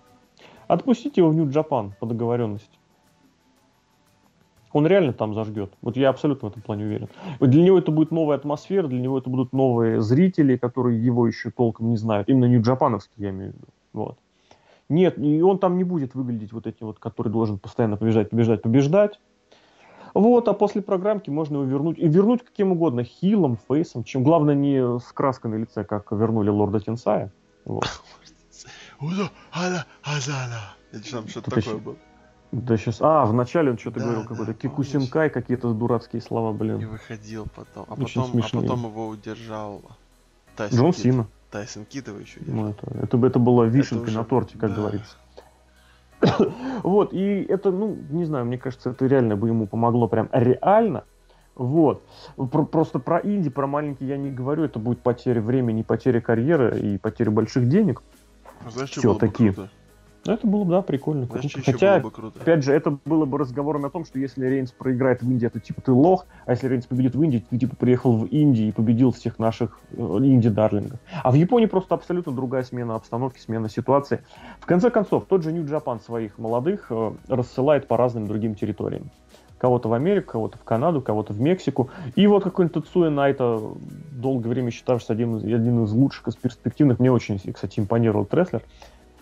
[0.67, 2.77] Отпустите его в Нью-Джапан по договоренности.
[4.73, 5.71] Он реально там зажгет.
[5.81, 7.07] Вот я абсолютно в этом плане уверен.
[7.39, 11.51] Для него это будет новая атмосфера, для него это будут новые зрители, которые его еще
[11.51, 12.27] толком не знают.
[12.27, 13.67] Именно нью-джапановский, я имею в виду.
[13.93, 14.17] Вот.
[14.89, 18.61] Нет, и он там не будет выглядеть вот этим вот, который должен постоянно побеждать, побеждать,
[18.63, 19.19] побеждать.
[20.13, 21.97] Вот, а после программки можно его вернуть.
[21.97, 24.03] И вернуть каким угодно, хилом, фейсом.
[24.03, 27.31] Чем главное не с краской на лице, как вернули лорда Тинсая.
[27.65, 27.85] Вот.
[30.91, 31.95] Это что-то такое было.
[32.53, 33.01] Да сейчас.
[33.01, 36.79] А, вначале он что-то да, говорил, какой-то Кикусинкай, какие-то дурацкие слова, блин.
[36.79, 37.85] И выходил потом.
[37.89, 39.81] А потом, а потом его удержал
[40.55, 41.01] Тайсон Джон Кит.
[41.01, 41.27] Сина.
[41.49, 44.17] Тайсон Кит его еще Ну, это, это, это была вишенка уже...
[44.17, 44.75] на торте, как да.
[44.75, 45.15] говорится.
[46.83, 51.05] вот, и это, ну, не знаю, мне кажется, это реально бы ему помогло прям реально.
[51.55, 52.03] Вот.
[52.35, 56.79] Про, просто про инди, про маленький я не говорю, это будет потеря времени, потеря карьеры
[56.79, 58.03] и потеря больших денег.
[58.63, 59.51] А знаешь, что Все-таки.
[59.51, 59.71] Круто?
[60.25, 61.25] Ну, это было, да, прикольно.
[61.25, 61.71] Знаешь, круто.
[61.71, 62.39] Хотя, бы круто?
[62.39, 65.59] опять же, это было бы разговором о том, что если Рейнс проиграет в Индии, то
[65.59, 68.71] типа ты лох, а если Рейнс победит в Индии, ты типа приехал в Индию и
[68.71, 70.99] победил всех наших э, инди-дарлингов.
[71.23, 74.23] А в Японии просто абсолютно другая смена обстановки, смена ситуации.
[74.61, 79.11] В конце концов, тот же Нью-Джапан своих молодых э, рассылает по разным другим территориям.
[79.57, 81.89] Кого-то в Америку, кого-то в Канаду, кого-то в Мексику.
[82.15, 83.59] И вот какой-нибудь Тацуя Найта,
[84.11, 88.61] долгое время считавшийся один из, один из лучших, из перспективных, мне очень, кстати, импонировал Треслер.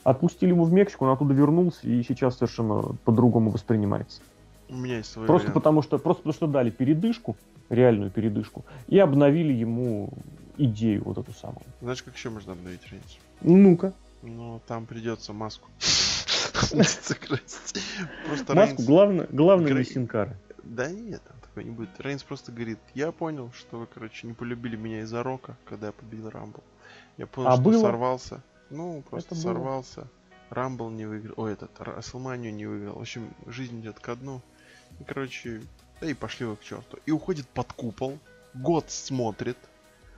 [0.04, 4.22] Отпустили его в Мексику, он оттуда вернулся и сейчас совершенно по-другому воспринимается.
[4.70, 7.36] У меня есть свой просто потому что Просто потому что дали передышку,
[7.70, 10.10] реальную передышку, и обновили ему
[10.58, 11.62] идею вот эту самую.
[11.82, 13.18] Знаешь, как еще можно обновить Рейнс?
[13.42, 13.94] Ну-ка.
[14.24, 15.68] Ну, там придется маску
[18.54, 20.36] Маску, главное, главное не синкары.
[20.64, 21.90] Да нет, там такой не будет.
[22.00, 25.92] Рейнс просто говорит, я понял, что вы, короче, не полюбили меня из-за рока, когда я
[25.92, 26.62] победил Рамбл.
[27.18, 28.42] Я понял, а что сорвался.
[28.72, 30.08] Ну, просто это сорвался.
[30.50, 31.34] Рамбл не выиграл.
[31.38, 32.96] Ой, этот, Расселманию не выиграл.
[32.96, 34.42] В общем, жизнь идет ко дну.
[35.00, 35.62] И, короче,
[36.00, 36.98] да и пошли вы к черту.
[37.06, 38.18] И уходит под купол.
[38.54, 39.58] Год смотрит.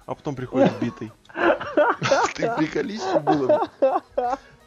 [0.05, 1.11] А потом приходит битый.
[2.35, 3.69] Ты приколись, что было.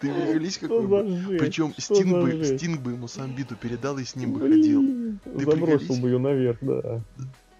[0.01, 1.37] Ты приколись, какой бы.
[1.39, 5.19] Причем Стинг бы, Стинг бы ему сам биту передал и с ним бы ходил.
[5.25, 7.01] Забросил бы ее наверх, да.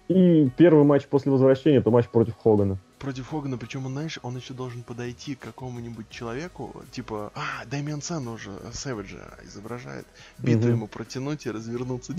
[0.07, 4.37] И первый матч после возвращения это матч против Хогана против Хогана, причем он, знаешь, он
[4.37, 10.05] еще должен подойти к какому-нибудь человеку, типа, а, Дэмиан Сэн уже Сэвиджа изображает,
[10.37, 10.67] биту угу.
[10.67, 12.13] ему протянуть и развернуться,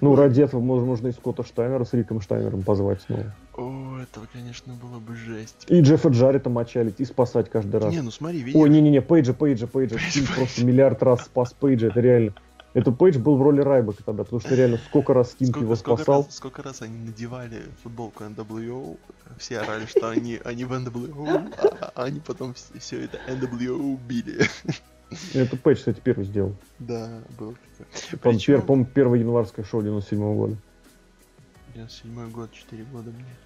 [0.00, 3.34] Ну, ради этого можно, можно и Скотта Штайнера с Риком Штайнером позвать снова.
[3.56, 5.66] О, это, конечно, было бы жесть.
[5.68, 7.92] И Джеффа Джарета мочалить, и спасать каждый раз.
[7.92, 8.60] Не, ну смотри, видишь.
[8.60, 9.96] Ой, не-не-не, Пейджа, Пейджа, Пейджа.
[9.96, 12.34] Пейдж, просто миллиард раз спас Пейджа, это реально.
[12.74, 16.22] Это Пейдж был в роли Райбека тогда, потому что реально сколько раз Стинг его спасал.
[16.24, 18.98] Сколько раз, сколько раз они надевали футболку NWO,
[19.38, 23.94] все орали, что они, они в NWO, а, а они потом все, все это NWO
[23.94, 24.46] убили.
[25.32, 26.54] Это Пейдж, кстати, первый сделал.
[26.78, 28.18] Да, был такой.
[28.18, 28.84] По-моему, Причем...
[28.84, 30.56] первое январское шоу 97 -го года.
[31.74, 33.36] 97 год, 4 года мне.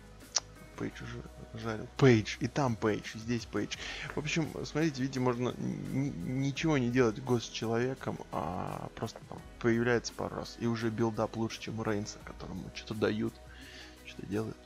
[0.77, 1.19] Пейдж уже
[1.59, 1.87] жарил.
[1.97, 3.77] Пейдж, и там Пейдж, и здесь Пейдж.
[4.15, 10.13] В общем, смотрите, видите, можно ничего не делать год с человеком, а просто там появляется
[10.13, 10.57] пару раз.
[10.61, 13.35] И уже билдап лучше, чем Рейнса, которому что-то дают,
[14.05, 14.57] что-то делают.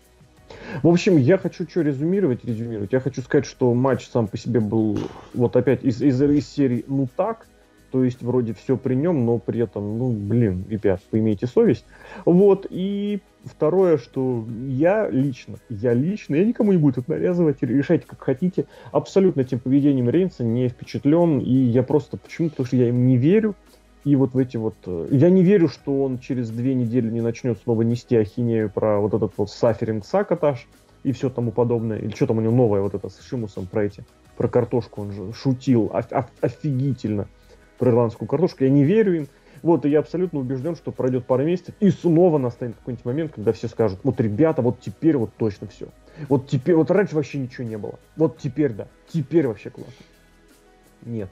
[0.82, 2.92] В общем, я хочу что резюмировать, резюмировать.
[2.92, 4.98] Я хочу сказать, что матч сам по себе был
[5.34, 7.46] вот опять из, из, из серии «ну так»,
[7.90, 11.84] то есть вроде все при нем, но при этом, ну, блин, ребят, поимейте совесть.
[12.24, 18.06] Вот, и второе, что я лично, я лично, я никому не буду это навязывать, решайте
[18.06, 22.50] как хотите, абсолютно этим поведением Рейнса не впечатлен, и я просто, почему?
[22.50, 23.54] Потому что я им не верю,
[24.06, 24.76] и вот в эти вот...
[24.86, 29.00] Э, я не верю, что он через две недели не начнет снова нести ахинею про
[29.00, 30.68] вот этот вот саферинг сакотаж
[31.02, 31.98] и все тому подобное.
[31.98, 34.04] Или что там у него новое вот это с Шимусом про эти,
[34.36, 37.26] про картошку он же шутил оф- офигительно
[37.78, 38.62] про ирландскую картошку.
[38.62, 39.28] Я не верю им.
[39.66, 43.50] Вот, и я абсолютно убежден, что пройдет пару месяцев, и снова настанет какой-нибудь момент, когда
[43.52, 45.88] все скажут, вот, ребята, вот теперь вот точно все.
[46.28, 47.98] Вот теперь, вот раньше вообще ничего не было.
[48.14, 49.92] Вот теперь, да, теперь вообще классно.
[51.02, 51.28] Нет.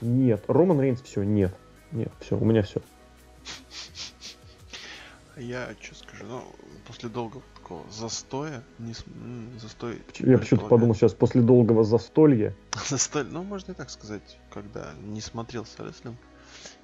[0.00, 0.42] Нет.
[0.48, 1.54] Роман Рейнс, все, нет.
[1.92, 2.80] Нет, все, у меня все.
[5.36, 6.42] Я что скажу, ну,
[6.88, 9.04] после долгого такого застоя, не с...
[9.60, 10.00] застой...
[10.20, 12.56] Я почему-то подумал сейчас, после долгого застолья.
[12.88, 16.16] Застой, ну, можно и так сказать, когда не смотрелся рестлинг,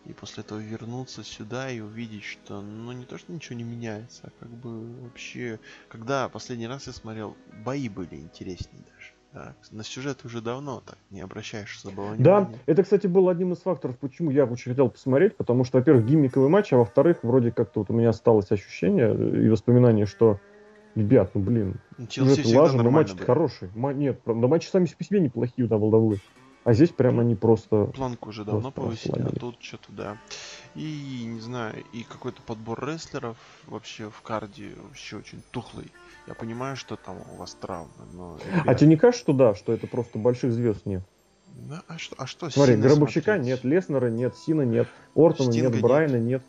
[0.05, 4.23] и после этого вернуться сюда и увидеть, что, ну, не то, что ничего не меняется,
[4.25, 5.61] а как бы вообще...
[5.89, 9.13] Когда последний раз я смотрел, бои были интереснее даже.
[9.33, 12.49] Да, на сюжет уже давно так не обращаешь особого внимания.
[12.53, 16.05] Да, это, кстати, был одним из факторов, почему я очень хотел посмотреть, потому что, во-первых,
[16.05, 20.39] гиммиковый матч, а во-вторых, вроде как-то вот у меня осталось ощущение и воспоминание, что
[20.95, 23.25] Ребят, ну блин, Ну, ну, TLC это всегда лажа, но были.
[23.25, 23.71] хорошие.
[23.75, 26.19] Ма- нет, правда, матчи сами по себе неплохие у WWE.
[26.65, 27.87] А здесь прям они просто...
[27.87, 30.19] Планку уже давно повысили, а тут что-то да.
[30.75, 33.37] И не знаю, и какой-то подбор рестлеров
[33.67, 35.91] вообще в карде вообще очень тухлый.
[36.29, 38.39] Я понимаю, что там у вас травмы, но...
[38.53, 41.03] А ребят, тебе не кажется, что да, что это просто больших звезд нет?
[41.69, 43.47] да, а что, а что Смотри, Сина Гробовщика смотреть?
[43.47, 45.83] нет, Леснера нет, Сина нет, Ортона Стинга нет, нет.
[45.83, 46.43] Брайана нет,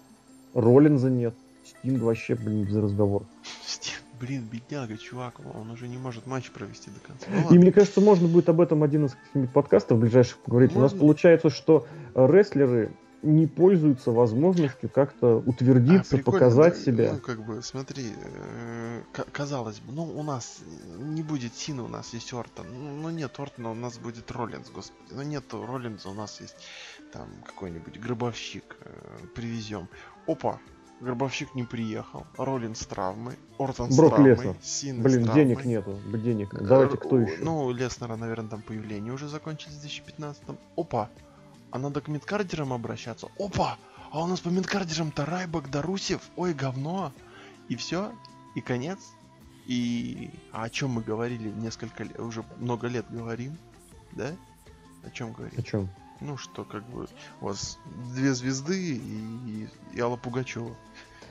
[0.53, 1.33] Роллинза нет.
[1.65, 3.25] Стинг вообще, блин, без разговора.
[3.65, 7.27] Стив, Блин, бедняга, чувак, он уже не может матч провести до конца.
[7.29, 9.17] Ну И мне кажется, можно будет об этом один из
[9.53, 10.73] подкастов ближайших поговорить.
[10.77, 10.99] У нас Можно.
[10.99, 11.85] получается, что
[12.15, 17.13] рестлеры не пользуются возможностью как-то утвердиться, А, показать да, себя.
[17.13, 19.01] Ну, как бы, смотри, э,
[19.33, 20.59] казалось бы, ну, у нас
[20.99, 22.67] не будет Сина, у нас есть Ортон.
[22.71, 24.99] Ну, ну, нет Ортона, у нас будет Роллинс, господи.
[25.11, 26.55] Ну, нет Роллинза, у нас есть
[27.11, 28.77] там какой-нибудь гробовщик.
[28.81, 29.87] э, привезем.
[30.27, 30.59] Опа,
[31.01, 32.25] гробовщик не приехал.
[32.37, 33.35] Роллинс с травмой.
[33.57, 34.31] Ортон с Брок травмой.
[34.31, 34.55] Леснер.
[34.61, 35.45] Сина с Блин, травмой.
[35.45, 36.53] денег нету, денег.
[36.53, 37.37] Давайте кто еще?
[37.43, 40.43] Ну, Леснера, наверное, там появление уже закончились в 2015
[40.77, 41.09] Опа!
[41.71, 43.29] А надо к мидкардерам обращаться.
[43.39, 43.77] Опа!
[44.11, 45.25] А у нас по мидкардерам-то
[45.71, 46.21] Дарусев.
[46.35, 47.11] Ой, говно.
[47.67, 48.11] И все.
[48.55, 48.99] И конец.
[49.65, 50.29] И...
[50.51, 53.57] А о чем мы говорили несколько лет, уже много лет говорим,
[54.11, 54.35] да?
[55.03, 55.57] О чем говорим?
[55.57, 55.89] О чем?
[56.25, 57.05] Ну, что как бы
[57.41, 57.77] у вас
[58.13, 60.71] две звезды и, и Алла Пугачева.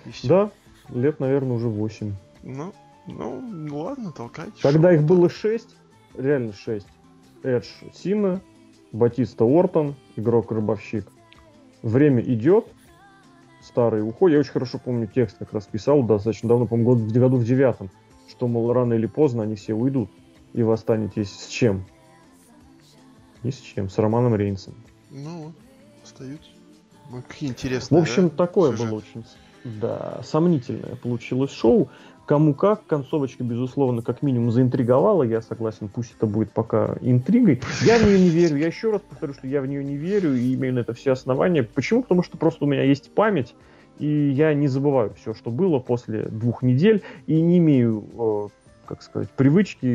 [0.05, 0.29] И все.
[0.29, 0.51] Да,
[0.91, 2.15] лет, наверное, уже 8.
[2.43, 2.73] Ну,
[3.07, 4.61] ну, ладно, толкайте.
[4.63, 5.69] Когда их было 6,
[6.15, 6.87] реально 6.
[7.43, 8.41] Эдж Сина,
[8.93, 11.09] Батиста Ортон, игрок-рыбовщик.
[11.83, 12.67] Время идет,
[13.63, 14.35] старые уходят.
[14.35, 17.45] Я очень хорошо помню текст, как раз писал достаточно давно, по-моему, год- в году в
[17.45, 17.91] девятом,
[18.29, 20.11] что, мол, рано или поздно они все уйдут,
[20.53, 21.85] и вы останетесь с чем?
[23.43, 24.75] Ни с чем, с Романом Рейнсом.
[25.11, 25.55] Ну, вот,
[26.03, 26.51] остаются.
[27.11, 28.01] Ну, какие интересные.
[28.01, 28.91] В общем, да, такое сюжеты?
[28.91, 29.25] было очень,
[29.65, 31.89] да, сомнительное получилось шоу.
[32.25, 37.61] Кому как, концовочка, безусловно, как минимум заинтриговала, я согласен, пусть это будет пока интригой.
[37.83, 40.33] Я в нее не верю, я еще раз повторю, что я в нее не верю
[40.35, 41.65] и имею на это все основания.
[41.65, 42.03] Почему?
[42.03, 43.57] Потому что просто у меня есть память,
[43.99, 48.49] и я не забываю все, что было после двух недель, и не имею, э,
[48.87, 49.87] как сказать, привычки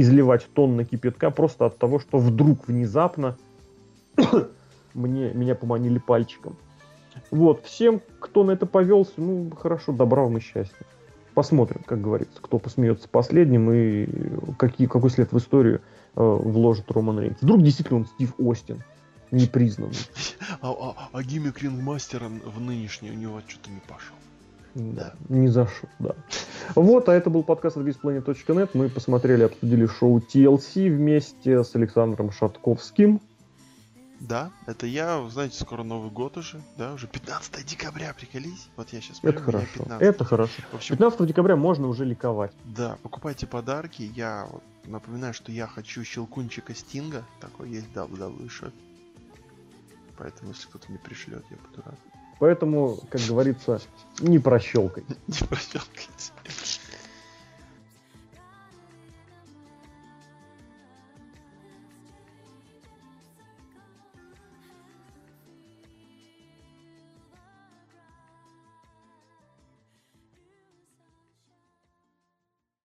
[0.00, 3.36] изливать тонны кипятка просто от того, что вдруг внезапно
[4.94, 6.56] мне, меня поманили пальчиком.
[7.30, 10.86] Вот, всем, кто на это повелся, ну, хорошо, добра вам и счастья.
[11.34, 14.08] Посмотрим, как говорится, кто посмеется последним и
[14.58, 15.80] какие, какой след в историю
[16.16, 17.40] э, вложит Роман Рейнс.
[17.40, 18.82] Вдруг действительно он Стив Остин,
[19.30, 19.94] непризнанный.
[20.62, 24.16] А, а, а гиммик рингмастера в нынешний у него что-то не пошел.
[24.74, 26.14] Да, не зашел, да.
[26.74, 28.70] Вот, а это был подкаст от BizPlanet.net.
[28.74, 33.20] Мы посмотрели, обсудили шоу TLC вместе с Александром Шатковским.
[34.20, 38.68] Да, это я, знаете, скоро Новый год уже, да, уже 15 декабря, приколись.
[38.76, 40.62] Вот я сейчас Это хорошо, это хорошо.
[40.72, 42.52] В общем, 15 декабря можно уже ликовать.
[42.64, 44.02] да, покупайте подарки.
[44.14, 47.24] Я вот напоминаю, что я хочу щелкунчика Стинга.
[47.40, 48.72] Такой есть WWE Shop.
[50.18, 51.98] Поэтому, если кто-то мне пришлет, я буду рад.
[52.40, 53.80] Поэтому, как говорится,
[54.18, 55.04] не прощелкай.
[55.28, 56.32] Не прощелкайте.